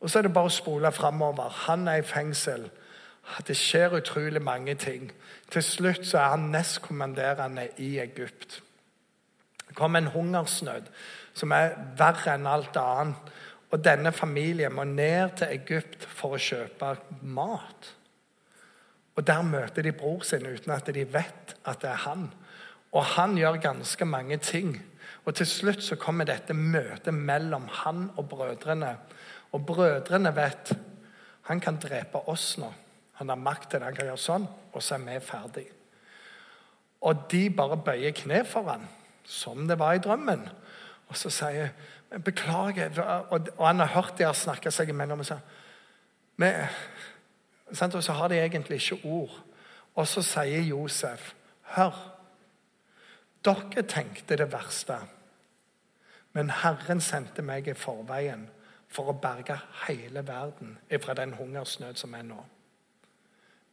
Og 0.00 0.10
Så 0.10 0.18
er 0.18 0.22
det 0.22 0.34
bare 0.34 0.50
å 0.50 0.54
spole 0.54 0.92
framover. 0.92 1.54
Han 1.66 1.88
er 1.88 2.02
i 2.02 2.06
fengsel 2.06 2.70
det 3.46 3.56
skjer 3.56 3.94
utrolig 3.96 4.42
mange 4.42 4.74
ting. 4.74 5.12
Til 5.50 5.62
slutt 5.62 6.06
så 6.06 6.18
er 6.18 6.28
han 6.34 6.50
nestkommanderende 6.50 7.68
i 7.78 7.98
Egypt. 7.98 8.62
Det 9.68 9.76
kom 9.76 9.96
en 9.96 10.10
hungersnød 10.10 10.88
som 11.40 11.54
er 11.56 11.76
verre 11.98 12.36
enn 12.36 12.48
alt 12.48 12.76
annet. 12.76 13.32
Og 13.70 13.82
denne 13.84 14.10
familien 14.12 14.74
må 14.74 14.84
ned 14.84 15.36
til 15.38 15.54
Egypt 15.54 16.04
for 16.04 16.34
å 16.34 16.42
kjøpe 16.42 16.96
mat. 17.22 17.92
Og 19.14 19.26
Der 19.26 19.42
møter 19.42 19.84
de 19.84 19.92
bror 19.92 20.24
sin 20.24 20.46
uten 20.46 20.72
at 20.74 20.86
de 20.86 21.04
vet 21.04 21.54
at 21.64 21.82
det 21.82 21.90
er 21.90 22.04
han. 22.06 22.30
Og 22.92 23.04
han 23.14 23.36
gjør 23.38 23.60
ganske 23.62 24.04
mange 24.04 24.38
ting. 24.42 24.74
Og 25.24 25.34
Til 25.34 25.46
slutt 25.46 25.82
så 25.84 25.96
kommer 25.96 26.26
dette 26.26 26.56
møtet 26.56 27.14
mellom 27.14 27.68
han 27.84 28.08
og 28.16 28.28
brødrene. 28.28 28.96
Og 29.52 29.66
brødrene 29.66 30.34
vet 30.36 30.72
han 31.50 31.60
kan 31.60 31.78
drepe 31.82 32.22
oss 32.30 32.56
nå. 32.58 32.70
Han 33.20 33.28
har 33.28 33.36
makt 33.36 33.70
til 33.70 33.80
det. 33.80 33.86
Han 33.86 33.96
kan 33.96 34.06
gjøre 34.06 34.22
sånn, 34.22 34.46
og 34.72 34.82
så 34.82 34.96
er 34.96 35.04
vi 35.04 35.16
ferdig. 35.20 35.66
Og 37.04 37.24
de 37.32 37.40
bare 37.50 37.76
bøyer 37.76 38.14
kne 38.16 38.44
for 38.48 38.68
ham, 38.68 38.86
som 39.24 39.66
det 39.68 39.78
var 39.80 39.96
i 39.96 40.02
drømmen. 40.04 40.46
Og 41.10 41.18
så 41.18 41.30
sier 41.34 41.70
jeg 42.10 42.22
beklager. 42.24 43.00
Og, 43.30 43.50
han 43.58 43.82
har 43.82 43.94
hørt 43.94 44.18
de 44.18 44.26
har 44.28 44.36
snakka 44.36 44.70
seg 44.74 44.92
imellom. 44.92 45.22
Og 45.22 45.26
så, 45.26 45.38
men, 46.38 46.70
så 47.74 48.12
har 48.12 48.28
de 48.28 48.38
egentlig 48.38 48.80
ikke 48.80 49.04
ord. 49.04 49.34
Og 49.94 50.08
så 50.08 50.22
sier 50.22 50.62
Josef, 50.70 51.34
Hør. 51.74 52.16
Dere 53.44 53.82
tenkte 53.88 54.36
det 54.36 54.50
verste, 54.52 54.98
men 56.32 56.50
Herren 56.50 57.00
sendte 57.00 57.42
meg 57.42 57.68
i 57.70 57.74
forveien 57.74 58.42
for 58.90 59.08
å 59.08 59.16
berge 59.16 59.56
hele 59.86 60.20
verden 60.26 60.74
fra 61.00 61.14
den 61.14 61.32
hungersnød 61.38 61.96
som 61.96 62.14
er 62.14 62.26
nå. 62.26 62.42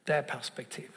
Det 0.07 0.15
er 0.15 0.29
perspektiv. 0.29 0.93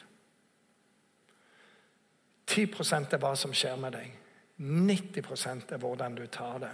10% 2.47 3.15
er 3.15 3.23
hva 3.23 3.33
som 3.37 3.55
skjer 3.55 3.77
med 3.81 3.97
deg. 3.97 4.15
90% 4.61 5.73
er 5.73 5.81
hvordan 5.81 6.15
du 6.15 6.27
tar 6.27 6.59
det. 6.61 6.73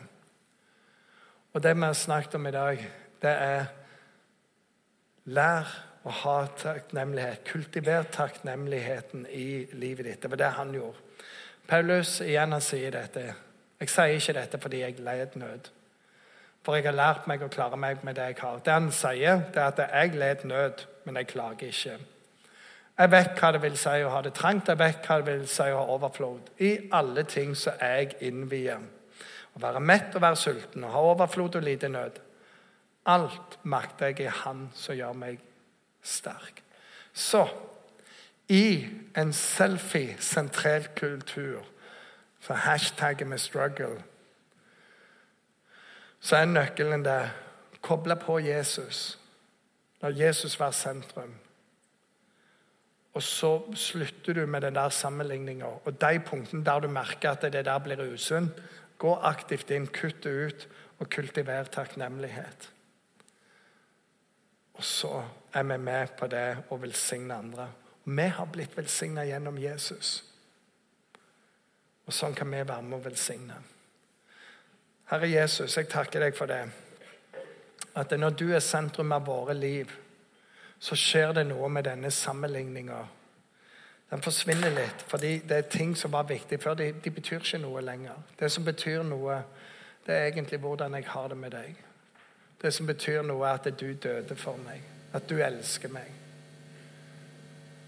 Og 1.54 1.62
det 1.62 1.76
vi 1.76 1.86
har 1.86 1.92
snakket 1.92 2.34
om 2.34 2.46
i 2.46 2.50
dag, 2.50 2.86
det 3.22 3.30
er 3.30 3.66
Lær 5.26 5.70
å 6.06 6.12
ha 6.22 6.36
takknemlighet. 6.54 7.42
Kultiver 7.48 8.04
takknemligheten 8.14 9.24
i 9.26 9.66
livet 9.74 10.06
ditt. 10.06 10.20
Det 10.22 10.30
var 10.30 10.38
det 10.42 10.50
han 10.54 10.74
gjorde. 10.74 11.02
Paulus 11.66 12.20
igjen 12.22 12.54
han 12.54 12.62
sier 12.62 12.94
dette. 12.94 13.24
Jeg 13.80 13.90
sier 13.90 14.14
ikke 14.14 14.36
dette 14.36 14.60
fordi 14.62 14.82
jeg 14.84 15.00
led 15.02 15.34
nød. 15.40 15.70
For 16.62 16.78
jeg 16.78 16.86
har 16.86 16.94
lært 16.98 17.26
meg 17.30 17.42
å 17.42 17.50
klare 17.50 17.78
meg 17.78 18.04
med 18.06 18.18
det 18.18 18.28
jeg 18.30 18.38
har. 18.42 18.60
Det 18.62 18.76
han 18.76 18.92
sier, 18.94 19.42
det 19.54 19.62
er 19.62 19.72
at 19.72 19.82
jeg 19.86 20.14
led 20.14 20.46
nød, 20.46 20.86
men 21.06 21.18
jeg 21.18 21.30
klager 21.34 21.74
ikke. 21.74 21.98
Jeg 22.96 23.10
vet 23.12 23.34
hva 23.36 23.50
det 23.52 23.60
vil 23.60 23.76
si 23.76 24.02
å 24.04 24.12
ha 24.14 24.22
det 24.24 24.32
trangt, 24.36 24.70
jeg 24.72 24.80
vet 24.80 25.04
hva 25.04 25.18
det 25.20 25.28
vil 25.28 25.48
si 25.50 25.66
å 25.68 25.82
ha 25.82 25.96
overflod. 25.96 26.48
I 26.64 26.88
alle 26.96 27.26
ting 27.28 27.52
er 27.76 27.98
jeg 27.98 28.16
innvier. 28.30 28.80
Å 29.56 29.60
være 29.60 29.80
mett 29.80 30.16
og 30.16 30.24
være 30.24 30.40
sulten, 30.40 30.84
å 30.84 30.92
ha 30.94 31.02
overflod 31.12 31.58
og 31.60 31.64
lite 31.64 31.88
nød. 31.92 32.20
Alt 33.06 33.58
makter 33.62 34.10
jeg 34.10 34.26
i 34.26 34.32
Han 34.42 34.70
som 34.74 34.96
gjør 34.96 35.12
meg 35.12 35.40
sterk. 36.02 36.62
Så 37.12 37.46
i 38.48 38.86
en 39.16 39.32
selfie-sentrert 39.32 40.94
kultur, 40.96 41.64
så 42.40 42.52
hashtagget 42.52 43.28
med 43.28 43.38
'struggle', 43.38 44.02
så 46.20 46.36
er 46.36 46.44
nøkkelen 46.44 47.04
der 47.04 47.28
koble 47.82 48.16
på 48.16 48.38
Jesus. 48.38 49.18
La 50.02 50.08
Jesus 50.08 50.60
være 50.60 50.72
sentrum. 50.72 51.34
Og 53.16 53.22
så 53.24 53.50
slutter 53.74 54.36
du 54.36 54.46
med 54.46 54.60
den 54.66 54.74
der 54.76 54.92
sammenligninga. 54.92 55.66
Og 55.84 56.00
de 56.00 56.20
punktene 56.20 56.64
der 56.64 56.80
du 56.84 56.88
merker 56.92 57.30
at 57.30 57.46
det 57.52 57.64
der 57.64 57.78
blir 57.80 58.02
usunt, 58.12 58.58
gå 58.98 59.14
aktivt 59.24 59.70
inn, 59.72 59.88
kutt 59.88 60.22
det 60.24 60.32
ut 60.32 60.66
og 60.98 61.08
kultiver 61.10 61.64
takknemlighet. 61.72 62.70
Og 64.76 64.84
så 64.84 65.24
er 65.52 65.62
vi 65.64 65.78
med 65.80 66.12
på 66.18 66.28
det 66.28 66.46
å 66.70 66.76
velsigne 66.80 67.40
andre. 67.40 67.68
Og 68.04 68.12
vi 68.18 68.28
har 68.38 68.52
blitt 68.52 68.76
velsigna 68.76 69.24
gjennom 69.24 69.58
Jesus. 69.58 70.18
Og 72.06 72.12
sånn 72.14 72.36
kan 72.36 72.52
vi 72.52 72.60
være 72.60 72.84
med 72.84 72.98
å 73.00 73.04
velsigne. 73.08 73.56
Herre 75.10 75.28
Jesus, 75.30 75.76
jeg 75.76 75.88
takker 75.88 76.20
deg 76.20 76.36
for 76.36 76.50
det. 76.50 76.66
At 77.96 78.12
når 78.12 78.36
du 78.36 78.50
er 78.52 78.60
sentrum 78.60 79.14
av 79.16 79.24
våre 79.24 79.56
liv, 79.56 79.90
så 80.78 80.96
skjer 80.96 81.32
det 81.32 81.46
noe 81.48 81.68
med 81.72 81.84
denne 81.84 82.10
sammenligninga. 82.10 82.98
Den 84.10 84.22
forsvinner 84.22 84.70
litt, 84.70 85.02
fordi 85.10 85.38
det 85.48 85.56
er 85.56 85.70
ting 85.70 85.96
som 85.98 86.12
var 86.12 86.28
viktig 86.28 86.60
før. 86.62 86.76
De, 86.78 86.92
de 87.04 87.10
betyr 87.10 87.40
ikke 87.40 87.58
noe 87.58 87.82
lenger. 87.82 88.20
Det 88.38 88.50
som 88.52 88.64
betyr 88.64 89.02
noe, 89.02 89.40
det 90.06 90.14
er 90.14 90.28
egentlig 90.28 90.60
hvordan 90.62 90.94
jeg 90.94 91.08
har 91.10 91.32
det 91.32 91.38
med 91.40 91.50
deg. 91.56 91.80
Det 92.62 92.72
som 92.74 92.86
betyr 92.86 93.22
noe, 93.26 93.48
er 93.48 93.58
at 93.58 93.80
du 93.80 93.88
døde 93.92 94.36
for 94.38 94.60
meg. 94.62 94.84
At 95.12 95.26
du 95.28 95.40
elsker 95.42 95.90
meg. 95.90 96.12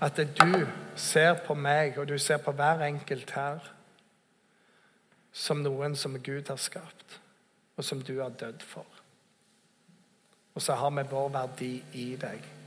At 0.01 0.19
du 0.19 0.67
ser 0.97 1.39
på 1.47 1.55
meg, 1.55 1.99
og 1.99 2.09
du 2.09 2.19
ser 2.19 2.43
på 2.43 2.53
hver 2.53 2.83
enkelt 2.87 3.31
her, 3.35 3.73
som 5.33 5.63
noen 5.63 5.95
som 5.97 6.19
Gud 6.23 6.49
har 6.51 6.59
skapt, 6.59 7.21
og 7.77 7.85
som 7.85 8.03
du 8.03 8.19
har 8.21 8.35
dødd 8.35 8.63
for. 8.67 8.87
Og 10.55 10.63
så 10.63 10.75
har 10.75 10.91
vi 10.91 11.11
vår 11.11 11.29
verdi 11.35 11.75
i 11.95 12.07
deg. 12.19 12.58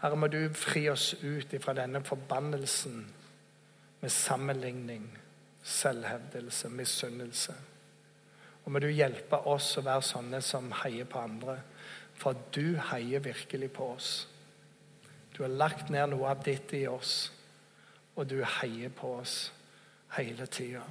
Herre, 0.00 0.16
må 0.16 0.30
du 0.32 0.38
fri 0.56 0.86
oss 0.88 1.12
ut 1.20 1.52
fra 1.60 1.74
denne 1.76 2.00
forbannelsen 2.04 3.02
med 4.00 4.12
sammenligning, 4.12 5.04
selvhevdelse, 5.62 6.70
misunnelse. 6.72 7.56
Og 8.64 8.72
må 8.72 8.80
du 8.80 8.88
hjelpe 8.88 9.42
oss 9.48 9.74
å 9.76 9.84
være 9.84 10.04
sånne 10.04 10.40
som 10.44 10.72
heier 10.82 11.08
på 11.08 11.20
andre. 11.20 11.58
For 12.20 12.36
du 12.52 12.78
heier 12.90 13.20
virkelig 13.24 13.70
på 13.76 13.90
oss. 13.94 14.10
Du 15.36 15.42
har 15.44 15.52
lagt 15.52 15.92
ned 15.92 16.12
noe 16.12 16.32
av 16.32 16.42
ditt 16.44 16.72
i 16.76 16.86
oss, 16.88 17.30
og 18.16 18.26
du 18.28 18.40
heier 18.60 18.92
på 18.92 19.14
oss 19.20 19.36
hele 20.16 20.48
tida. 20.52 20.82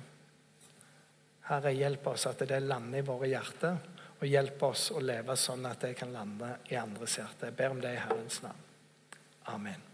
Herre, 1.50 1.74
hjelp 1.74 2.08
oss 2.14 2.28
at 2.30 2.46
det 2.50 2.62
lander 2.62 3.02
i 3.02 3.06
våre 3.06 3.30
hjerter, 3.30 3.78
og 4.20 4.26
hjelp 4.28 4.64
oss 4.70 4.90
å 4.94 5.02
leve 5.02 5.36
sånn 5.38 5.66
at 5.70 5.86
det 5.86 5.94
kan 5.98 6.12
lande 6.14 6.58
i 6.70 6.78
andres 6.78 7.18
hjerte. 7.18 7.50
Jeg 7.50 7.58
ber 7.58 7.74
om 7.74 7.82
det 7.84 7.94
i 7.96 8.02
Herrens 8.02 8.42
navn. 8.46 8.69
Amen. 9.50 9.89